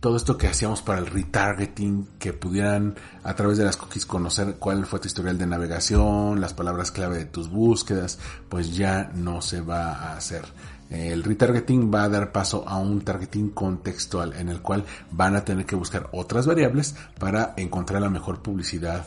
todo 0.00 0.16
esto 0.16 0.36
que 0.36 0.46
hacíamos 0.46 0.82
para 0.82 0.98
el 0.98 1.06
retargeting, 1.06 2.06
que 2.18 2.32
pudieran 2.32 2.94
a 3.24 3.34
través 3.34 3.58
de 3.58 3.64
las 3.64 3.76
cookies 3.76 4.06
conocer 4.06 4.56
cuál 4.58 4.84
fue 4.86 5.00
tu 5.00 5.08
historial 5.08 5.38
de 5.38 5.46
navegación, 5.46 6.40
las 6.40 6.54
palabras 6.54 6.92
clave 6.92 7.18
de 7.18 7.24
tus 7.24 7.50
búsquedas, 7.50 8.18
pues 8.48 8.76
ya 8.76 9.10
no 9.14 9.40
se 9.40 9.62
va 9.62 9.92
a 9.92 10.16
hacer. 10.16 10.44
El 10.90 11.24
retargeting 11.24 11.92
va 11.92 12.04
a 12.04 12.08
dar 12.08 12.30
paso 12.30 12.68
a 12.68 12.76
un 12.76 13.00
targeting 13.00 13.50
contextual 13.50 14.34
en 14.34 14.48
el 14.48 14.60
cual 14.60 14.84
van 15.10 15.34
a 15.34 15.44
tener 15.44 15.66
que 15.66 15.74
buscar 15.74 16.08
otras 16.12 16.46
variables 16.46 16.94
para 17.18 17.54
encontrar 17.56 18.02
la 18.02 18.10
mejor 18.10 18.42
publicidad 18.42 19.04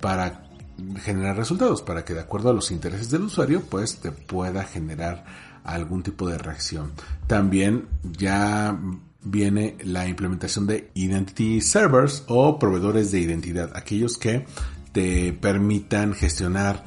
para 0.00 0.51
generar 1.00 1.36
resultados 1.36 1.82
para 1.82 2.04
que 2.04 2.14
de 2.14 2.20
acuerdo 2.20 2.50
a 2.50 2.54
los 2.54 2.70
intereses 2.70 3.10
del 3.10 3.22
usuario 3.22 3.62
pues 3.62 3.96
te 3.96 4.10
pueda 4.10 4.64
generar 4.64 5.24
algún 5.64 6.02
tipo 6.02 6.28
de 6.28 6.38
reacción. 6.38 6.92
También 7.26 7.88
ya 8.02 8.78
viene 9.24 9.76
la 9.84 10.08
implementación 10.08 10.66
de 10.66 10.90
Identity 10.94 11.60
Servers 11.60 12.24
o 12.26 12.58
proveedores 12.58 13.12
de 13.12 13.20
identidad, 13.20 13.70
aquellos 13.74 14.18
que 14.18 14.46
te 14.92 15.32
permitan 15.32 16.14
gestionar 16.14 16.84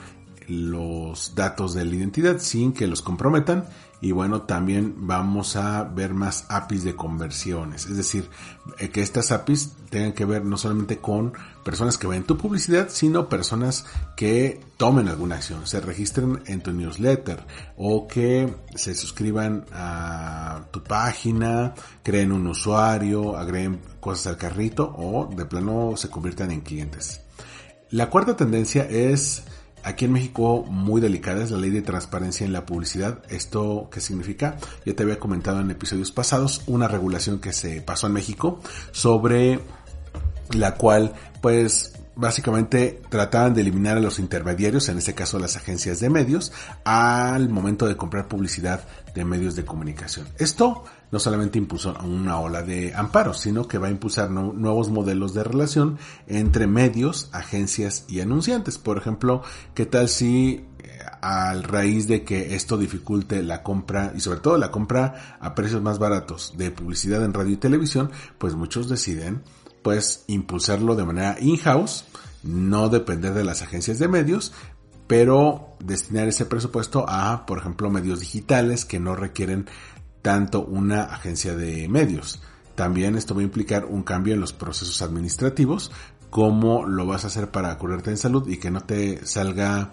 los 0.47 1.33
datos 1.33 1.73
de 1.73 1.85
la 1.85 1.95
identidad 1.95 2.37
sin 2.39 2.73
que 2.73 2.87
los 2.87 3.01
comprometan 3.01 3.65
y 4.05 4.11
bueno, 4.11 4.43
también 4.43 4.93
vamos 5.07 5.55
a 5.55 5.83
ver 5.83 6.13
más 6.13 6.45
APIs 6.49 6.83
de 6.83 6.95
conversiones. 6.95 7.87
Es 7.87 7.97
decir, 7.97 8.29
eh, 8.77 8.89
que 8.89 9.01
estas 9.01 9.31
APIs 9.31 9.71
tengan 9.89 10.13
que 10.13 10.25
ver 10.25 10.45
no 10.45 10.57
solamente 10.57 10.99
con 10.99 11.33
personas 11.63 11.97
que 11.97 12.05
ven 12.05 12.23
tu 12.23 12.37
publicidad, 12.37 12.89
sino 12.91 13.27
personas 13.29 13.83
que 14.15 14.61
tomen 14.77 15.07
alguna 15.07 15.37
acción, 15.37 15.65
se 15.65 15.81
registren 15.81 16.43
en 16.45 16.61
tu 16.61 16.71
newsletter 16.71 17.47
o 17.77 18.07
que 18.07 18.53
se 18.75 18.93
suscriban 18.93 19.65
a 19.73 20.65
tu 20.69 20.83
página, 20.83 21.73
creen 22.03 22.31
un 22.31 22.45
usuario, 22.45 23.35
agreguen 23.35 23.79
cosas 23.99 24.27
al 24.27 24.37
carrito 24.37 24.93
o 24.95 25.33
de 25.35 25.45
plano 25.45 25.97
se 25.97 26.11
conviertan 26.11 26.51
en 26.51 26.61
clientes. 26.61 27.21
La 27.89 28.11
cuarta 28.11 28.37
tendencia 28.37 28.83
es 28.83 29.45
Aquí 29.85 30.05
en 30.05 30.13
México 30.13 30.65
muy 30.67 30.99
delicada 30.99 31.43
es 31.43 31.51
la 31.51 31.59
ley 31.59 31.69
de 31.69 31.83
transparencia 31.83 32.43
en 32.43 32.53
la 32.53 32.65
publicidad. 32.65 33.19
¿Esto 33.29 33.87
qué 33.91 34.01
significa? 34.01 34.57
Ya 34.83 34.95
te 34.95 35.03
había 35.03 35.19
comentado 35.19 35.61
en 35.61 35.69
episodios 35.69 36.11
pasados 36.11 36.63
una 36.65 36.87
regulación 36.87 37.39
que 37.39 37.53
se 37.53 37.81
pasó 37.81 38.07
en 38.07 38.13
México 38.13 38.59
sobre 38.91 39.59
la 40.55 40.73
cual 40.73 41.13
pues 41.39 41.93
básicamente 42.15 43.01
trataban 43.09 43.53
de 43.53 43.61
eliminar 43.61 43.97
a 43.97 44.01
los 44.01 44.19
intermediarios, 44.19 44.89
en 44.89 44.97
este 44.97 45.13
caso 45.13 45.39
las 45.39 45.57
agencias 45.57 45.99
de 45.99 46.09
medios, 46.09 46.51
al 46.83 47.49
momento 47.49 47.87
de 47.87 47.97
comprar 47.97 48.27
publicidad 48.27 48.85
de 49.13 49.25
medios 49.25 49.55
de 49.55 49.65
comunicación. 49.65 50.27
Esto 50.37 50.83
no 51.11 51.19
solamente 51.19 51.57
impulsó 51.57 51.95
una 52.03 52.39
ola 52.39 52.61
de 52.61 52.93
amparos, 52.93 53.39
sino 53.39 53.67
que 53.67 53.77
va 53.77 53.87
a 53.87 53.91
impulsar 53.91 54.29
nuevos 54.29 54.89
modelos 54.89 55.33
de 55.33 55.43
relación 55.43 55.97
entre 56.27 56.67
medios, 56.67 57.29
agencias 57.31 58.05
y 58.07 58.19
anunciantes. 58.21 58.77
Por 58.77 58.97
ejemplo, 58.97 59.43
¿qué 59.73 59.85
tal 59.85 60.09
si 60.09 60.65
eh, 60.79 60.99
al 61.21 61.63
raíz 61.63 62.07
de 62.07 62.23
que 62.23 62.55
esto 62.55 62.77
dificulte 62.77 63.41
la 63.43 63.63
compra 63.63 64.13
y 64.15 64.19
sobre 64.19 64.39
todo 64.39 64.57
la 64.57 64.71
compra 64.71 65.37
a 65.39 65.55
precios 65.55 65.81
más 65.81 65.99
baratos 65.99 66.53
de 66.57 66.71
publicidad 66.71 67.23
en 67.23 67.33
radio 67.33 67.53
y 67.53 67.57
televisión, 67.57 68.11
pues 68.37 68.55
muchos 68.55 68.89
deciden 68.89 69.43
pues 69.85 70.23
impulsarlo 70.25 70.95
de 70.95 71.05
manera 71.05 71.37
in-house, 71.39 72.05
no 72.41 72.89
depender 72.89 73.35
de 73.35 73.43
las 73.43 73.61
agencias 73.61 73.99
de 73.99 74.07
medios, 74.07 74.51
pero 75.05 75.75
destinar 75.79 76.27
ese 76.27 76.47
presupuesto 76.47 77.05
a, 77.07 77.45
por 77.45 77.59
ejemplo, 77.59 77.91
medios 77.91 78.19
digitales 78.19 78.83
que 78.83 78.99
no 78.99 79.15
requieren 79.15 79.67
tanto 80.23 80.65
una 80.65 81.03
agencia 81.03 81.55
de 81.55 81.87
medios. 81.87 82.41
También 82.73 83.15
esto 83.15 83.35
va 83.35 83.41
a 83.41 83.43
implicar 83.43 83.85
un 83.85 84.01
cambio 84.01 84.33
en 84.33 84.39
los 84.39 84.53
procesos 84.53 85.03
administrativos, 85.03 85.91
cómo 86.31 86.87
lo 86.87 87.05
vas 87.05 87.23
a 87.23 87.27
hacer 87.27 87.51
para 87.51 87.77
curarte 87.77 88.09
en 88.09 88.17
salud 88.17 88.49
y 88.49 88.57
que 88.57 88.71
no 88.71 88.81
te 88.81 89.23
salga 89.27 89.91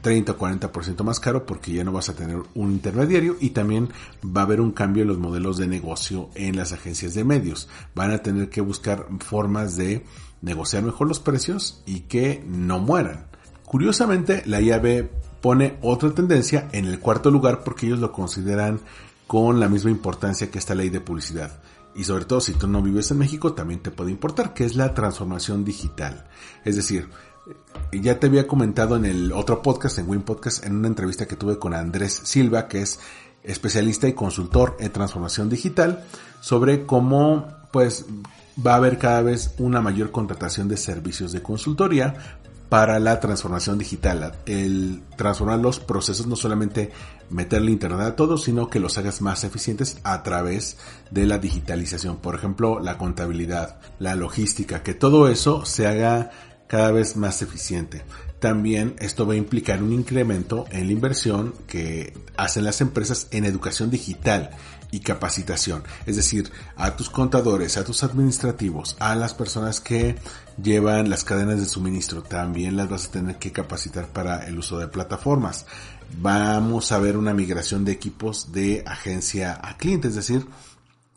30 0.00 0.32
o 0.32 0.38
40% 0.38 1.02
más 1.04 1.20
caro 1.20 1.46
porque 1.46 1.72
ya 1.72 1.84
no 1.84 1.92
vas 1.92 2.08
a 2.08 2.14
tener 2.14 2.42
un 2.54 2.72
intermediario 2.72 3.36
y 3.40 3.50
también 3.50 3.90
va 4.24 4.42
a 4.42 4.44
haber 4.44 4.60
un 4.60 4.72
cambio 4.72 5.02
en 5.02 5.08
los 5.08 5.18
modelos 5.18 5.58
de 5.58 5.66
negocio 5.66 6.30
en 6.34 6.56
las 6.56 6.72
agencias 6.72 7.14
de 7.14 7.24
medios. 7.24 7.68
Van 7.94 8.10
a 8.10 8.18
tener 8.18 8.48
que 8.48 8.60
buscar 8.60 9.06
formas 9.20 9.76
de 9.76 10.04
negociar 10.42 10.82
mejor 10.82 11.08
los 11.08 11.20
precios 11.20 11.82
y 11.86 12.00
que 12.00 12.42
no 12.46 12.78
mueran. 12.78 13.26
Curiosamente, 13.64 14.42
la 14.46 14.60
IAB 14.60 15.08
pone 15.40 15.78
otra 15.82 16.12
tendencia 16.12 16.68
en 16.72 16.86
el 16.86 16.98
cuarto 16.98 17.30
lugar 17.30 17.62
porque 17.64 17.86
ellos 17.86 17.98
lo 17.98 18.12
consideran 18.12 18.80
con 19.26 19.60
la 19.60 19.68
misma 19.68 19.90
importancia 19.90 20.50
que 20.50 20.58
esta 20.58 20.74
ley 20.74 20.88
de 20.88 21.00
publicidad. 21.00 21.60
Y 21.94 22.04
sobre 22.04 22.26
todo 22.26 22.40
si 22.40 22.52
tú 22.52 22.68
no 22.68 22.82
vives 22.82 23.10
en 23.10 23.18
México 23.18 23.54
también 23.54 23.80
te 23.80 23.90
puede 23.90 24.10
importar, 24.10 24.54
que 24.54 24.64
es 24.64 24.76
la 24.76 24.94
transformación 24.94 25.64
digital. 25.64 26.28
Es 26.64 26.76
decir, 26.76 27.08
ya 27.92 28.18
te 28.18 28.26
había 28.26 28.46
comentado 28.46 28.96
en 28.96 29.04
el 29.04 29.32
otro 29.32 29.62
podcast, 29.62 29.98
en 29.98 30.08
Win 30.08 30.22
Podcast, 30.22 30.64
en 30.64 30.76
una 30.76 30.88
entrevista 30.88 31.26
que 31.26 31.36
tuve 31.36 31.58
con 31.58 31.74
Andrés 31.74 32.20
Silva, 32.24 32.68
que 32.68 32.82
es 32.82 32.98
especialista 33.42 34.08
y 34.08 34.12
consultor 34.12 34.76
en 34.80 34.92
transformación 34.92 35.48
digital, 35.48 36.04
sobre 36.40 36.86
cómo 36.86 37.46
pues 37.70 38.06
va 38.64 38.72
a 38.72 38.76
haber 38.76 38.98
cada 38.98 39.22
vez 39.22 39.54
una 39.58 39.80
mayor 39.80 40.10
contratación 40.10 40.68
de 40.68 40.76
servicios 40.76 41.32
de 41.32 41.42
consultoría 41.42 42.38
para 42.68 42.98
la 42.98 43.20
transformación 43.20 43.78
digital. 43.78 44.34
El 44.46 45.02
transformar 45.16 45.60
los 45.60 45.78
procesos, 45.78 46.26
no 46.26 46.34
solamente 46.34 46.90
meterle 47.30 47.70
internet 47.70 48.00
a 48.00 48.16
todos, 48.16 48.44
sino 48.44 48.68
que 48.68 48.80
los 48.80 48.98
hagas 48.98 49.22
más 49.22 49.44
eficientes 49.44 49.98
a 50.02 50.22
través 50.22 50.76
de 51.10 51.26
la 51.26 51.38
digitalización. 51.38 52.16
Por 52.16 52.34
ejemplo, 52.34 52.80
la 52.80 52.98
contabilidad, 52.98 53.78
la 54.00 54.14
logística, 54.14 54.82
que 54.82 54.94
todo 54.94 55.28
eso 55.28 55.64
se 55.64 55.86
haga 55.86 56.30
cada 56.66 56.90
vez 56.90 57.16
más 57.16 57.42
eficiente. 57.42 58.02
También 58.40 58.96
esto 58.98 59.26
va 59.26 59.34
a 59.34 59.38
implicar 59.38 59.82
un 59.82 59.92
incremento 59.92 60.66
en 60.70 60.86
la 60.86 60.92
inversión 60.92 61.54
que 61.66 62.12
hacen 62.36 62.64
las 62.64 62.80
empresas 62.80 63.28
en 63.30 63.44
educación 63.44 63.90
digital 63.90 64.50
y 64.90 65.00
capacitación. 65.00 65.82
Es 66.04 66.16
decir, 66.16 66.50
a 66.76 66.96
tus 66.96 67.10
contadores, 67.10 67.76
a 67.76 67.84
tus 67.84 68.04
administrativos, 68.04 68.96
a 69.00 69.14
las 69.14 69.34
personas 69.34 69.80
que 69.80 70.16
llevan 70.62 71.10
las 71.10 71.24
cadenas 71.24 71.60
de 71.60 71.66
suministro, 71.66 72.22
también 72.22 72.76
las 72.76 72.88
vas 72.88 73.06
a 73.06 73.12
tener 73.12 73.36
que 73.36 73.52
capacitar 73.52 74.08
para 74.08 74.46
el 74.46 74.58
uso 74.58 74.78
de 74.78 74.88
plataformas. 74.88 75.66
Vamos 76.18 76.92
a 76.92 76.98
ver 76.98 77.16
una 77.16 77.34
migración 77.34 77.84
de 77.84 77.92
equipos 77.92 78.52
de 78.52 78.84
agencia 78.86 79.58
a 79.60 79.76
cliente, 79.76 80.08
es 80.08 80.14
decir, 80.14 80.46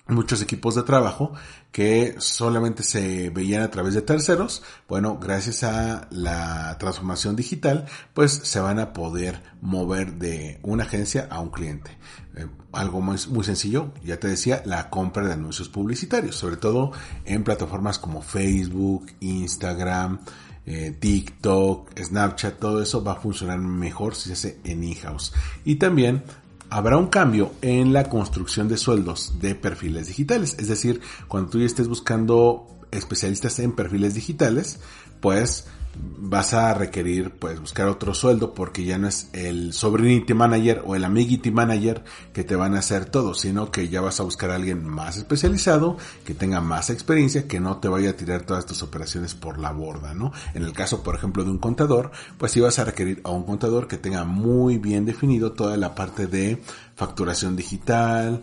muchos 0.07 0.41
equipos 0.41 0.75
de 0.75 0.83
trabajo 0.83 1.33
que 1.71 2.15
solamente 2.17 2.83
se 2.83 3.29
veían 3.29 3.61
a 3.61 3.69
través 3.69 3.93
de 3.93 4.01
terceros, 4.01 4.63
bueno, 4.87 5.19
gracias 5.19 5.63
a 5.63 6.07
la 6.09 6.77
transformación 6.79 7.35
digital, 7.35 7.85
pues 8.13 8.31
se 8.31 8.59
van 8.59 8.79
a 8.79 8.91
poder 8.91 9.41
mover 9.61 10.13
de 10.13 10.59
una 10.63 10.83
agencia 10.83 11.27
a 11.29 11.39
un 11.39 11.51
cliente. 11.51 11.91
Eh, 12.35 12.47
algo 12.71 13.01
muy, 13.01 13.17
muy 13.29 13.43
sencillo, 13.43 13.93
ya 14.03 14.19
te 14.19 14.27
decía, 14.27 14.63
la 14.65 14.89
compra 14.89 15.27
de 15.27 15.33
anuncios 15.33 15.69
publicitarios, 15.69 16.35
sobre 16.35 16.57
todo 16.57 16.91
en 17.25 17.43
plataformas 17.43 17.99
como 17.99 18.21
Facebook, 18.21 19.11
Instagram, 19.19 20.19
eh, 20.65 20.95
TikTok, 20.99 21.99
Snapchat, 21.99 22.59
todo 22.59 22.81
eso 22.81 23.03
va 23.03 23.13
a 23.13 23.15
funcionar 23.15 23.59
mejor 23.59 24.15
si 24.15 24.29
se 24.29 24.33
hace 24.33 24.59
en 24.63 24.83
in-house. 24.83 25.33
Y 25.65 25.75
también 25.75 26.23
habrá 26.69 26.97
un 26.97 27.07
cambio 27.07 27.51
en 27.61 27.93
la 27.93 28.05
construcción 28.05 28.67
de 28.67 28.77
sueldos 28.77 29.33
de 29.41 29.55
perfiles 29.55 30.07
digitales. 30.07 30.55
Es 30.59 30.67
decir, 30.67 31.01
cuando 31.27 31.49
tú 31.49 31.61
estés 31.61 31.87
buscando 31.87 32.67
especialistas 32.91 33.59
en 33.59 33.73
perfiles 33.73 34.13
digitales, 34.13 34.79
pues 35.19 35.67
vas 35.95 36.53
a 36.53 36.73
requerir 36.73 37.31
pues 37.31 37.59
buscar 37.59 37.87
otro 37.87 38.13
sueldo 38.13 38.53
porque 38.53 38.83
ya 38.83 38.97
no 38.97 39.07
es 39.07 39.29
el 39.33 39.73
sobrinity 39.73 40.33
manager 40.33 40.83
o 40.85 40.95
el 40.95 41.03
amiguity 41.03 41.51
manager 41.51 42.03
que 42.33 42.43
te 42.43 42.55
van 42.55 42.75
a 42.75 42.79
hacer 42.79 43.05
todo, 43.05 43.33
sino 43.33 43.71
que 43.71 43.89
ya 43.89 44.01
vas 44.01 44.19
a 44.19 44.23
buscar 44.23 44.51
a 44.51 44.55
alguien 44.55 44.85
más 44.87 45.17
especializado, 45.17 45.97
que 46.25 46.33
tenga 46.33 46.61
más 46.61 46.89
experiencia, 46.89 47.47
que 47.47 47.59
no 47.59 47.77
te 47.77 47.87
vaya 47.87 48.11
a 48.11 48.13
tirar 48.13 48.43
todas 48.43 48.65
tus 48.65 48.83
operaciones 48.83 49.33
por 49.33 49.59
la 49.59 49.71
borda, 49.71 50.13
¿no? 50.13 50.31
En 50.53 50.63
el 50.63 50.73
caso, 50.73 51.03
por 51.03 51.15
ejemplo, 51.15 51.43
de 51.43 51.51
un 51.51 51.57
contador, 51.57 52.11
pues 52.37 52.51
sí 52.51 52.59
vas 52.59 52.79
a 52.79 52.85
requerir 52.85 53.21
a 53.23 53.31
un 53.31 53.43
contador 53.43 53.87
que 53.87 53.97
tenga 53.97 54.23
muy 54.23 54.77
bien 54.77 55.05
definido 55.05 55.53
toda 55.53 55.77
la 55.77 55.95
parte 55.95 56.27
de 56.27 56.61
facturación 56.95 57.55
digital, 57.55 58.41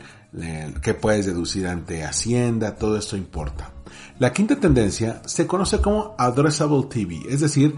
que 0.82 0.94
puedes 0.94 1.26
deducir 1.26 1.66
ante 1.66 2.04
Hacienda, 2.04 2.76
todo 2.76 2.98
esto 2.98 3.16
importa. 3.16 3.75
La 4.18 4.32
quinta 4.32 4.56
tendencia 4.56 5.20
se 5.26 5.46
conoce 5.46 5.82
como 5.82 6.14
Addressable 6.16 6.86
TV, 6.88 7.20
es 7.28 7.40
decir, 7.40 7.76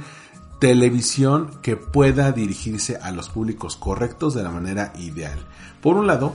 televisión 0.61 1.51
que 1.62 1.76
pueda 1.76 2.30
dirigirse 2.30 2.97
a 2.97 3.11
los 3.11 3.28
públicos 3.28 3.76
correctos 3.76 4.34
de 4.34 4.45
la 4.45 4.51
manera 4.51 4.93
ideal. 4.99 5.39
Por 5.80 5.97
un 5.97 6.07
lado, 6.07 6.34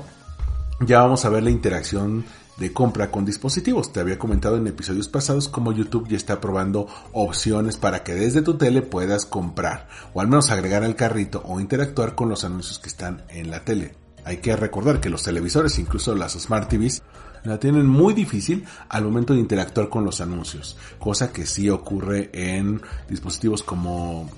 ya 0.81 1.01
vamos 1.01 1.23
a 1.23 1.29
ver 1.29 1.43
la 1.43 1.51
interacción 1.51 2.25
de 2.57 2.73
compra 2.73 3.11
con 3.11 3.23
dispositivos. 3.23 3.93
Te 3.93 4.01
había 4.01 4.19
comentado 4.19 4.57
en 4.57 4.67
episodios 4.67 5.07
pasados 5.07 5.47
cómo 5.47 5.71
YouTube 5.71 6.09
ya 6.09 6.17
está 6.17 6.41
probando 6.41 6.87
opciones 7.13 7.77
para 7.77 8.03
que 8.03 8.13
desde 8.13 8.41
tu 8.41 8.55
tele 8.55 8.81
puedas 8.81 9.25
comprar 9.25 9.87
o 10.13 10.19
al 10.19 10.27
menos 10.27 10.51
agregar 10.51 10.83
al 10.83 10.97
carrito 10.97 11.41
o 11.45 11.61
interactuar 11.61 12.13
con 12.13 12.27
los 12.27 12.43
anuncios 12.43 12.77
que 12.77 12.89
están 12.89 13.23
en 13.29 13.49
la 13.49 13.63
tele. 13.63 13.95
Hay 14.25 14.37
que 14.37 14.55
recordar 14.55 14.99
que 14.99 15.09
los 15.09 15.23
televisores, 15.23 15.79
incluso 15.79 16.15
las 16.15 16.33
Smart 16.33 16.69
TVs, 16.69 17.01
la 17.43 17.59
tienen 17.59 17.87
muy 17.87 18.13
difícil 18.13 18.65
al 18.89 19.03
momento 19.03 19.33
de 19.33 19.39
interactuar 19.39 19.89
con 19.89 20.05
los 20.05 20.21
anuncios, 20.21 20.77
cosa 20.99 21.31
que 21.31 21.45
sí 21.45 21.69
ocurre 21.69 22.29
en 22.33 22.81
dispositivos 23.09 23.63
como 23.63 24.29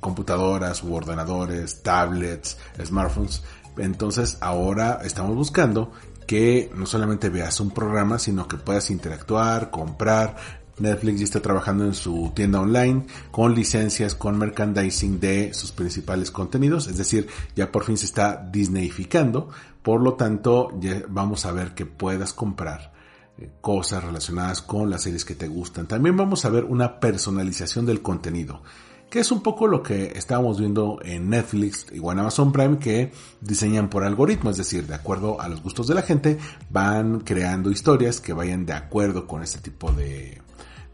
computadoras 0.00 0.82
u 0.82 0.94
ordenadores, 0.94 1.82
tablets, 1.82 2.58
smartphones. 2.84 3.42
Entonces 3.78 4.38
ahora 4.40 5.00
estamos 5.04 5.34
buscando 5.34 5.92
que 6.26 6.70
no 6.74 6.86
solamente 6.86 7.28
veas 7.28 7.60
un 7.60 7.70
programa, 7.70 8.18
sino 8.18 8.48
que 8.48 8.56
puedas 8.56 8.90
interactuar, 8.90 9.70
comprar, 9.70 10.36
Netflix 10.78 11.20
ya 11.20 11.24
está 11.24 11.40
trabajando 11.40 11.84
en 11.84 11.94
su 11.94 12.32
tienda 12.34 12.60
online 12.60 13.06
con 13.30 13.54
licencias, 13.54 14.14
con 14.14 14.38
merchandising 14.38 15.20
de 15.20 15.54
sus 15.54 15.72
principales 15.72 16.30
contenidos, 16.30 16.86
es 16.86 16.96
decir, 16.96 17.28
ya 17.54 17.70
por 17.70 17.84
fin 17.84 17.96
se 17.96 18.06
está 18.06 18.48
Disneyficando, 18.50 19.48
por 19.82 20.02
lo 20.02 20.14
tanto 20.14 20.70
ya 20.80 21.02
vamos 21.08 21.46
a 21.46 21.52
ver 21.52 21.74
que 21.74 21.86
puedas 21.86 22.32
comprar 22.32 22.92
eh, 23.38 23.50
cosas 23.60 24.04
relacionadas 24.04 24.62
con 24.62 24.90
las 24.90 25.02
series 25.02 25.24
que 25.24 25.34
te 25.34 25.48
gustan. 25.48 25.86
También 25.86 26.16
vamos 26.16 26.44
a 26.44 26.50
ver 26.50 26.64
una 26.64 27.00
personalización 27.00 27.86
del 27.86 28.02
contenido, 28.02 28.62
que 29.10 29.20
es 29.20 29.30
un 29.30 29.42
poco 29.42 29.66
lo 29.68 29.82
que 29.82 30.12
estábamos 30.16 30.58
viendo 30.58 30.98
en 31.04 31.30
Netflix 31.30 31.86
y 31.92 31.98
en 31.98 32.18
Amazon 32.18 32.50
Prime 32.52 32.78
que 32.78 33.12
diseñan 33.40 33.88
por 33.88 34.04
algoritmo, 34.04 34.50
es 34.50 34.56
decir, 34.56 34.86
de 34.86 34.94
acuerdo 34.94 35.40
a 35.40 35.48
los 35.48 35.62
gustos 35.62 35.86
de 35.86 35.94
la 35.94 36.02
gente, 36.02 36.38
van 36.70 37.20
creando 37.20 37.70
historias 37.70 38.20
que 38.20 38.32
vayan 38.32 38.66
de 38.66 38.72
acuerdo 38.72 39.26
con 39.26 39.42
este 39.42 39.58
tipo 39.58 39.92
de 39.92 40.43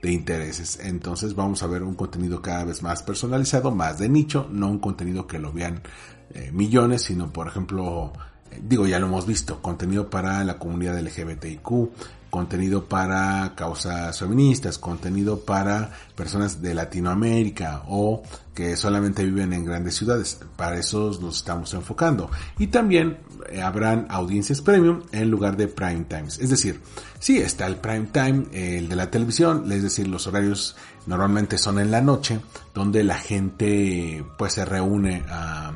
de 0.02 0.12
intereses. 0.12 0.78
Entonces 0.82 1.34
vamos 1.34 1.62
a 1.62 1.66
ver 1.66 1.82
un 1.82 1.94
contenido 1.94 2.40
cada 2.40 2.64
vez 2.64 2.82
más 2.82 3.02
personalizado, 3.02 3.70
más 3.70 3.98
de 3.98 4.08
nicho, 4.08 4.48
no 4.50 4.68
un 4.68 4.78
contenido 4.78 5.26
que 5.26 5.38
lo 5.38 5.52
vean 5.52 5.82
eh, 6.34 6.50
millones, 6.52 7.02
sino 7.02 7.32
por 7.32 7.48
ejemplo, 7.48 8.12
eh, 8.50 8.60
digo, 8.62 8.86
ya 8.86 8.98
lo 8.98 9.06
hemos 9.06 9.26
visto, 9.26 9.60
contenido 9.60 10.08
para 10.08 10.42
la 10.44 10.58
comunidad 10.58 10.98
LGBTIQ, 10.98 11.90
contenido 12.30 12.84
para 12.84 13.54
causas 13.56 14.18
feministas, 14.18 14.78
contenido 14.78 15.40
para 15.40 15.90
personas 16.14 16.62
de 16.62 16.74
Latinoamérica 16.74 17.82
o 17.88 18.22
que 18.54 18.76
solamente 18.76 19.24
viven 19.24 19.52
en 19.52 19.64
grandes 19.64 19.96
ciudades. 19.96 20.38
Para 20.56 20.78
esos 20.78 21.20
nos 21.20 21.38
estamos 21.38 21.74
enfocando. 21.74 22.30
Y 22.58 22.68
también 22.68 23.18
eh, 23.50 23.60
habrán 23.60 24.06
audiencias 24.10 24.60
premium 24.60 25.02
en 25.12 25.30
lugar 25.30 25.56
de 25.56 25.68
prime 25.68 26.04
times. 26.04 26.38
Es 26.38 26.50
decir, 26.50 26.80
sí 27.18 27.38
está 27.38 27.66
el 27.66 27.76
prime 27.76 28.08
time, 28.12 28.44
el 28.52 28.88
de 28.88 28.96
la 28.96 29.10
televisión, 29.10 29.70
es 29.70 29.82
decir, 29.82 30.08
los 30.08 30.26
horarios 30.26 30.76
normalmente 31.06 31.58
son 31.58 31.78
en 31.78 31.90
la 31.90 32.00
noche, 32.00 32.40
donde 32.74 33.02
la 33.02 33.16
gente 33.16 34.24
pues 34.38 34.54
se 34.54 34.64
reúne 34.64 35.24
a 35.28 35.72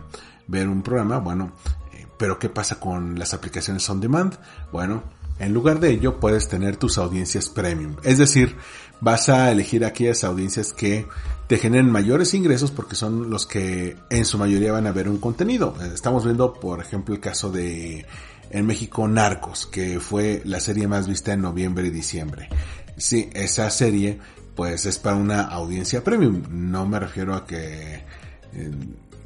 ver 0.46 0.68
un 0.68 0.82
programa. 0.82 1.18
Bueno, 1.18 1.52
eh, 1.92 2.06
pero 2.16 2.38
¿qué 2.38 2.48
pasa 2.48 2.78
con 2.78 3.18
las 3.18 3.34
aplicaciones 3.34 3.88
on 3.90 4.00
demand? 4.00 4.36
Bueno, 4.70 5.02
en 5.38 5.52
lugar 5.52 5.80
de 5.80 5.90
ello 5.90 6.20
puedes 6.20 6.48
tener 6.48 6.76
tus 6.76 6.98
audiencias 6.98 7.48
premium. 7.48 7.96
Es 8.04 8.18
decir, 8.18 8.56
vas 9.00 9.28
a 9.28 9.50
elegir 9.50 9.84
aquellas 9.84 10.24
audiencias 10.24 10.72
que 10.72 11.06
te 11.46 11.58
generen 11.58 11.90
mayores 11.90 12.34
ingresos 12.34 12.70
porque 12.70 12.94
son 12.94 13.30
los 13.30 13.46
que 13.46 13.96
en 14.10 14.24
su 14.24 14.38
mayoría 14.38 14.72
van 14.72 14.86
a 14.86 14.92
ver 14.92 15.08
un 15.08 15.18
contenido. 15.18 15.74
Estamos 15.92 16.24
viendo, 16.24 16.54
por 16.54 16.80
ejemplo, 16.80 17.14
el 17.14 17.20
caso 17.20 17.50
de 17.50 18.06
en 18.50 18.66
México 18.66 19.08
Narcos, 19.08 19.66
que 19.66 19.98
fue 19.98 20.42
la 20.44 20.60
serie 20.60 20.86
más 20.86 21.08
vista 21.08 21.32
en 21.32 21.42
noviembre 21.42 21.88
y 21.88 21.90
diciembre. 21.90 22.48
sí, 22.96 23.28
esa 23.34 23.68
serie 23.70 24.18
pues 24.54 24.86
es 24.86 24.98
para 24.98 25.16
una 25.16 25.42
audiencia 25.42 26.04
premium. 26.04 26.42
No 26.48 26.86
me 26.86 27.00
refiero 27.00 27.34
a 27.34 27.44
que 27.44 28.04
eh, 28.52 28.70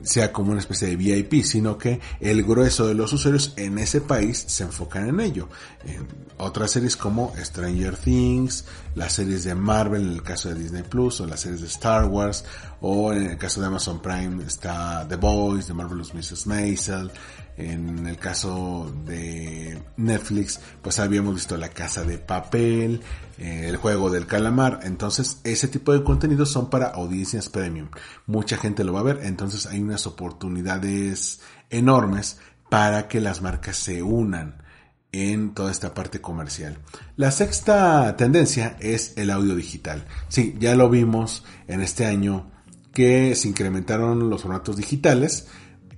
sea 0.02 0.32
como 0.32 0.52
una 0.52 0.60
especie 0.60 0.88
de 0.88 0.96
VIP, 0.96 1.42
sino 1.44 1.76
que 1.76 2.00
el 2.20 2.42
grueso 2.44 2.86
de 2.86 2.94
los 2.94 3.12
usuarios 3.12 3.52
en 3.56 3.78
ese 3.78 4.00
país 4.00 4.44
se 4.46 4.64
enfocan 4.64 5.08
en 5.08 5.20
ello. 5.20 5.48
En 5.84 6.06
otras 6.38 6.70
series 6.70 6.96
como 6.96 7.32
Stranger 7.36 7.96
Things, 7.96 8.64
las 8.98 9.12
series 9.12 9.44
de 9.44 9.54
Marvel 9.54 10.02
en 10.02 10.12
el 10.14 10.22
caso 10.22 10.48
de 10.48 10.56
Disney 10.56 10.82
Plus, 10.82 11.20
o 11.20 11.26
las 11.26 11.40
series 11.40 11.60
de 11.60 11.68
Star 11.68 12.06
Wars, 12.06 12.44
o 12.80 13.12
en 13.12 13.26
el 13.26 13.38
caso 13.38 13.60
de 13.60 13.68
Amazon 13.68 14.02
Prime 14.02 14.44
está 14.44 15.06
The 15.08 15.16
Boys, 15.16 15.66
The 15.66 15.72
Marvelous 15.72 16.12
Mrs. 16.14 16.46
Maisel, 16.48 17.10
en 17.56 18.06
el 18.06 18.16
caso 18.16 18.92
de 19.04 19.80
Netflix, 19.96 20.60
pues 20.82 20.98
habíamos 20.98 21.34
visto 21.34 21.56
La 21.56 21.68
Casa 21.68 22.02
de 22.02 22.18
Papel, 22.18 23.00
eh, 23.38 23.66
El 23.68 23.76
Juego 23.76 24.10
del 24.10 24.26
Calamar. 24.26 24.80
Entonces, 24.82 25.40
ese 25.44 25.68
tipo 25.68 25.92
de 25.92 26.02
contenidos 26.02 26.50
son 26.50 26.68
para 26.68 26.88
audiencias 26.88 27.48
premium. 27.48 27.88
Mucha 28.26 28.56
gente 28.56 28.84
lo 28.84 28.92
va 28.92 29.00
a 29.00 29.04
ver, 29.04 29.20
entonces 29.22 29.66
hay 29.66 29.80
unas 29.80 30.06
oportunidades 30.06 31.40
enormes 31.70 32.38
para 32.68 33.08
que 33.08 33.20
las 33.20 33.42
marcas 33.42 33.76
se 33.76 34.02
unan 34.02 34.67
en 35.12 35.54
toda 35.54 35.70
esta 35.70 35.94
parte 35.94 36.20
comercial. 36.20 36.78
La 37.16 37.30
sexta 37.30 38.16
tendencia 38.16 38.76
es 38.80 39.14
el 39.16 39.30
audio 39.30 39.54
digital. 39.54 40.06
Sí, 40.28 40.54
ya 40.58 40.74
lo 40.74 40.90
vimos 40.90 41.44
en 41.66 41.80
este 41.80 42.06
año 42.06 42.50
que 42.92 43.34
se 43.34 43.48
incrementaron 43.48 44.28
los 44.28 44.42
formatos 44.42 44.76
digitales, 44.76 45.46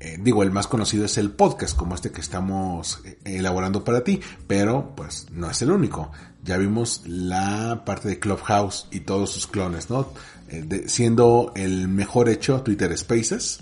eh, 0.03 0.17
digo, 0.19 0.43
el 0.43 0.51
más 0.51 0.67
conocido 0.67 1.05
es 1.05 1.19
el 1.19 1.31
podcast, 1.31 1.77
como 1.77 1.95
este 1.95 2.11
que 2.11 2.23
estamos 2.23 3.03
eh, 3.05 3.19
elaborando 3.25 3.85
para 3.85 4.03
ti, 4.03 4.19
pero 4.47 4.95
pues 4.97 5.27
no 5.31 5.51
es 5.51 5.61
el 5.61 5.71
único. 5.71 6.11
Ya 6.43 6.57
vimos 6.57 7.03
la 7.05 7.83
parte 7.85 8.09
de 8.09 8.19
Clubhouse 8.19 8.89
y 8.91 9.01
todos 9.01 9.31
sus 9.31 9.47
clones, 9.47 9.91
¿no? 9.91 10.11
Eh, 10.49 10.85
siendo 10.87 11.53
el 11.55 11.87
mejor 11.89 12.31
hecho 12.31 12.63
Twitter 12.63 12.97
Spaces. 12.97 13.61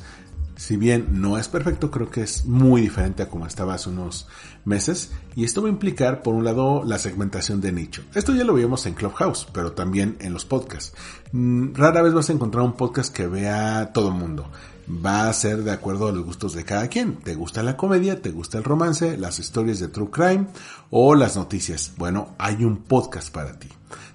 Si 0.58 0.76
bien 0.76 1.20
no 1.20 1.38
es 1.38 1.46
perfecto, 1.46 1.88
creo 1.88 2.10
que 2.10 2.22
es 2.22 2.44
muy 2.44 2.80
diferente 2.80 3.22
a 3.22 3.28
como 3.28 3.46
estaba 3.46 3.74
hace 3.74 3.90
unos 3.90 4.26
meses. 4.64 5.12
Y 5.36 5.44
esto 5.44 5.62
va 5.62 5.68
a 5.68 5.70
implicar, 5.70 6.20
por 6.20 6.34
un 6.34 6.44
lado, 6.44 6.82
la 6.84 6.98
segmentación 6.98 7.60
de 7.60 7.70
nicho. 7.70 8.02
Esto 8.12 8.34
ya 8.34 8.42
lo 8.42 8.54
vimos 8.54 8.84
en 8.86 8.94
Clubhouse, 8.94 9.46
pero 9.52 9.70
también 9.70 10.16
en 10.18 10.32
los 10.32 10.44
podcasts. 10.44 10.94
Mm, 11.30 11.74
rara 11.74 12.02
vez 12.02 12.12
vas 12.12 12.28
a 12.28 12.32
encontrar 12.32 12.64
un 12.64 12.72
podcast 12.72 13.14
que 13.14 13.28
vea 13.28 13.92
todo 13.94 14.08
el 14.08 14.14
mundo 14.14 14.50
va 14.90 15.28
a 15.28 15.32
ser 15.32 15.64
de 15.64 15.70
acuerdo 15.70 16.08
a 16.08 16.12
los 16.12 16.24
gustos 16.24 16.54
de 16.54 16.64
cada 16.64 16.88
quien. 16.88 17.16
¿Te 17.16 17.34
gusta 17.34 17.62
la 17.62 17.76
comedia? 17.76 18.22
¿Te 18.22 18.30
gusta 18.30 18.58
el 18.58 18.64
romance? 18.64 19.18
¿Las 19.18 19.38
historias 19.38 19.80
de 19.80 19.88
True 19.88 20.10
Crime? 20.10 20.46
¿O 20.90 21.14
las 21.14 21.36
noticias? 21.36 21.92
Bueno, 21.98 22.34
hay 22.38 22.64
un 22.64 22.78
podcast 22.78 23.30
para 23.30 23.58
ti. 23.58 23.68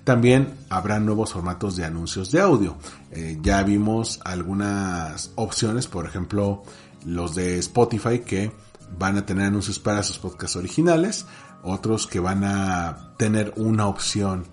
También 0.04 0.54
habrá 0.70 1.00
nuevos 1.00 1.32
formatos 1.32 1.76
de 1.78 1.86
anuncios 1.86 2.32
de 2.32 2.42
audio. 2.42 2.76
Eh, 3.12 3.38
ya 3.42 3.64
vimos 3.64 4.20
algunas 4.26 5.32
opciones, 5.36 5.88
por 5.88 6.06
ejemplo, 6.06 6.64
los 7.06 7.36
de 7.36 7.58
Spotify 7.60 8.20
que 8.20 8.52
van 8.98 9.18
a 9.18 9.26
tener 9.26 9.46
anuncios 9.46 9.80
para 9.80 10.04
sus 10.04 10.20
podcasts 10.20 10.56
originales, 10.56 11.26
otros 11.64 12.08
que 12.08 12.20
van 12.20 12.44
a 12.44 13.14
tener 13.18 13.54
una 13.56 13.88
opción 13.88 14.46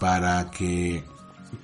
para 0.00 0.50
que 0.50 1.04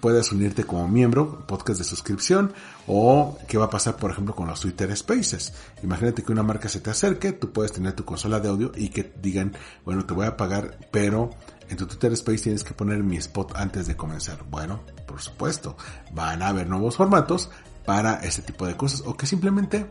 puedas 0.00 0.32
unirte 0.32 0.64
como 0.64 0.88
miembro, 0.88 1.44
podcast 1.46 1.78
de 1.78 1.84
suscripción, 1.84 2.52
o 2.86 3.38
qué 3.48 3.58
va 3.58 3.66
a 3.66 3.70
pasar, 3.70 3.96
por 3.96 4.10
ejemplo, 4.10 4.34
con 4.34 4.46
los 4.48 4.60
Twitter 4.60 4.94
Spaces. 4.96 5.52
Imagínate 5.82 6.22
que 6.22 6.32
una 6.32 6.42
marca 6.42 6.68
se 6.68 6.80
te 6.80 6.90
acerque, 6.90 7.32
tú 7.32 7.52
puedes 7.52 7.72
tener 7.72 7.92
tu 7.92 8.04
consola 8.04 8.40
de 8.40 8.48
audio 8.48 8.72
y 8.74 8.88
que 8.88 9.12
digan, 9.20 9.52
bueno, 9.84 10.04
te 10.04 10.14
voy 10.14 10.26
a 10.26 10.36
pagar, 10.36 10.78
pero 10.90 11.30
en 11.68 11.76
tu 11.76 11.86
Twitter 11.86 12.12
Space 12.12 12.44
tienes 12.44 12.64
que 12.64 12.74
poner 12.74 13.02
mi 13.02 13.16
spot 13.16 13.52
antes 13.56 13.86
de 13.86 13.96
comenzar. 13.96 14.44
Bueno, 14.50 14.80
por 15.06 15.20
supuesto, 15.20 15.76
van 16.12 16.42
a 16.42 16.48
haber 16.48 16.68
nuevos 16.68 16.96
formatos 16.96 17.50
para 17.84 18.16
este 18.16 18.42
tipo 18.42 18.66
de 18.66 18.76
cosas, 18.76 19.02
o 19.06 19.16
que 19.16 19.26
simplemente 19.26 19.86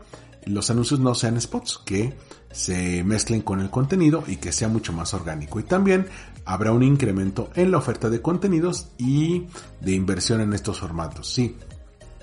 los 0.46 0.70
anuncios 0.70 1.00
no 1.00 1.14
sean 1.14 1.40
spots, 1.40 1.80
que 1.84 2.14
se 2.50 3.02
mezclen 3.02 3.40
con 3.40 3.60
el 3.60 3.70
contenido 3.70 4.22
y 4.26 4.36
que 4.36 4.52
sea 4.52 4.68
mucho 4.68 4.92
más 4.92 5.14
orgánico. 5.14 5.58
Y 5.58 5.64
también 5.64 6.06
habrá 6.44 6.72
un 6.72 6.82
incremento 6.82 7.50
en 7.54 7.70
la 7.70 7.78
oferta 7.78 8.10
de 8.10 8.20
contenidos 8.20 8.88
y 8.98 9.46
de 9.80 9.92
inversión 9.92 10.40
en 10.40 10.52
estos 10.52 10.80
formatos. 10.80 11.32
Sí, 11.32 11.56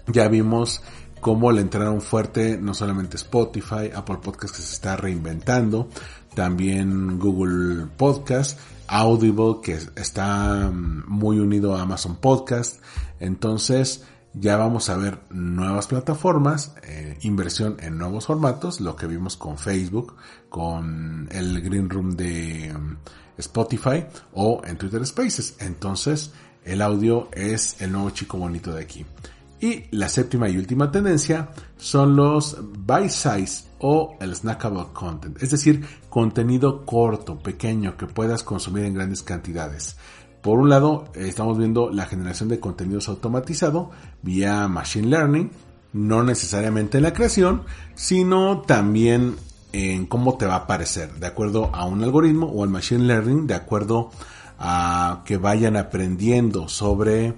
ya 0.08 0.28
vimos 0.28 0.82
cómo 1.20 1.52
le 1.52 1.62
entraron 1.62 2.02
fuerte 2.02 2.58
no 2.58 2.74
solamente 2.74 3.18
Spotify, 3.18 3.92
Apple 3.94 4.18
Podcast 4.22 4.56
que 4.56 4.62
se 4.62 4.74
está 4.74 4.96
reinventando, 4.96 5.90
también 6.34 7.20
Google 7.20 7.88
Podcast, 7.98 8.60
Audible 8.94 9.62
que 9.64 9.80
está 9.96 10.70
mm, 10.70 11.06
muy 11.08 11.40
unido 11.40 11.76
a 11.76 11.82
Amazon 11.82 12.18
Podcast. 12.18 12.82
Entonces, 13.22 14.04
ya 14.34 14.58
vamos 14.58 14.90
a 14.90 14.98
ver 14.98 15.20
nuevas 15.30 15.88
plataformas, 15.88 16.76
eh, 16.84 17.18
inversión 17.22 17.78
en 17.80 17.98
nuevos 17.98 18.26
formatos, 18.26 18.82
lo 18.82 18.98
que 18.98 19.08
vimos 19.08 19.38
con 19.38 19.58
Facebook, 19.58 20.16
con 20.50 21.30
el 21.32 21.62
Green 21.62 21.90
Room 21.90 22.18
de 22.18 22.74
um, 22.76 22.98
Spotify 23.38 24.06
o 24.34 24.62
en 24.66 24.78
Twitter 24.78 25.06
Spaces. 25.06 25.56
Entonces, 25.60 26.34
el 26.66 26.82
audio 26.82 27.30
es 27.32 27.82
el 27.82 27.94
nuevo 27.94 28.10
chico 28.10 28.38
bonito 28.38 28.74
de 28.74 28.82
aquí. 28.84 29.06
Y 29.62 29.86
la 29.92 30.10
séptima 30.10 30.50
y 30.50 30.58
última 30.58 30.92
tendencia 30.92 31.50
son 31.78 32.18
los 32.18 32.58
bite 32.86 33.10
size 33.10 33.71
o 33.82 34.16
el 34.20 34.36
snackable 34.36 34.86
content, 34.94 35.42
es 35.42 35.50
decir, 35.52 35.86
contenido 36.10 36.86
corto, 36.86 37.40
pequeño 37.40 37.98
que 37.98 38.06
puedas 38.06 38.44
consumir 38.44 38.86
en 38.86 38.94
grandes 38.94 39.24
cantidades. 39.24 39.98
Por 40.42 40.60
un 40.60 40.70
lado, 40.70 41.06
estamos 41.16 41.58
viendo 41.58 41.90
la 41.90 42.06
generación 42.06 42.50
de 42.50 42.60
contenidos 42.60 43.10
automatizado 43.10 43.92
vía 44.22 44.68
Machine 44.68 45.08
Learning, 45.08 45.52
no 45.94 46.24
necesariamente 46.24 46.98
en 46.98 47.04
la 47.04 47.14
creación, 47.14 47.64
sino 47.96 48.62
también 48.62 49.36
en 49.74 50.06
cómo 50.06 50.38
te 50.38 50.46
va 50.46 50.54
a 50.54 50.58
aparecer, 50.58 51.14
de 51.14 51.28
acuerdo 51.28 51.70
a 51.74 51.86
un 51.86 52.04
algoritmo 52.04 52.48
o 52.48 52.64
al 52.64 52.70
Machine 52.70 53.06
Learning, 53.06 53.48
de 53.48 53.56
acuerdo 53.56 54.12
a 54.60 55.24
que 55.26 55.38
vayan 55.38 55.76
aprendiendo 55.76 56.68
sobre 56.68 57.36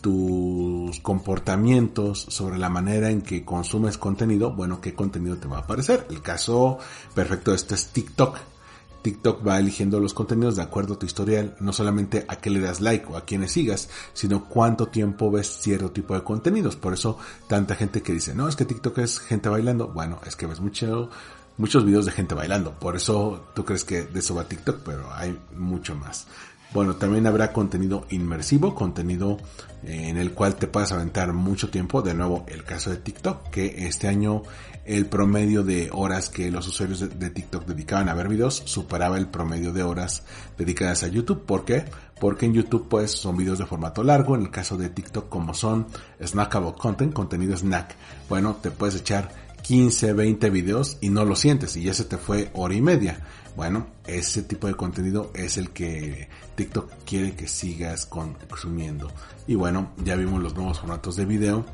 tus 0.00 1.00
comportamientos, 1.00 2.26
sobre 2.28 2.58
la 2.58 2.68
manera 2.68 3.10
en 3.10 3.22
que 3.22 3.44
consumes 3.44 3.98
contenido, 3.98 4.52
bueno, 4.52 4.80
qué 4.80 4.94
contenido 4.94 5.36
te 5.36 5.48
va 5.48 5.58
a 5.58 5.60
aparecer. 5.60 6.06
El 6.10 6.22
caso 6.22 6.78
perfecto 7.14 7.50
de 7.50 7.56
esto 7.56 7.74
es 7.74 7.88
TikTok. 7.88 8.38
TikTok 9.02 9.46
va 9.46 9.58
eligiendo 9.58 9.98
los 9.98 10.12
contenidos 10.12 10.56
de 10.56 10.62
acuerdo 10.62 10.94
a 10.94 10.98
tu 10.98 11.06
historial, 11.06 11.56
no 11.60 11.72
solamente 11.72 12.24
a 12.28 12.36
qué 12.36 12.50
le 12.50 12.60
das 12.60 12.80
like 12.80 13.06
o 13.06 13.16
a 13.16 13.24
quienes 13.24 13.52
sigas, 13.52 13.88
sino 14.12 14.44
cuánto 14.44 14.88
tiempo 14.88 15.30
ves 15.30 15.46
cierto 15.46 15.90
tipo 15.90 16.14
de 16.14 16.22
contenidos. 16.22 16.76
Por 16.76 16.92
eso 16.92 17.18
tanta 17.48 17.74
gente 17.74 18.02
que 18.02 18.12
dice, 18.12 18.34
no, 18.34 18.48
es 18.48 18.56
que 18.56 18.64
TikTok 18.64 18.98
es 18.98 19.18
gente 19.18 19.48
bailando. 19.48 19.88
Bueno, 19.88 20.20
es 20.26 20.36
que 20.36 20.46
ves 20.46 20.60
mucho, 20.60 21.08
muchos 21.56 21.84
videos 21.84 22.04
de 22.04 22.12
gente 22.12 22.34
bailando. 22.34 22.72
Por 22.72 22.96
eso 22.96 23.48
tú 23.54 23.64
crees 23.64 23.84
que 23.84 24.02
de 24.02 24.20
eso 24.20 24.34
va 24.34 24.44
TikTok, 24.44 24.80
pero 24.84 25.10
hay 25.12 25.38
mucho 25.56 25.94
más. 25.94 26.26
Bueno, 26.72 26.94
también 26.94 27.26
habrá 27.26 27.52
contenido 27.52 28.06
inmersivo, 28.10 28.76
contenido 28.76 29.38
eh, 29.82 30.08
en 30.08 30.16
el 30.18 30.32
cual 30.32 30.54
te 30.54 30.68
puedas 30.68 30.92
aventar 30.92 31.32
mucho 31.32 31.68
tiempo. 31.68 32.00
De 32.00 32.14
nuevo, 32.14 32.44
el 32.46 32.62
caso 32.62 32.90
de 32.90 32.96
TikTok, 32.96 33.50
que 33.50 33.86
este 33.88 34.06
año 34.06 34.42
el 34.84 35.06
promedio 35.06 35.62
de 35.62 35.90
horas 35.92 36.28
que 36.28 36.50
los 36.50 36.66
usuarios 36.66 37.00
de, 37.00 37.30
TikTok 37.30 37.66
dedicaban 37.66 38.08
a 38.08 38.14
ver 38.14 38.28
videos 38.28 38.62
superaba 38.64 39.18
el 39.18 39.28
promedio 39.28 39.72
de 39.72 39.82
horas 39.82 40.22
dedicadas 40.56 41.02
a 41.02 41.08
YouTube. 41.08 41.44
¿Por 41.44 41.64
qué? 41.64 41.84
Porque 42.20 42.46
en 42.46 42.54
YouTube 42.54 42.88
pues 42.88 43.10
son 43.10 43.36
videos 43.36 43.58
de 43.58 43.66
formato 43.66 44.02
largo, 44.02 44.34
en 44.36 44.42
el 44.42 44.50
caso 44.50 44.76
de 44.76 44.90
TikTok 44.90 45.28
como 45.28 45.54
son 45.54 45.86
snackable 46.24 46.74
content, 46.78 47.12
contenido 47.12 47.56
snack. 47.56 47.94
Bueno, 48.28 48.56
te 48.62 48.70
puedes 48.70 48.94
echar 48.94 49.30
15, 49.62 50.12
20 50.12 50.50
videos 50.50 50.98
y 51.00 51.10
no 51.10 51.24
lo 51.24 51.36
sientes 51.36 51.76
y 51.76 51.82
ya 51.82 51.94
se 51.94 52.04
te 52.04 52.16
fue 52.16 52.50
hora 52.54 52.74
y 52.74 52.80
media. 52.80 53.20
Bueno, 53.56 53.88
ese 54.06 54.42
tipo 54.42 54.66
de 54.66 54.74
contenido 54.74 55.30
es 55.34 55.56
el 55.56 55.70
que 55.70 56.28
TikTok 56.60 56.92
quiere 57.06 57.34
que 57.34 57.48
sigas 57.48 58.04
consumiendo. 58.04 59.10
Y 59.46 59.54
bueno, 59.54 59.92
ya 60.04 60.14
vimos 60.14 60.42
los 60.42 60.54
nuevos 60.54 60.78
formatos 60.78 61.16
de 61.16 61.24
video. 61.24 61.64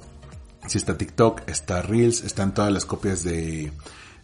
Si 0.68 0.78
está 0.78 0.96
TikTok, 0.96 1.42
está 1.48 1.82
Reels, 1.82 2.22
están 2.22 2.54
todas 2.54 2.72
las 2.72 2.84
copias 2.84 3.24
de, 3.24 3.72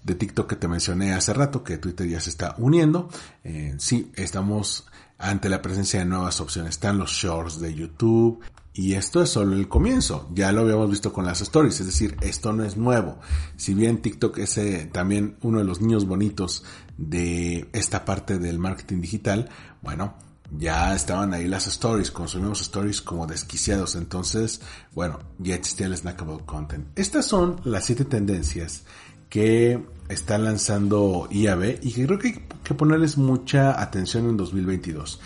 TikTok 0.07 0.49
que 0.49 0.55
te 0.55 0.69
mencioné 0.69 1.15
hace 1.15 1.33
rato, 1.33 1.65
que 1.65 1.79
Twitter 1.79 2.09
ya 2.09 2.21
se 2.21 2.31
está 2.31 2.55
uniendo. 2.59 3.09
Eh, 3.43 3.75
sí, 3.79 4.13
estamos 4.15 4.87
ante 5.19 5.49
la 5.49 5.61
presencia 5.61 5.99
de 5.99 6.07
nuevas 6.07 6.41
opciones. 6.41 6.75
Están 6.75 6.97
los 6.97 7.11
shorts 7.11 7.59
de 7.59 7.75
YouTube. 7.75 8.41
Y 8.73 8.95
esto 8.95 9.21
es 9.21 9.31
solo 9.31 9.57
el 9.57 9.67
comienzo. 9.67 10.31
Ya 10.33 10.53
lo 10.53 10.61
habíamos 10.61 10.89
visto 10.89 11.13
con 11.13 11.25
las 11.25 11.41
stories. 11.41 11.81
Es 11.81 11.87
decir, 11.87 12.17
esto 12.21 12.53
no 12.53 12.63
es 12.63 12.77
nuevo. 12.77 13.19
Si 13.57 13.75
bien 13.75 14.01
TikTok 14.01 14.39
es 14.39 14.59
eh, 14.59 14.89
también 14.93 15.37
uno 15.43 15.59
de 15.59 15.65
los 15.65 15.81
niños 15.81 16.07
bonitos 16.07 16.63
de 16.97 17.69
esta 17.73 18.05
parte 18.05 18.39
del 18.39 18.61
marketing 18.61 19.01
digital, 19.01 19.51
bueno, 19.83 20.15
ya 20.59 20.95
estaban 20.95 21.33
ahí 21.35 21.47
las 21.47 21.67
stories, 21.67 22.11
consumimos 22.11 22.61
stories 22.61 23.01
como 23.01 23.27
desquiciados, 23.27 23.95
entonces, 23.95 24.61
bueno, 24.93 25.19
ya 25.39 25.55
existía 25.55 25.87
el 25.87 25.97
snackable 25.97 26.45
content. 26.45 26.87
Estas 26.97 27.27
son 27.27 27.61
las 27.65 27.87
siete 27.87 28.05
tendencias 28.05 28.85
que 29.29 29.83
está 30.09 30.37
lanzando 30.37 31.27
IAB 31.31 31.79
y 31.83 31.93
que 31.93 32.07
creo 32.07 32.19
que 32.19 32.29
hay 32.29 32.45
que 32.63 32.75
ponerles 32.75 33.17
mucha 33.17 33.81
atención 33.81 34.29
en 34.29 34.37
2022. 34.37 35.21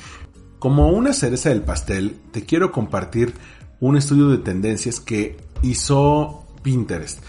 Como 0.59 0.91
una 0.91 1.13
cereza 1.13 1.49
del 1.49 1.63
pastel, 1.63 2.21
te 2.31 2.45
quiero 2.45 2.71
compartir 2.71 3.35
un 3.81 3.97
estudio 3.97 4.29
de 4.29 4.39
tendencias 4.39 5.01
que 5.01 5.37
hizo 5.63 6.47
Pinterest. 6.63 7.21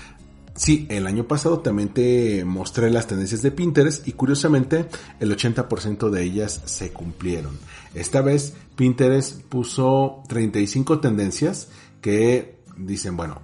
Sí, 0.58 0.88
el 0.90 1.06
año 1.06 1.28
pasado 1.28 1.60
también 1.60 1.90
te 1.90 2.44
mostré 2.44 2.90
las 2.90 3.06
tendencias 3.06 3.44
de 3.44 3.52
Pinterest 3.52 4.08
y 4.08 4.14
curiosamente 4.14 4.88
el 5.20 5.32
80% 5.32 6.10
de 6.10 6.24
ellas 6.24 6.62
se 6.66 6.92
cumplieron. 6.92 7.60
Esta 7.94 8.22
vez 8.22 8.56
Pinterest 8.76 9.40
puso 9.44 10.24
35 10.28 11.00
tendencias 11.00 11.70
que 12.02 12.58
dicen, 12.76 13.16
bueno, 13.16 13.42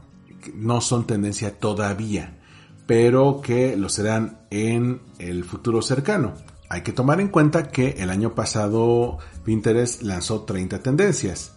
no 0.55 0.82
son 0.82 1.05
tendencia 1.05 1.59
todavía, 1.59 2.39
pero 2.88 3.41
que 3.41 3.78
lo 3.78 3.89
serán 3.89 4.39
en 4.49 4.99
el 5.20 5.43
futuro 5.43 5.84
cercano. 5.84 6.34
Hay 6.68 6.82
que 6.82 6.93
tomar 6.93 7.22
en 7.22 7.28
cuenta 7.28 7.70
que 7.70 7.89
el 7.99 8.09
año 8.09 8.34
pasado 8.34 9.20
Pinterest 9.45 10.01
lanzó 10.01 10.41
30 10.45 10.80
tendencias. 10.80 11.53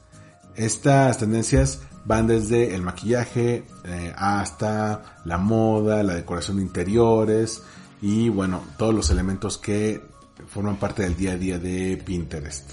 Estas 0.54 1.16
tendencias 1.16 1.80
van 2.06 2.26
desde 2.26 2.74
el 2.74 2.82
maquillaje 2.82 3.64
eh, 3.84 4.14
hasta 4.16 5.18
la 5.24 5.38
moda, 5.38 6.02
la 6.02 6.14
decoración 6.14 6.58
de 6.58 6.62
interiores 6.62 7.62
y 8.00 8.28
bueno, 8.28 8.62
todos 8.78 8.94
los 8.94 9.10
elementos 9.10 9.58
que 9.58 10.00
forman 10.46 10.76
parte 10.76 11.02
del 11.02 11.16
día 11.16 11.32
a 11.32 11.36
día 11.36 11.58
de 11.58 12.00
Pinterest. 12.04 12.72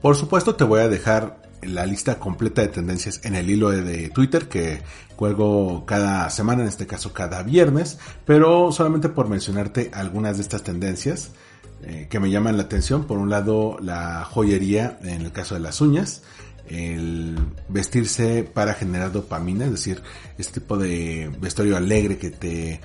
Por 0.00 0.16
supuesto 0.16 0.54
te 0.54 0.64
voy 0.64 0.80
a 0.80 0.88
dejar 0.88 1.42
la 1.62 1.86
lista 1.86 2.18
completa 2.18 2.62
de 2.62 2.68
tendencias 2.68 3.20
en 3.24 3.34
el 3.34 3.50
hilo 3.50 3.70
de 3.70 4.08
Twitter 4.10 4.48
que 4.48 4.82
cuelgo 5.16 5.84
cada 5.86 6.28
semana, 6.30 6.62
en 6.62 6.68
este 6.68 6.86
caso 6.86 7.12
cada 7.12 7.42
viernes, 7.42 7.98
pero 8.24 8.72
solamente 8.72 9.08
por 9.08 9.28
mencionarte 9.28 9.90
algunas 9.94 10.36
de 10.36 10.42
estas 10.42 10.62
tendencias 10.62 11.30
eh, 11.84 12.06
que 12.10 12.20
me 12.20 12.30
llaman 12.30 12.56
la 12.56 12.64
atención. 12.64 13.04
Por 13.04 13.18
un 13.18 13.30
lado, 13.30 13.76
la 13.80 14.24
joyería 14.24 14.98
en 15.02 15.22
el 15.22 15.32
caso 15.32 15.54
de 15.54 15.60
las 15.60 15.80
uñas 15.80 16.22
el 16.68 17.38
vestirse 17.68 18.44
para 18.44 18.74
generar 18.74 19.12
dopamina, 19.12 19.64
es 19.66 19.72
decir, 19.72 20.02
este 20.38 20.60
tipo 20.60 20.76
de 20.76 21.30
vestuario 21.40 21.76
alegre 21.76 22.18
que 22.18 22.30
te 22.30 22.72
eh, 22.72 22.80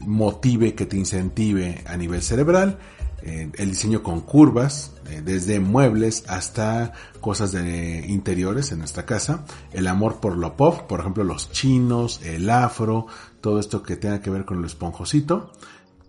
motive, 0.00 0.74
que 0.74 0.86
te 0.86 0.96
incentive 0.96 1.82
a 1.86 1.96
nivel 1.96 2.22
cerebral, 2.22 2.78
eh, 3.24 3.50
el 3.56 3.70
diseño 3.70 4.02
con 4.02 4.22
curvas, 4.22 4.92
eh, 5.08 5.22
desde 5.24 5.60
muebles 5.60 6.24
hasta 6.26 6.92
cosas 7.20 7.52
de 7.52 8.04
interiores 8.08 8.72
en 8.72 8.80
nuestra 8.80 9.06
casa, 9.06 9.44
el 9.72 9.86
amor 9.86 10.18
por 10.18 10.36
lo 10.36 10.56
pop, 10.56 10.88
por 10.88 11.00
ejemplo 11.00 11.22
los 11.22 11.52
chinos, 11.52 12.20
el 12.24 12.50
afro, 12.50 13.06
todo 13.40 13.60
esto 13.60 13.82
que 13.82 13.96
tenga 13.96 14.20
que 14.20 14.30
ver 14.30 14.44
con 14.44 14.60
lo 14.60 14.66
esponjosito, 14.66 15.52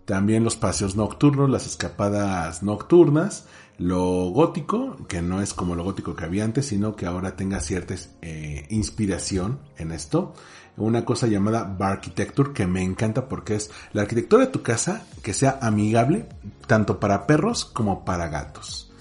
también 0.04 0.44
los 0.44 0.56
paseos 0.56 0.96
nocturnos, 0.96 1.48
las 1.48 1.66
escapadas 1.66 2.62
nocturnas, 2.62 3.46
lo 3.78 4.30
gótico, 4.30 4.96
que 5.08 5.22
no 5.22 5.40
es 5.40 5.54
como 5.54 5.74
lo 5.74 5.84
gótico 5.84 6.14
que 6.14 6.24
había 6.24 6.44
antes, 6.44 6.66
sino 6.66 6.94
que 6.94 7.06
ahora 7.06 7.36
tenga 7.36 7.60
cierta 7.60 7.94
eh, 8.22 8.66
inspiración 8.70 9.58
en 9.78 9.92
esto. 9.92 10.34
Una 10.76 11.04
cosa 11.04 11.26
llamada 11.26 11.64
Bar 11.64 11.92
Architecture 11.92 12.52
que 12.52 12.66
me 12.66 12.82
encanta 12.82 13.28
porque 13.28 13.54
es 13.54 13.70
la 13.92 14.02
arquitectura 14.02 14.46
de 14.46 14.52
tu 14.52 14.62
casa 14.62 15.06
que 15.22 15.32
sea 15.32 15.58
amigable 15.62 16.28
tanto 16.66 17.00
para 17.00 17.26
perros 17.26 17.64
como 17.64 18.04
para 18.04 18.28
gatos. 18.28 18.92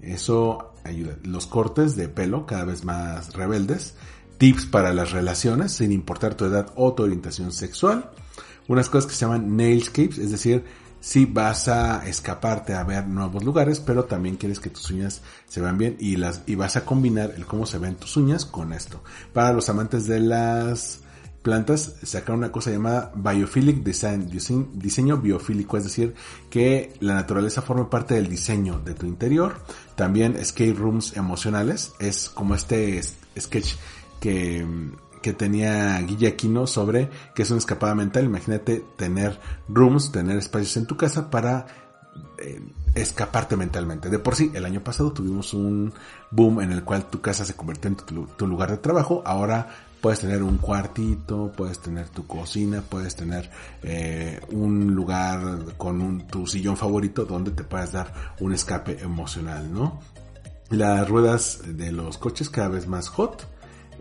Eso 0.00 0.74
ayuda. 0.84 1.16
Los 1.22 1.46
cortes 1.46 1.96
de 1.96 2.08
pelo 2.08 2.46
cada 2.46 2.64
vez 2.64 2.84
más 2.84 3.32
rebeldes. 3.34 3.94
Tips 4.38 4.66
para 4.66 4.92
las 4.92 5.12
relaciones 5.12 5.72
sin 5.72 5.92
importar 5.92 6.34
tu 6.34 6.44
edad 6.44 6.72
o 6.74 6.92
tu 6.92 7.04
orientación 7.04 7.52
sexual. 7.52 8.10
Unas 8.68 8.88
cosas 8.88 9.10
que 9.10 9.16
se 9.16 9.24
llaman 9.24 9.56
nailscapes, 9.56 10.18
es 10.18 10.30
decir, 10.30 10.64
si 11.02 11.24
vas 11.24 11.66
a 11.66 12.06
escaparte 12.06 12.74
a 12.74 12.84
ver 12.84 13.08
nuevos 13.08 13.42
lugares, 13.42 13.80
pero 13.80 14.04
también 14.04 14.36
quieres 14.36 14.60
que 14.60 14.70
tus 14.70 14.88
uñas 14.90 15.20
se 15.48 15.60
vean 15.60 15.76
bien 15.76 15.96
y 15.98 16.14
las 16.14 16.42
y 16.46 16.54
vas 16.54 16.76
a 16.76 16.84
combinar 16.84 17.34
el 17.36 17.44
cómo 17.44 17.66
se 17.66 17.78
ven 17.78 17.96
tus 17.96 18.16
uñas 18.16 18.46
con 18.46 18.72
esto. 18.72 19.02
Para 19.32 19.52
los 19.52 19.68
amantes 19.68 20.06
de 20.06 20.20
las 20.20 21.00
plantas, 21.42 21.96
saca 22.04 22.32
una 22.32 22.52
cosa 22.52 22.70
llamada 22.70 23.12
Biophilic 23.16 23.82
Design, 23.82 24.30
diseño 24.74 25.18
biofílico, 25.18 25.76
es 25.76 25.84
decir, 25.84 26.14
que 26.48 26.94
la 27.00 27.14
naturaleza 27.14 27.62
forma 27.62 27.90
parte 27.90 28.14
del 28.14 28.28
diseño 28.28 28.78
de 28.78 28.94
tu 28.94 29.06
interior. 29.06 29.56
También 29.96 30.36
escape 30.36 30.74
rooms 30.74 31.16
emocionales, 31.16 31.94
es 31.98 32.28
como 32.28 32.54
este 32.54 33.00
sketch 33.36 33.74
que 34.20 34.64
que 35.22 35.32
tenía 35.32 35.98
Guille 36.00 36.36
sobre 36.66 37.08
que 37.34 37.42
es 37.42 37.50
una 37.50 37.58
escapada 37.58 37.94
mental. 37.94 38.24
Imagínate 38.24 38.84
tener 38.96 39.38
rooms, 39.68 40.12
tener 40.12 40.36
espacios 40.36 40.76
en 40.76 40.86
tu 40.86 40.96
casa 40.96 41.30
para 41.30 41.66
eh, 42.38 42.60
escaparte 42.94 43.56
mentalmente. 43.56 44.10
De 44.10 44.18
por 44.18 44.36
sí, 44.36 44.50
el 44.54 44.66
año 44.66 44.82
pasado 44.84 45.12
tuvimos 45.12 45.54
un 45.54 45.94
boom 46.30 46.60
en 46.60 46.72
el 46.72 46.84
cual 46.84 47.06
tu 47.06 47.20
casa 47.20 47.44
se 47.44 47.54
convirtió 47.54 47.88
en 47.88 47.96
tu, 48.36 48.46
lugar 48.46 48.70
de 48.70 48.76
trabajo. 48.76 49.22
Ahora 49.24 49.68
puedes 50.00 50.20
tener 50.20 50.42
un 50.42 50.58
cuartito, 50.58 51.52
puedes 51.56 51.78
tener 51.78 52.08
tu 52.10 52.26
cocina, 52.26 52.82
puedes 52.82 53.16
tener 53.16 53.50
eh, 53.82 54.40
un 54.50 54.94
lugar 54.94 55.74
con 55.78 56.02
un, 56.02 56.26
tu 56.26 56.46
sillón 56.46 56.76
favorito 56.76 57.24
donde 57.24 57.52
te 57.52 57.64
puedas 57.64 57.92
dar 57.92 58.34
un 58.40 58.52
escape 58.52 59.00
emocional, 59.00 59.72
¿no? 59.72 60.00
Las 60.68 61.08
ruedas 61.08 61.60
de 61.66 61.92
los 61.92 62.18
coches 62.18 62.50
cada 62.50 62.68
vez 62.68 62.86
más 62.86 63.08
hot 63.08 63.46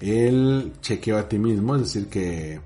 el 0.01 0.73
chequeo 0.81 1.17
a 1.17 1.29
ti 1.29 1.37
mismo, 1.37 1.75
es 1.75 1.81
decir, 1.83 2.07
que 2.07 2.55
eh, 2.55 2.61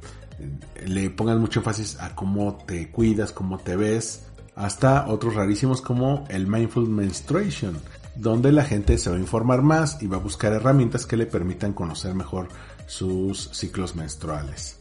le 0.85 1.09
pongas 1.09 1.37
mucho 1.37 1.59
énfasis 1.59 1.97
a 1.99 2.15
cómo 2.15 2.55
te 2.65 2.89
cuidas, 2.89 3.31
cómo 3.31 3.59
te 3.59 3.75
ves, 3.75 4.23
hasta 4.55 5.07
otros 5.07 5.35
rarísimos 5.35 5.81
como 5.81 6.25
el 6.29 6.47
Mindful 6.47 6.87
Menstruation, 6.87 7.77
donde 8.15 8.51
la 8.51 8.63
gente 8.63 8.97
se 8.97 9.09
va 9.09 9.17
a 9.17 9.19
informar 9.19 9.61
más 9.61 10.01
y 10.01 10.07
va 10.07 10.17
a 10.17 10.21
buscar 10.21 10.53
herramientas 10.53 11.05
que 11.05 11.17
le 11.17 11.25
permitan 11.25 11.73
conocer 11.73 12.15
mejor 12.15 12.47
sus 12.87 13.49
ciclos 13.51 13.95
menstruales. 13.95 14.79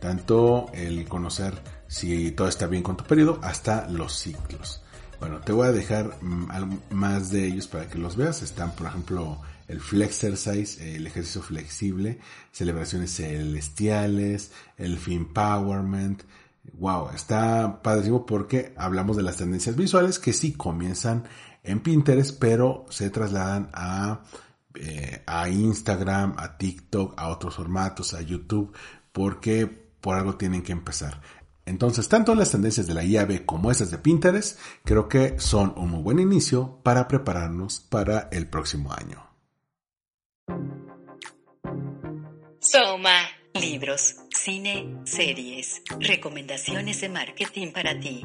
Tanto 0.00 0.66
el 0.72 1.08
conocer 1.08 1.54
si 1.88 2.30
todo 2.32 2.48
está 2.48 2.66
bien 2.66 2.82
con 2.82 2.96
tu 2.96 3.04
periodo 3.04 3.40
hasta 3.42 3.88
los 3.88 4.12
ciclos. 4.12 4.82
Bueno, 5.18 5.40
te 5.40 5.52
voy 5.52 5.66
a 5.66 5.72
dejar 5.72 6.22
mm, 6.22 6.78
más 6.90 7.30
de 7.30 7.46
ellos 7.46 7.66
para 7.66 7.88
que 7.88 7.98
los 7.98 8.16
veas. 8.16 8.42
Están, 8.42 8.72
por 8.72 8.86
ejemplo, 8.88 9.40
el 9.68 9.80
Flexercise, 9.80 10.96
el 10.96 11.06
ejercicio 11.06 11.42
flexible, 11.42 12.18
celebraciones 12.52 13.16
celestiales, 13.16 14.52
el 14.76 14.98
Empowerment. 15.06 16.22
Wow, 16.74 17.10
está 17.14 17.82
padrísimo 17.82 18.26
porque 18.26 18.74
hablamos 18.76 19.16
de 19.16 19.22
las 19.22 19.36
tendencias 19.36 19.76
visuales 19.76 20.18
que 20.18 20.32
sí 20.32 20.52
comienzan 20.52 21.24
en 21.62 21.80
Pinterest, 21.80 22.38
pero 22.38 22.86
se 22.90 23.10
trasladan 23.10 23.70
a, 23.72 24.22
eh, 24.74 25.22
a 25.26 25.48
Instagram, 25.48 26.34
a 26.38 26.56
TikTok, 26.56 27.14
a 27.16 27.28
otros 27.28 27.56
formatos, 27.56 28.14
a 28.14 28.22
YouTube, 28.22 28.72
porque 29.12 29.66
por 29.66 30.16
algo 30.16 30.36
tienen 30.36 30.62
que 30.62 30.72
empezar. 30.72 31.20
Entonces, 31.64 32.08
tanto 32.08 32.32
las 32.36 32.52
tendencias 32.52 32.86
de 32.86 32.94
la 32.94 33.02
IAB 33.02 33.44
como 33.44 33.72
esas 33.72 33.90
de 33.90 33.98
Pinterest, 33.98 34.56
creo 34.84 35.08
que 35.08 35.40
son 35.40 35.74
un 35.76 35.90
muy 35.90 36.02
buen 36.02 36.20
inicio 36.20 36.78
para 36.84 37.08
prepararnos 37.08 37.80
para 37.80 38.28
el 38.30 38.48
próximo 38.48 38.92
año. 38.92 39.25
Soma. 42.68 43.20
Libros, 43.54 44.16
cine, 44.34 44.86
series, 45.04 45.82
recomendaciones 46.00 47.00
de 47.00 47.08
marketing 47.08 47.70
para 47.70 47.98
ti. 48.00 48.22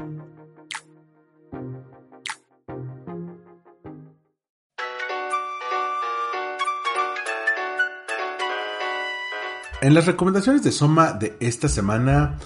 En 9.82 9.95
las 9.95 10.05
recomendaciones 10.05 10.61
de 10.61 10.71
Soma 10.71 11.13
de 11.13 11.36
esta 11.39 11.67
semana 11.67 12.38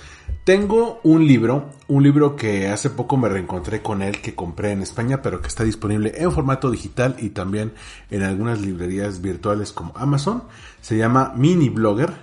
tengo 0.45 1.01
un 1.03 1.27
libro, 1.27 1.69
un 1.89 2.01
libro 2.01 2.37
que 2.37 2.69
hace 2.69 2.89
poco 2.89 3.17
me 3.17 3.27
reencontré 3.27 3.81
con 3.81 4.01
él, 4.01 4.21
que 4.21 4.33
compré 4.33 4.71
en 4.71 4.81
España, 4.81 5.21
pero 5.21 5.41
que 5.41 5.49
está 5.49 5.65
disponible 5.65 6.13
en 6.15 6.31
formato 6.31 6.71
digital 6.71 7.17
y 7.19 7.31
también 7.31 7.73
en 8.09 8.23
algunas 8.23 8.61
librerías 8.61 9.21
virtuales 9.21 9.73
como 9.73 9.91
Amazon. 9.97 10.45
Se 10.79 10.97
llama 10.97 11.33
Mini 11.35 11.67
Blogger. 11.67 12.13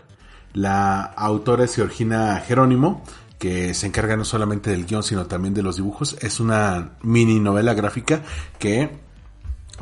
La 0.54 1.02
autora 1.02 1.64
es 1.64 1.74
Georgina 1.74 2.40
Jerónimo, 2.46 3.04
que 3.38 3.74
se 3.74 3.88
encarga 3.88 4.16
no 4.16 4.24
solamente 4.24 4.70
del 4.70 4.86
guion, 4.86 5.02
sino 5.02 5.26
también 5.26 5.52
de 5.52 5.62
los 5.62 5.76
dibujos. 5.76 6.16
Es 6.22 6.40
una 6.40 6.92
mini 7.02 7.38
novela 7.38 7.74
gráfica 7.74 8.22
que 8.58 8.88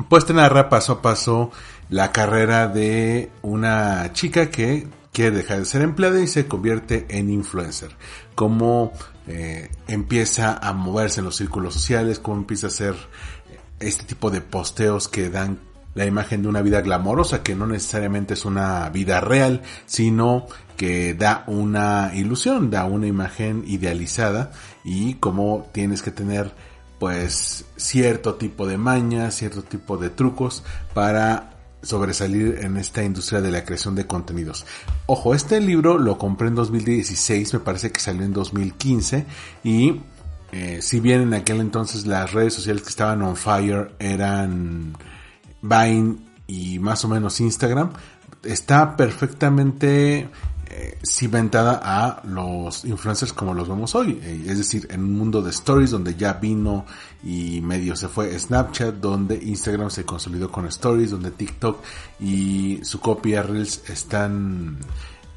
pues 0.09 0.25
te 0.25 0.33
narra 0.33 0.67
paso 0.67 0.91
a 0.91 1.01
paso 1.01 1.51
la 1.89 2.11
carrera 2.11 2.67
de 2.67 3.31
una 3.43 4.11
chica 4.11 4.49
que 4.49 4.87
quiere 5.11 5.37
dejar 5.37 5.59
de 5.59 5.65
ser 5.65 5.81
empleada 5.81 6.19
y 6.21 6.27
se 6.27 6.47
convierte 6.47 7.05
en 7.09 7.29
influencer. 7.29 7.95
Cómo 8.35 8.93
eh, 9.27 9.69
empieza 9.87 10.57
a 10.57 10.73
moverse 10.73 11.19
en 11.19 11.25
los 11.25 11.35
círculos 11.35 11.73
sociales, 11.73 12.19
cómo 12.19 12.37
empieza 12.37 12.67
a 12.67 12.69
hacer 12.69 12.95
este 13.79 14.05
tipo 14.05 14.29
de 14.29 14.41
posteos 14.41 15.07
que 15.07 15.29
dan 15.29 15.59
la 15.93 16.05
imagen 16.05 16.41
de 16.41 16.47
una 16.47 16.61
vida 16.61 16.81
glamorosa, 16.81 17.43
que 17.43 17.55
no 17.55 17.67
necesariamente 17.67 18.35
es 18.35 18.45
una 18.45 18.89
vida 18.89 19.19
real, 19.19 19.61
sino 19.85 20.47
que 20.77 21.13
da 21.13 21.43
una 21.47 22.11
ilusión, 22.15 22.69
da 22.69 22.85
una 22.85 23.07
imagen 23.07 23.63
idealizada 23.67 24.51
y 24.83 25.15
cómo 25.15 25.69
tienes 25.73 26.01
que 26.01 26.11
tener 26.11 26.53
pues 26.97 27.65
cierto 27.75 28.35
tipo 28.35 28.67
de 28.67 28.77
mañas, 28.77 29.35
cierto 29.35 29.63
tipo 29.63 29.97
de 29.97 30.11
trucos 30.11 30.63
para 30.93 31.50
sobresalir 31.81 32.59
en 32.61 32.77
esta 32.77 33.03
industria 33.03 33.41
de 33.41 33.51
la 33.51 33.65
creación 33.65 33.95
de 33.95 34.05
contenidos. 34.05 34.65
Ojo, 35.05 35.33
este 35.33 35.59
libro 35.59 35.97
lo 35.97 36.17
compré 36.17 36.47
en 36.47 36.55
2016, 36.55 37.53
me 37.53 37.59
parece 37.59 37.91
que 37.91 37.99
salió 37.99 38.23
en 38.23 38.33
2015 38.33 39.25
y 39.63 40.01
eh, 40.51 40.79
si 40.81 40.99
bien 40.99 41.21
en 41.21 41.33
aquel 41.33 41.61
entonces 41.61 42.05
las 42.05 42.33
redes 42.33 42.53
sociales 42.53 42.83
que 42.83 42.89
estaban 42.89 43.21
on 43.21 43.35
fire 43.35 43.91
eran 43.99 44.93
Vine 45.61 46.17
y 46.47 46.79
más 46.79 47.05
o 47.05 47.07
menos 47.07 47.39
Instagram, 47.39 47.91
está 48.43 48.95
perfectamente 48.97 50.29
eh, 50.73 50.97
cimentada 51.03 51.81
a 51.83 52.21
los 52.25 52.85
influencers 52.85 53.33
como 53.33 53.53
los 53.53 53.67
vemos 53.67 53.93
hoy. 53.93 54.21
Eh, 54.23 54.45
es 54.47 54.57
decir, 54.57 54.87
en 54.89 55.01
un 55.01 55.17
mundo 55.17 55.41
de 55.41 55.49
stories 55.49 55.91
donde 55.91 56.15
ya 56.15 56.33
vino 56.33 56.85
y 57.25 57.59
medio 57.59 57.93
se 57.97 58.07
fue 58.07 58.39
Snapchat, 58.39 58.95
donde 58.95 59.35
Instagram 59.35 59.89
se 59.89 60.05
consolidó 60.05 60.49
con 60.49 60.65
stories, 60.67 61.11
donde 61.11 61.31
TikTok 61.31 61.83
y 62.21 62.79
su 62.83 63.01
copia 63.01 63.43
Reels 63.43 63.83
están 63.89 64.77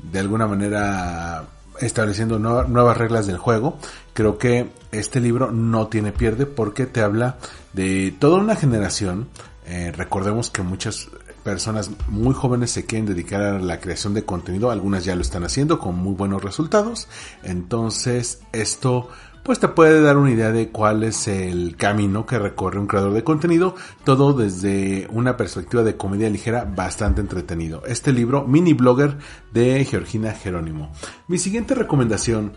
de 0.01 0.21
alguna 0.21 0.47
manera 0.47 1.49
estableciendo 1.81 2.39
nuevas 2.39 2.97
reglas 2.97 3.27
del 3.27 3.39
juego. 3.39 3.79
Creo 4.13 4.39
que 4.39 4.71
este 4.93 5.21
libro 5.21 5.51
no 5.51 5.89
tiene 5.89 6.13
pierde 6.13 6.47
porque 6.47 6.87
te 6.87 7.01
habla 7.01 7.39
de 7.73 8.15
toda 8.21 8.39
una 8.39 8.55
generación. 8.55 9.27
Eh, 9.67 9.93
recordemos 9.97 10.51
que 10.51 10.63
muchas 10.63 11.09
personas 11.45 11.91
muy 12.09 12.35
jóvenes 12.35 12.71
se 12.71 12.87
quieren 12.87 13.07
dedicar 13.07 13.43
a 13.43 13.59
la 13.59 13.81
creación 13.81 14.15
de 14.15 14.25
contenido, 14.25 14.71
algunas 14.71 15.05
ya 15.05 15.15
lo 15.15 15.21
están 15.21 15.45
haciendo 15.45 15.79
con 15.79 15.97
muy 15.97 16.15
buenos 16.15 16.43
resultados, 16.43 17.07
entonces 17.43 18.41
esto 18.53 19.09
pues 19.45 19.61
te 19.61 19.69
puede 19.69 20.01
dar 20.01 20.17
una 20.17 20.31
idea 20.31 20.53
de 20.53 20.71
cuál 20.71 21.05
es 21.05 21.29
el 21.29 21.77
camino 21.77 22.25
que 22.25 22.39
recorre 22.39 22.81
un 22.81 22.87
creador 22.87 23.13
de 23.13 23.25
contenido, 23.25 23.75
todo 24.03 24.33
desde 24.33 25.07
una 25.11 25.37
perspectiva 25.37 25.83
de 25.83 25.99
comedia 25.99 26.31
ligera 26.31 26.65
bastante 26.65 27.21
entretenido. 27.21 27.83
Este 27.87 28.11
libro, 28.11 28.47
Mini 28.47 28.73
Blogger 28.73 29.19
de 29.53 29.85
Georgina 29.85 30.33
Jerónimo. 30.33 30.93
Mi 31.29 31.37
siguiente 31.37 31.75
recomendación 31.75 32.55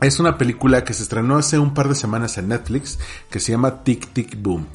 es 0.00 0.18
una 0.18 0.38
película 0.38 0.82
que 0.82 0.92
se 0.92 1.04
estrenó 1.04 1.36
hace 1.36 1.60
un 1.60 1.72
par 1.72 1.88
de 1.88 1.94
semanas 1.94 2.36
en 2.36 2.48
Netflix 2.48 2.98
que 3.30 3.38
se 3.38 3.52
llama 3.52 3.84
Tic 3.84 4.12
Tic 4.12 4.42
Boom. 4.42 4.66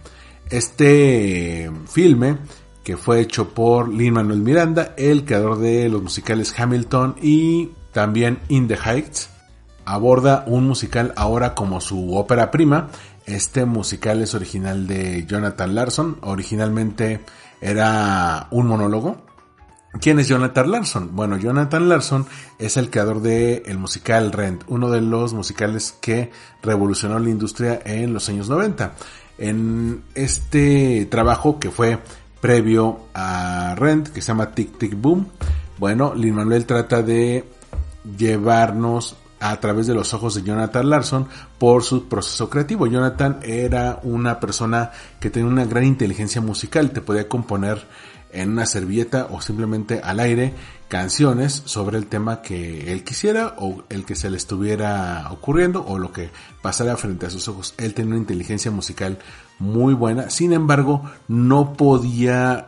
Este 0.49 1.69
filme 1.89 2.37
que 2.83 2.97
fue 2.97 3.21
hecho 3.21 3.49
por 3.49 3.89
Lin 3.89 4.13
Manuel 4.13 4.41
Miranda, 4.41 4.93
el 4.97 5.25
creador 5.25 5.57
de 5.59 5.89
los 5.89 6.03
musicales 6.03 6.53
Hamilton 6.57 7.15
y 7.21 7.69
también 7.91 8.39
In 8.49 8.67
the 8.67 8.77
Heights. 8.77 9.29
Aborda 9.85 10.43
un 10.47 10.67
musical 10.67 11.13
ahora 11.15 11.55
como 11.55 11.81
su 11.81 12.15
ópera 12.15 12.51
prima. 12.51 12.89
Este 13.25 13.65
musical 13.65 14.21
es 14.21 14.35
original 14.35 14.87
de 14.87 15.25
Jonathan 15.25 15.75
Larson. 15.75 16.17
Originalmente 16.21 17.21
era 17.61 18.47
un 18.51 18.67
monólogo. 18.67 19.21
¿Quién 20.01 20.19
es 20.19 20.27
Jonathan 20.27 20.71
Larson? 20.71 21.15
Bueno, 21.15 21.37
Jonathan 21.37 21.87
Larson 21.87 22.25
es 22.57 22.77
el 22.77 22.89
creador 22.89 23.21
del 23.21 23.61
el 23.65 23.77
musical 23.77 24.31
Rent, 24.31 24.63
uno 24.67 24.89
de 24.89 25.01
los 25.01 25.33
musicales 25.33 25.95
que 26.01 26.31
revolucionó 26.63 27.19
la 27.19 27.29
industria 27.29 27.79
en 27.85 28.11
los 28.11 28.27
años 28.27 28.49
90. 28.49 28.93
En 29.37 30.03
este 30.15 31.05
trabajo 31.05 31.59
que 31.59 31.69
fue 31.69 31.99
previo 32.43 33.05
a 33.13 33.73
Rent, 33.77 34.09
que 34.09 34.19
se 34.19 34.27
llama 34.27 34.51
Tic 34.51 34.77
Tic 34.77 34.99
Boom. 34.99 35.29
Bueno, 35.77 36.13
Lin 36.13 36.35
Manuel 36.35 36.65
trata 36.65 37.01
de 37.01 37.45
llevarnos 38.17 39.15
a 39.39 39.57
través 39.61 39.87
de 39.87 39.93
los 39.93 40.13
ojos 40.13 40.35
de 40.35 40.43
Jonathan 40.43 40.89
Larson 40.89 41.29
por 41.57 41.83
su 41.83 42.09
proceso 42.09 42.49
creativo. 42.49 42.85
Jonathan 42.85 43.39
era 43.43 44.01
una 44.03 44.41
persona 44.41 44.91
que 45.21 45.29
tenía 45.29 45.47
una 45.49 45.63
gran 45.63 45.85
inteligencia 45.85 46.41
musical, 46.41 46.91
te 46.91 46.99
podía 46.99 47.29
componer 47.29 47.87
en 48.33 48.49
una 48.49 48.65
servilleta 48.65 49.27
o 49.31 49.39
simplemente 49.39 50.01
al 50.03 50.19
aire 50.19 50.53
canciones 50.89 51.63
sobre 51.65 51.97
el 51.97 52.07
tema 52.07 52.41
que 52.41 52.91
él 52.91 53.05
quisiera 53.05 53.55
o 53.57 53.83
el 53.89 54.03
que 54.03 54.15
se 54.15 54.29
le 54.29 54.35
estuviera 54.35 55.29
ocurriendo 55.31 55.85
o 55.85 55.97
lo 55.97 56.11
que 56.11 56.29
pasara 56.61 56.97
frente 56.97 57.25
a 57.25 57.29
sus 57.29 57.47
ojos. 57.47 57.73
Él 57.77 57.93
tenía 57.93 58.11
una 58.11 58.19
inteligencia 58.19 58.69
musical 58.69 59.17
muy 59.63 59.93
buena, 59.93 60.29
sin 60.29 60.51
embargo 60.51 61.09
no 61.29 61.73
podía 61.73 62.67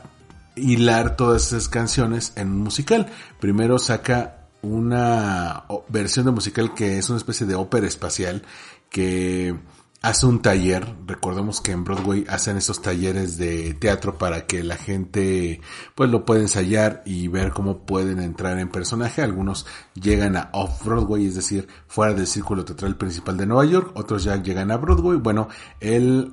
hilar 0.56 1.18
todas 1.18 1.48
esas 1.48 1.68
canciones 1.68 2.32
en 2.38 2.48
un 2.48 2.60
musical. 2.62 3.08
Primero 3.41 3.78
saca 3.80 4.48
una 4.62 5.66
versión 5.89 6.26
de 6.26 6.32
musical 6.32 6.74
que 6.74 6.98
es 6.98 7.10
una 7.10 7.18
especie 7.18 7.46
de 7.46 7.56
ópera 7.56 7.86
espacial 7.86 8.43
que 8.89 9.56
hace 10.02 10.26
un 10.26 10.41
taller. 10.41 10.88
Recordemos 11.06 11.60
que 11.60 11.74
en 11.74 11.84
Broadway 11.84 12.26
hacen 12.30 12.56
estos 12.56 12.82
talleres 12.82 13.38
de 13.38 13.74
teatro 13.74 14.18
para 14.18 14.46
que 14.46 14.64
la 14.64 14.78
gente 14.78 15.60
pues 15.96 16.10
lo 16.10 16.24
pueda 16.24 16.41
ensayar 16.41 17.04
y 17.06 17.28
ver 17.28 17.52
cómo 17.52 17.86
pueden 17.86 18.22
entrar 18.22 18.58
en 18.58 18.70
personaje. 18.70 19.22
Algunos 19.22 19.66
llegan 19.96 20.38
a 20.38 20.50
Off 20.54 20.86
Broadway, 20.86 21.26
es 21.26 21.36
decir, 21.36 21.68
fuera 21.88 22.14
del 22.14 22.26
círculo 22.28 22.64
teatral 22.64 22.96
principal 22.96 23.36
de 23.36 23.48
Nueva 23.48 23.66
York. 23.66 23.91
Otros 23.96 24.24
ya 24.24 24.41
llegan 24.41 24.72
a 24.72 24.78
Broadway. 24.78 25.18
Bueno, 25.18 25.50
él 25.82 26.32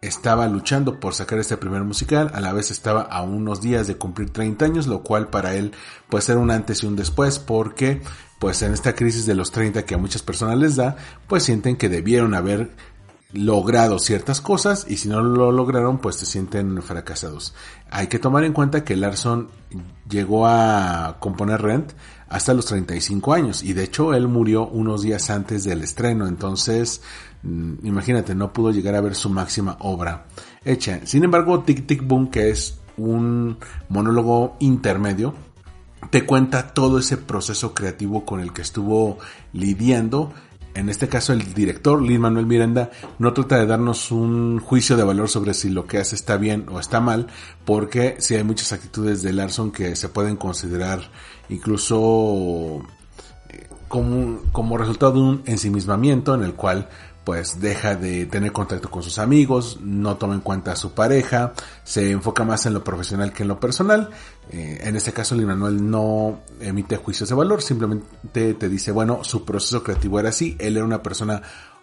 estaba 0.00 0.48
luchando 0.48 0.98
por 0.98 1.14
sacar 1.14 1.38
este 1.38 1.56
primer 1.56 1.84
musical, 1.84 2.30
a 2.34 2.40
la 2.40 2.52
vez 2.52 2.70
estaba 2.70 3.02
a 3.02 3.22
unos 3.22 3.60
días 3.60 3.86
de 3.86 3.96
cumplir 3.96 4.30
30 4.30 4.64
años, 4.64 4.86
lo 4.86 5.02
cual 5.02 5.28
para 5.28 5.54
él 5.54 5.72
puede 6.08 6.22
ser 6.22 6.38
un 6.38 6.50
antes 6.50 6.82
y 6.82 6.86
un 6.86 6.96
después, 6.96 7.38
porque 7.38 8.00
pues 8.38 8.62
en 8.62 8.72
esta 8.72 8.94
crisis 8.94 9.26
de 9.26 9.34
los 9.34 9.50
30 9.50 9.84
que 9.84 9.94
a 9.94 9.98
muchas 9.98 10.22
personas 10.22 10.56
les 10.56 10.76
da, 10.76 10.96
pues 11.28 11.42
sienten 11.42 11.76
que 11.76 11.90
debieron 11.90 12.34
haber 12.34 12.70
logrado 13.32 13.98
ciertas 13.98 14.40
cosas 14.40 14.86
y 14.88 14.96
si 14.96 15.08
no 15.08 15.22
lo 15.22 15.52
lograron 15.52 15.98
pues 15.98 16.16
se 16.16 16.26
sienten 16.26 16.82
fracasados. 16.82 17.54
Hay 17.90 18.08
que 18.08 18.18
tomar 18.18 18.44
en 18.44 18.52
cuenta 18.52 18.82
que 18.82 18.96
Larson 18.96 19.48
llegó 20.08 20.46
a 20.46 21.18
componer 21.20 21.62
Rent 21.62 21.92
hasta 22.28 22.54
los 22.54 22.66
35 22.66 23.32
años 23.32 23.62
y 23.62 23.72
de 23.72 23.84
hecho 23.84 24.14
él 24.14 24.26
murió 24.26 24.66
unos 24.66 25.02
días 25.02 25.30
antes 25.30 25.64
del 25.64 25.82
estreno, 25.82 26.26
entonces 26.26 27.02
imagínate, 27.42 28.34
no 28.34 28.52
pudo 28.52 28.70
llegar 28.70 28.94
a 28.94 29.00
ver 29.00 29.14
su 29.14 29.30
máxima 29.30 29.76
obra 29.80 30.26
hecha. 30.64 31.00
Sin 31.04 31.24
embargo, 31.24 31.60
Tic 31.60 31.86
Tic 31.86 32.06
Boom, 32.06 32.30
que 32.30 32.50
es 32.50 32.78
un 32.96 33.58
monólogo 33.88 34.56
intermedio, 34.60 35.34
te 36.10 36.24
cuenta 36.26 36.74
todo 36.74 36.98
ese 36.98 37.16
proceso 37.16 37.74
creativo 37.74 38.24
con 38.24 38.40
el 38.40 38.52
que 38.52 38.62
estuvo 38.62 39.18
lidiando 39.52 40.32
en 40.74 40.88
este 40.88 41.08
caso 41.08 41.32
el 41.32 41.52
director, 41.52 42.00
Lin 42.00 42.20
Manuel 42.20 42.46
Miranda, 42.46 42.90
no 43.18 43.32
trata 43.32 43.58
de 43.58 43.66
darnos 43.66 44.12
un 44.12 44.60
juicio 44.60 44.96
de 44.96 45.02
valor 45.02 45.28
sobre 45.28 45.52
si 45.52 45.68
lo 45.68 45.86
que 45.86 45.98
hace 45.98 46.14
está 46.14 46.36
bien 46.36 46.66
o 46.70 46.78
está 46.78 47.00
mal, 47.00 47.26
porque 47.64 48.16
si 48.20 48.36
hay 48.36 48.44
muchas 48.44 48.72
actitudes 48.72 49.22
de 49.22 49.32
Larson 49.32 49.72
que 49.72 49.96
se 49.96 50.08
pueden 50.08 50.36
considerar 50.36 51.10
incluso 51.48 52.82
eh, 53.48 53.66
como, 53.88 54.42
como 54.52 54.78
resultado 54.78 55.12
de 55.14 55.20
un 55.20 55.42
ensimismamiento 55.44 56.34
en 56.36 56.44
el 56.44 56.54
cual 56.54 56.88
pues 57.30 57.60
deja 57.60 57.94
de 57.94 58.26
tener 58.26 58.50
contacto 58.50 58.90
con 58.90 59.04
sus 59.04 59.20
amigos, 59.20 59.78
no 59.80 60.16
toma 60.16 60.34
en 60.34 60.40
cuenta 60.40 60.72
a 60.72 60.76
su 60.76 60.94
pareja, 60.94 61.52
se 61.84 62.10
enfoca 62.10 62.42
más 62.42 62.66
en 62.66 62.74
lo 62.74 62.82
profesional 62.82 63.32
que 63.32 63.44
en 63.44 63.48
lo 63.48 63.60
personal. 63.60 64.10
Eh, 64.50 64.80
en 64.82 64.96
este 64.96 65.12
caso, 65.12 65.36
Lin 65.36 65.46
Manuel 65.46 65.88
no 65.88 66.40
emite 66.60 66.96
juicios 66.96 67.28
de 67.28 67.36
valor, 67.36 67.62
simplemente 67.62 68.54
te 68.54 68.68
dice, 68.68 68.90
bueno, 68.90 69.22
su 69.22 69.44
proceso 69.44 69.84
creativo 69.84 70.18
era 70.18 70.30
así, 70.30 70.56
él 70.58 70.76
era 70.76 70.84
una 70.84 71.04
persona 71.04 71.40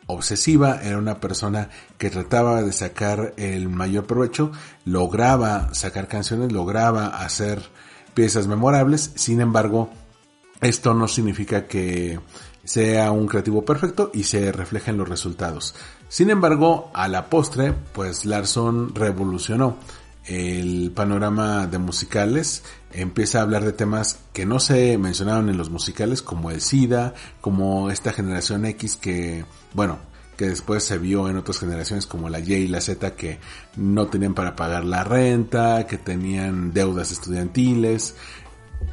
obsesiva, 0.08 0.82
era 0.84 0.98
una 0.98 1.22
persona 1.22 1.70
que 1.98 2.10
trataba 2.10 2.62
de 2.62 2.74
sacar 2.74 3.34
el 3.38 3.70
mayor 3.70 4.06
provecho, 4.06 4.52
lograba 4.84 5.74
sacar 5.74 6.10
canciones, 6.10 6.52
lograba 6.52 7.08
hacer 7.08 7.62
piezas 8.14 8.48
memorables, 8.48 9.14
sin 9.16 9.40
embargo, 9.40 9.92
esto 10.60 10.94
no 10.94 11.08
significa 11.08 11.68
que 11.68 12.20
sea 12.68 13.12
un 13.12 13.28
creativo 13.28 13.64
perfecto 13.64 14.12
y 14.14 14.24
se 14.24 14.52
refleja 14.52 14.92
en 14.92 14.98
los 14.98 15.08
resultados. 15.08 15.74
Sin 16.10 16.30
embargo, 16.30 16.92
a 16.94 17.08
la 17.08 17.30
postre, 17.30 17.74
pues 17.94 18.26
Larson 18.26 18.94
revolucionó 18.94 19.78
el 20.26 20.92
panorama 20.94 21.66
de 21.68 21.78
musicales, 21.78 22.64
empieza 22.92 23.40
a 23.40 23.44
hablar 23.44 23.64
de 23.64 23.72
temas 23.72 24.20
que 24.34 24.46
no 24.46 24.60
se 24.60 24.98
mencionaron 24.98 25.48
en 25.48 25.58
los 25.58 25.70
musicales, 25.70 26.22
como 26.22 26.52
el 26.52 26.60
SIDA, 26.60 27.14
como 27.40 27.90
esta 27.90 28.12
generación 28.12 28.66
X 28.66 28.98
que, 28.98 29.46
bueno, 29.74 30.00
que 30.38 30.48
después 30.48 30.84
se 30.84 30.98
vio 30.98 31.30
en 31.30 31.38
otras 31.38 31.60
generaciones 31.60 32.06
como 32.06 32.30
la 32.30 32.40
Y 32.40 32.54
y 32.54 32.68
la 32.68 32.80
Z 32.80 33.16
que 33.16 33.40
no 33.76 34.08
tenían 34.08 34.36
para 34.36 34.56
pagar 34.56 34.86
la 34.86 35.04
renta, 35.04 35.88
que 35.88 35.98
tenían 35.98 36.74
deudas 36.74 37.12
estudiantiles, 37.12 38.16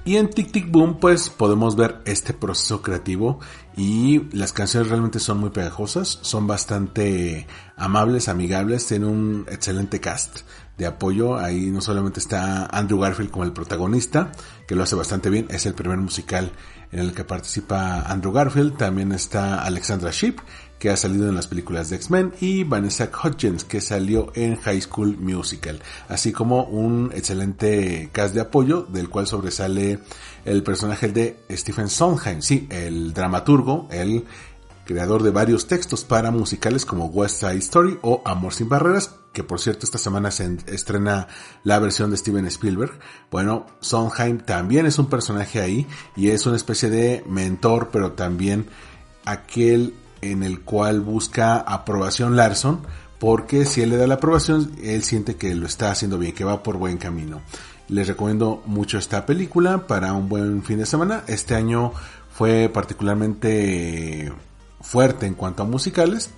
y 0.05 0.17
en 0.17 0.29
Tic 0.29 0.53
Tic 0.53 0.71
Boom 0.71 0.99
pues 1.01 1.31
podemos 1.31 1.77
ver 1.77 2.03
este 2.05 2.35
proceso 2.35 2.83
creativo 2.83 3.41
y 3.77 4.29
las 4.37 4.53
canciones 4.53 4.89
realmente 4.89 5.19
son 5.19 5.39
muy 5.39 5.51
pegajosas, 5.51 6.19
son 6.23 6.47
bastante 6.47 7.47
amables, 7.77 8.29
amigables, 8.29 8.87
tienen 8.87 9.09
un 9.09 9.47
excelente 9.51 10.01
cast 10.01 10.41
de 10.79 10.87
apoyo. 10.87 11.37
Ahí 11.37 11.71
no 11.71 11.81
solamente 11.81 12.21
está 12.21 12.67
Andrew 12.67 13.01
Garfield 13.01 13.31
como 13.31 13.45
el 13.45 13.53
protagonista, 13.53 14.33
que 14.67 14.75
lo 14.75 14.83
hace 14.83 14.97
bastante 14.97 15.31
bien, 15.31 15.47
es 15.51 15.67
el 15.67 15.75
primer 15.75 15.99
musical 15.99 16.53
en 16.93 17.01
el 17.01 17.13
que 17.13 17.25
participa 17.25 18.03
Andrew 18.03 18.33
Garfield, 18.33 18.77
también 18.77 19.11
está 19.13 19.65
Alexandra 19.65 20.11
Shipp, 20.13 20.39
que 20.85 20.91
ha 20.91 20.99
salido 20.99 21.31
en 21.31 21.35
las 21.35 21.47
películas 21.47 21.89
de 21.89 21.97
X-Men, 21.97 22.35
y 22.43 22.63
Vanessa 22.63 23.09
Hudgens, 23.11 23.65
que 23.65 23.81
salió 23.81 24.31
en 24.35 24.57
High 24.57 24.83
School 24.83 25.17
Musical, 25.17 25.81
así 26.11 26.31
como 26.31 26.65
un 26.65 27.11
excelente 27.15 28.11
cast 28.13 28.35
de 28.35 28.43
apoyo, 28.43 28.83
del 28.83 29.09
cual 29.09 29.27
sobresale 29.27 30.01
el 30.45 30.63
personaje 30.63 31.09
de 31.09 31.39
Stephen 31.53 31.89
Sondheim, 31.89 32.43
sí, 32.43 32.67
el 32.69 33.15
dramaturgo, 33.15 33.89
el 33.91 34.27
creador 34.85 35.23
de 35.23 35.31
varios 35.31 35.69
textos 35.69 36.05
para 36.05 36.31
musicales 36.31 36.85
como 36.85 37.07
West 37.07 37.41
Side 37.41 37.57
Story 37.61 37.99
o 38.03 38.21
Amor 38.27 38.53
sin 38.53 38.69
Barreras, 38.69 39.17
que 39.33 39.43
por 39.43 39.61
cierto 39.61 39.87
esta 39.87 39.97
semana 39.97 40.31
se 40.31 40.59
estrena 40.67 41.29
la 41.63 41.79
versión 41.79 42.11
de 42.11 42.19
Steven 42.19 42.45
Spielberg. 42.49 42.93
Bueno, 43.31 43.65
Sondheim 43.81 44.39
también 44.39 44.85
es 44.85 44.99
un 44.99 45.09
personaje 45.09 45.63
ahí 45.63 45.87
y 46.15 46.29
es 46.29 46.45
una 46.45 46.57
especie 46.57 46.91
de 46.91 47.25
mentor, 47.27 47.89
pero 47.91 48.13
también 48.13 48.67
aquel 49.25 49.95
en 50.31 50.43
el 50.43 50.61
cual 50.61 51.01
busca 51.01 51.57
aprobación 51.57 52.37
Larson, 52.37 52.81
porque 53.19 53.65
si 53.65 53.83
él 53.83 53.91
le 53.91 53.97
da 53.97 54.07
la 54.07 54.15
aprobación, 54.15 54.73
él 54.83 55.03
siente 55.03 55.37
que 55.37 55.55
lo 55.55 55.67
está 55.67 55.91
haciendo 55.91 56.19
bien, 56.19 56.35
que 56.35 56.45
va 56.45 56.63
por 56.63 56.77
buen 56.77 56.99
camino. 56.99 57.41
Les 57.89 58.09
recomiendo 58.09 58.63
mucho 58.67 58.99
esta 58.99 59.27
película 59.27 59.87
para 59.87 60.13
un 60.13 60.29
buen 60.29 60.63
fin 60.63 60.79
de 60.79 60.87
semana. 60.87 61.23
Este 61.27 61.55
año 61.55 61.93
fue 62.31 62.71
particularmente 62.73 64.33
fuerte 64.81 65.27
en 65.27 65.35
cuanto 65.35 65.63
a 65.63 65.67
musicales. 65.67 66.31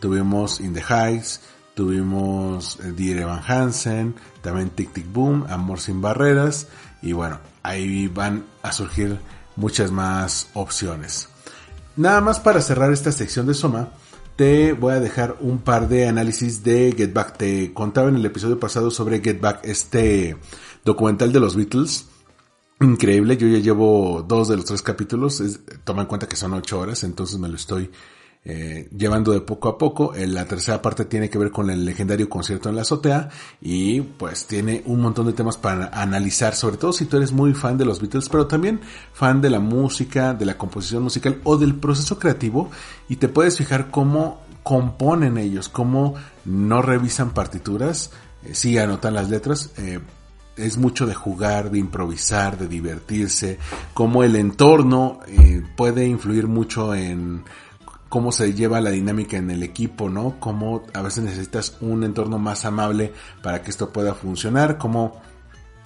Tuvimos 0.00 0.60
In 0.60 0.72
the 0.74 0.82
Heights, 0.82 1.40
tuvimos 1.74 2.78
eh, 2.80 2.92
Dear 2.92 3.20
Evan 3.20 3.42
Hansen, 3.46 4.14
también 4.42 4.70
Tic 4.70 4.92
Tic 4.92 5.10
Boom, 5.12 5.46
Amor 5.48 5.80
sin 5.80 6.00
Barreras 6.00 6.68
y 7.02 7.12
bueno, 7.12 7.38
ahí 7.62 8.08
van 8.08 8.44
a 8.62 8.72
surgir 8.72 9.18
muchas 9.56 9.90
más 9.90 10.48
opciones. 10.54 11.29
Nada 11.96 12.20
más 12.20 12.40
para 12.40 12.60
cerrar 12.62 12.92
esta 12.92 13.12
sección 13.12 13.46
de 13.46 13.54
Soma, 13.54 13.90
te 14.36 14.72
voy 14.72 14.94
a 14.94 15.00
dejar 15.00 15.36
un 15.40 15.58
par 15.58 15.88
de 15.88 16.08
análisis 16.08 16.62
de 16.64 16.94
Get 16.96 17.12
Back. 17.12 17.36
Te 17.36 17.74
contaba 17.74 18.08
en 18.08 18.16
el 18.16 18.24
episodio 18.24 18.58
pasado 18.58 18.90
sobre 18.90 19.20
Get 19.20 19.40
Back, 19.40 19.60
este 19.64 20.36
documental 20.84 21.32
de 21.32 21.40
los 21.40 21.56
Beatles. 21.56 22.06
Increíble, 22.80 23.36
yo 23.36 23.46
ya 23.48 23.58
llevo 23.58 24.24
dos 24.26 24.48
de 24.48 24.56
los 24.56 24.64
tres 24.64 24.80
capítulos, 24.80 25.42
toma 25.84 26.02
en 26.02 26.08
cuenta 26.08 26.26
que 26.26 26.36
son 26.36 26.54
ocho 26.54 26.80
horas, 26.80 27.04
entonces 27.04 27.38
me 27.38 27.48
lo 27.48 27.56
estoy 27.56 27.90
eh, 28.42 28.88
llevando 28.96 29.32
de 29.32 29.42
poco 29.42 29.68
a 29.68 29.76
poco. 29.76 30.14
Eh, 30.14 30.26
la 30.26 30.46
tercera 30.46 30.80
parte 30.80 31.04
tiene 31.04 31.28
que 31.28 31.36
ver 31.36 31.50
con 31.50 31.68
el 31.68 31.84
legendario 31.84 32.28
concierto 32.30 32.70
en 32.70 32.76
la 32.76 32.82
azotea 32.82 33.28
y 33.60 34.00
pues 34.00 34.46
tiene 34.46 34.82
un 34.86 35.02
montón 35.02 35.26
de 35.26 35.34
temas 35.34 35.58
para 35.58 35.88
analizar, 35.88 36.54
sobre 36.54 36.78
todo 36.78 36.94
si 36.94 37.04
tú 37.04 37.18
eres 37.18 37.32
muy 37.32 37.52
fan 37.52 37.76
de 37.76 37.84
los 37.84 38.00
Beatles, 38.00 38.30
pero 38.30 38.46
también 38.46 38.80
fan 39.12 39.42
de 39.42 39.50
la 39.50 39.60
música, 39.60 40.32
de 40.32 40.46
la 40.46 40.56
composición 40.56 41.02
musical 41.02 41.38
o 41.44 41.58
del 41.58 41.74
proceso 41.74 42.18
creativo 42.18 42.70
y 43.10 43.16
te 43.16 43.28
puedes 43.28 43.58
fijar 43.58 43.90
cómo 43.90 44.40
componen 44.62 45.36
ellos, 45.36 45.68
cómo 45.68 46.14
no 46.46 46.80
revisan 46.80 47.34
partituras, 47.34 48.10
eh, 48.42 48.54
sí 48.54 48.78
anotan 48.78 49.12
las 49.12 49.28
letras, 49.28 49.72
es 50.56 50.78
mucho 50.78 51.06
de 51.06 51.14
jugar, 51.14 51.70
de 51.70 51.78
improvisar, 51.78 52.56
de 52.56 52.68
divertirse, 52.68 53.58
cómo 53.92 54.24
el 54.24 54.34
entorno 54.36 55.20
puede 55.76 56.06
influir 56.06 56.48
mucho 56.48 56.94
en 56.94 57.44
cómo 58.10 58.32
se 58.32 58.52
lleva 58.52 58.80
la 58.80 58.90
dinámica 58.90 59.38
en 59.38 59.50
el 59.50 59.62
equipo, 59.62 60.10
¿no? 60.10 60.38
Cómo 60.40 60.82
a 60.92 61.00
veces 61.00 61.24
necesitas 61.24 61.76
un 61.80 62.04
entorno 62.04 62.38
más 62.38 62.66
amable 62.66 63.14
para 63.42 63.62
que 63.62 63.70
esto 63.70 63.92
pueda 63.92 64.14
funcionar, 64.14 64.76
cómo 64.76 65.22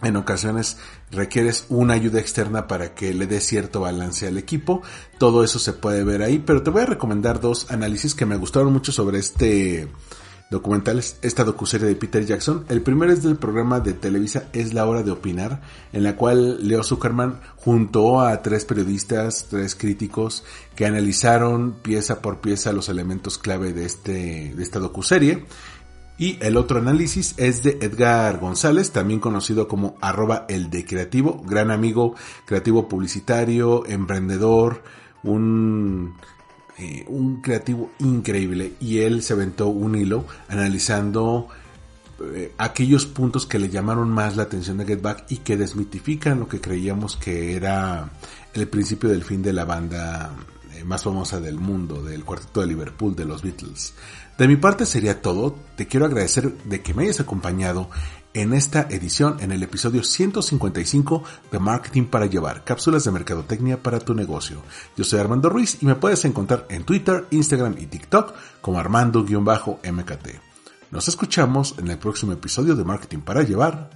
en 0.02 0.16
ocasiones 0.16 0.78
requieres 1.10 1.66
una 1.68 1.94
ayuda 1.94 2.20
externa 2.20 2.66
para 2.66 2.94
que 2.94 3.12
le 3.12 3.26
dé 3.26 3.40
cierto 3.40 3.80
balance 3.80 4.26
al 4.26 4.38
equipo. 4.38 4.82
Todo 5.18 5.44
eso 5.44 5.58
se 5.58 5.74
puede 5.74 6.02
ver 6.02 6.22
ahí, 6.22 6.38
pero 6.38 6.62
te 6.62 6.70
voy 6.70 6.82
a 6.82 6.86
recomendar 6.86 7.40
dos 7.40 7.70
análisis 7.70 8.14
que 8.14 8.26
me 8.26 8.36
gustaron 8.36 8.72
mucho 8.72 8.90
sobre 8.90 9.18
este 9.18 9.88
documentales, 10.54 11.18
esta 11.22 11.44
docuserie 11.44 11.88
de 11.88 11.96
Peter 11.96 12.24
Jackson. 12.24 12.64
El 12.68 12.80
primero 12.80 13.12
es 13.12 13.22
del 13.22 13.36
programa 13.36 13.80
de 13.80 13.92
Televisa 13.92 14.44
Es 14.52 14.72
la 14.72 14.86
hora 14.86 15.02
de 15.02 15.10
opinar, 15.10 15.60
en 15.92 16.04
la 16.04 16.16
cual 16.16 16.66
Leo 16.66 16.84
Zuckerman 16.84 17.40
juntó 17.56 18.20
a 18.20 18.40
tres 18.40 18.64
periodistas, 18.64 19.48
tres 19.50 19.74
críticos 19.74 20.44
que 20.76 20.86
analizaron 20.86 21.72
pieza 21.82 22.22
por 22.22 22.38
pieza 22.38 22.72
los 22.72 22.88
elementos 22.88 23.36
clave 23.36 23.72
de 23.72 23.84
este 23.84 24.54
de 24.54 24.62
esta 24.62 24.78
docuserie. 24.78 25.44
Y 26.16 26.38
el 26.40 26.56
otro 26.56 26.78
análisis 26.78 27.34
es 27.36 27.64
de 27.64 27.78
Edgar 27.80 28.38
González, 28.38 28.92
también 28.92 29.18
conocido 29.18 29.66
como 29.66 29.96
arroba 30.00 30.46
el 30.48 30.70
de 30.70 30.84
creativo, 30.84 31.42
gran 31.44 31.72
amigo, 31.72 32.14
creativo 32.46 32.88
publicitario, 32.88 33.84
emprendedor, 33.86 34.84
un 35.24 36.14
eh, 36.78 37.04
un 37.08 37.40
creativo 37.40 37.90
increíble 38.00 38.72
y 38.80 38.98
él 38.98 39.22
se 39.22 39.32
aventó 39.32 39.68
un 39.68 39.94
hilo 39.94 40.24
analizando 40.48 41.48
eh, 42.20 42.52
aquellos 42.58 43.06
puntos 43.06 43.46
que 43.46 43.58
le 43.58 43.68
llamaron 43.68 44.10
más 44.10 44.36
la 44.36 44.44
atención 44.44 44.78
de 44.78 44.86
Get 44.86 45.00
Back 45.00 45.24
y 45.28 45.38
que 45.38 45.56
desmitifican 45.56 46.40
lo 46.40 46.48
que 46.48 46.60
creíamos 46.60 47.16
que 47.16 47.54
era 47.54 48.10
el 48.54 48.68
principio 48.68 49.08
del 49.08 49.24
fin 49.24 49.42
de 49.42 49.52
la 49.52 49.64
banda 49.64 50.32
eh, 50.74 50.84
más 50.84 51.04
famosa 51.04 51.40
del 51.40 51.58
mundo, 51.58 52.02
del 52.02 52.24
cuarteto 52.24 52.60
de 52.60 52.66
Liverpool, 52.66 53.14
de 53.14 53.24
los 53.24 53.42
Beatles. 53.42 53.94
De 54.38 54.48
mi 54.48 54.56
parte 54.56 54.86
sería 54.86 55.22
todo, 55.22 55.56
te 55.76 55.86
quiero 55.86 56.06
agradecer 56.06 56.52
de 56.64 56.82
que 56.82 56.94
me 56.94 57.04
hayas 57.04 57.20
acompañado 57.20 57.88
en 58.34 58.52
esta 58.52 58.82
edición, 58.90 59.36
en 59.40 59.52
el 59.52 59.62
episodio 59.62 60.02
155 60.02 61.22
de 61.52 61.58
Marketing 61.60 62.04
para 62.04 62.26
Llevar, 62.26 62.64
cápsulas 62.64 63.04
de 63.04 63.12
mercadotecnia 63.12 63.82
para 63.82 64.00
tu 64.00 64.12
negocio. 64.12 64.60
Yo 64.96 65.04
soy 65.04 65.20
Armando 65.20 65.48
Ruiz 65.48 65.78
y 65.80 65.86
me 65.86 65.94
puedes 65.94 66.24
encontrar 66.24 66.66
en 66.68 66.84
Twitter, 66.84 67.26
Instagram 67.30 67.76
y 67.78 67.86
TikTok 67.86 68.34
como 68.60 68.80
Armando-MKT. 68.80 70.28
Nos 70.90 71.08
escuchamos 71.08 71.76
en 71.78 71.88
el 71.88 71.98
próximo 71.98 72.32
episodio 72.32 72.74
de 72.74 72.84
Marketing 72.84 73.20
para 73.20 73.42
Llevar. 73.42 73.90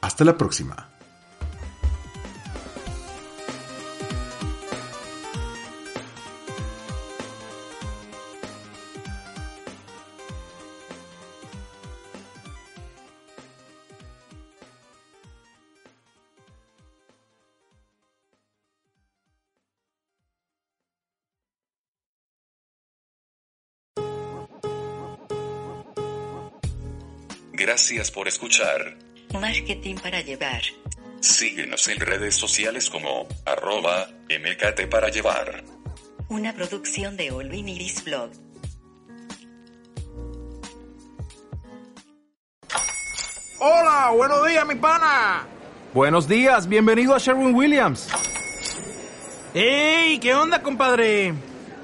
Hasta 0.00 0.24
la 0.24 0.38
próxima. 0.38 0.97
Gracias 27.78 28.10
por 28.10 28.26
escuchar. 28.26 28.96
Marketing 29.40 29.94
para 30.02 30.20
llevar. 30.20 30.62
Síguenos 31.20 31.86
en 31.86 32.00
redes 32.00 32.34
sociales 32.34 32.90
como 32.90 33.28
arroba 33.46 34.08
mkt 34.24 34.88
para 34.90 35.10
llevar. 35.10 35.62
Una 36.28 36.52
producción 36.52 37.16
de 37.16 37.30
Olvin 37.30 37.68
Iris 37.68 38.02
Blog. 38.02 38.30
Hola, 43.60 44.10
buenos 44.12 44.48
días, 44.48 44.66
mi 44.66 44.74
pana. 44.74 45.46
Buenos 45.94 46.26
días, 46.26 46.68
bienvenido 46.68 47.14
a 47.14 47.18
Sherwin 47.18 47.54
Williams. 47.54 48.08
¡Ey! 49.54 50.18
¿Qué 50.18 50.34
onda, 50.34 50.60
compadre? 50.64 51.32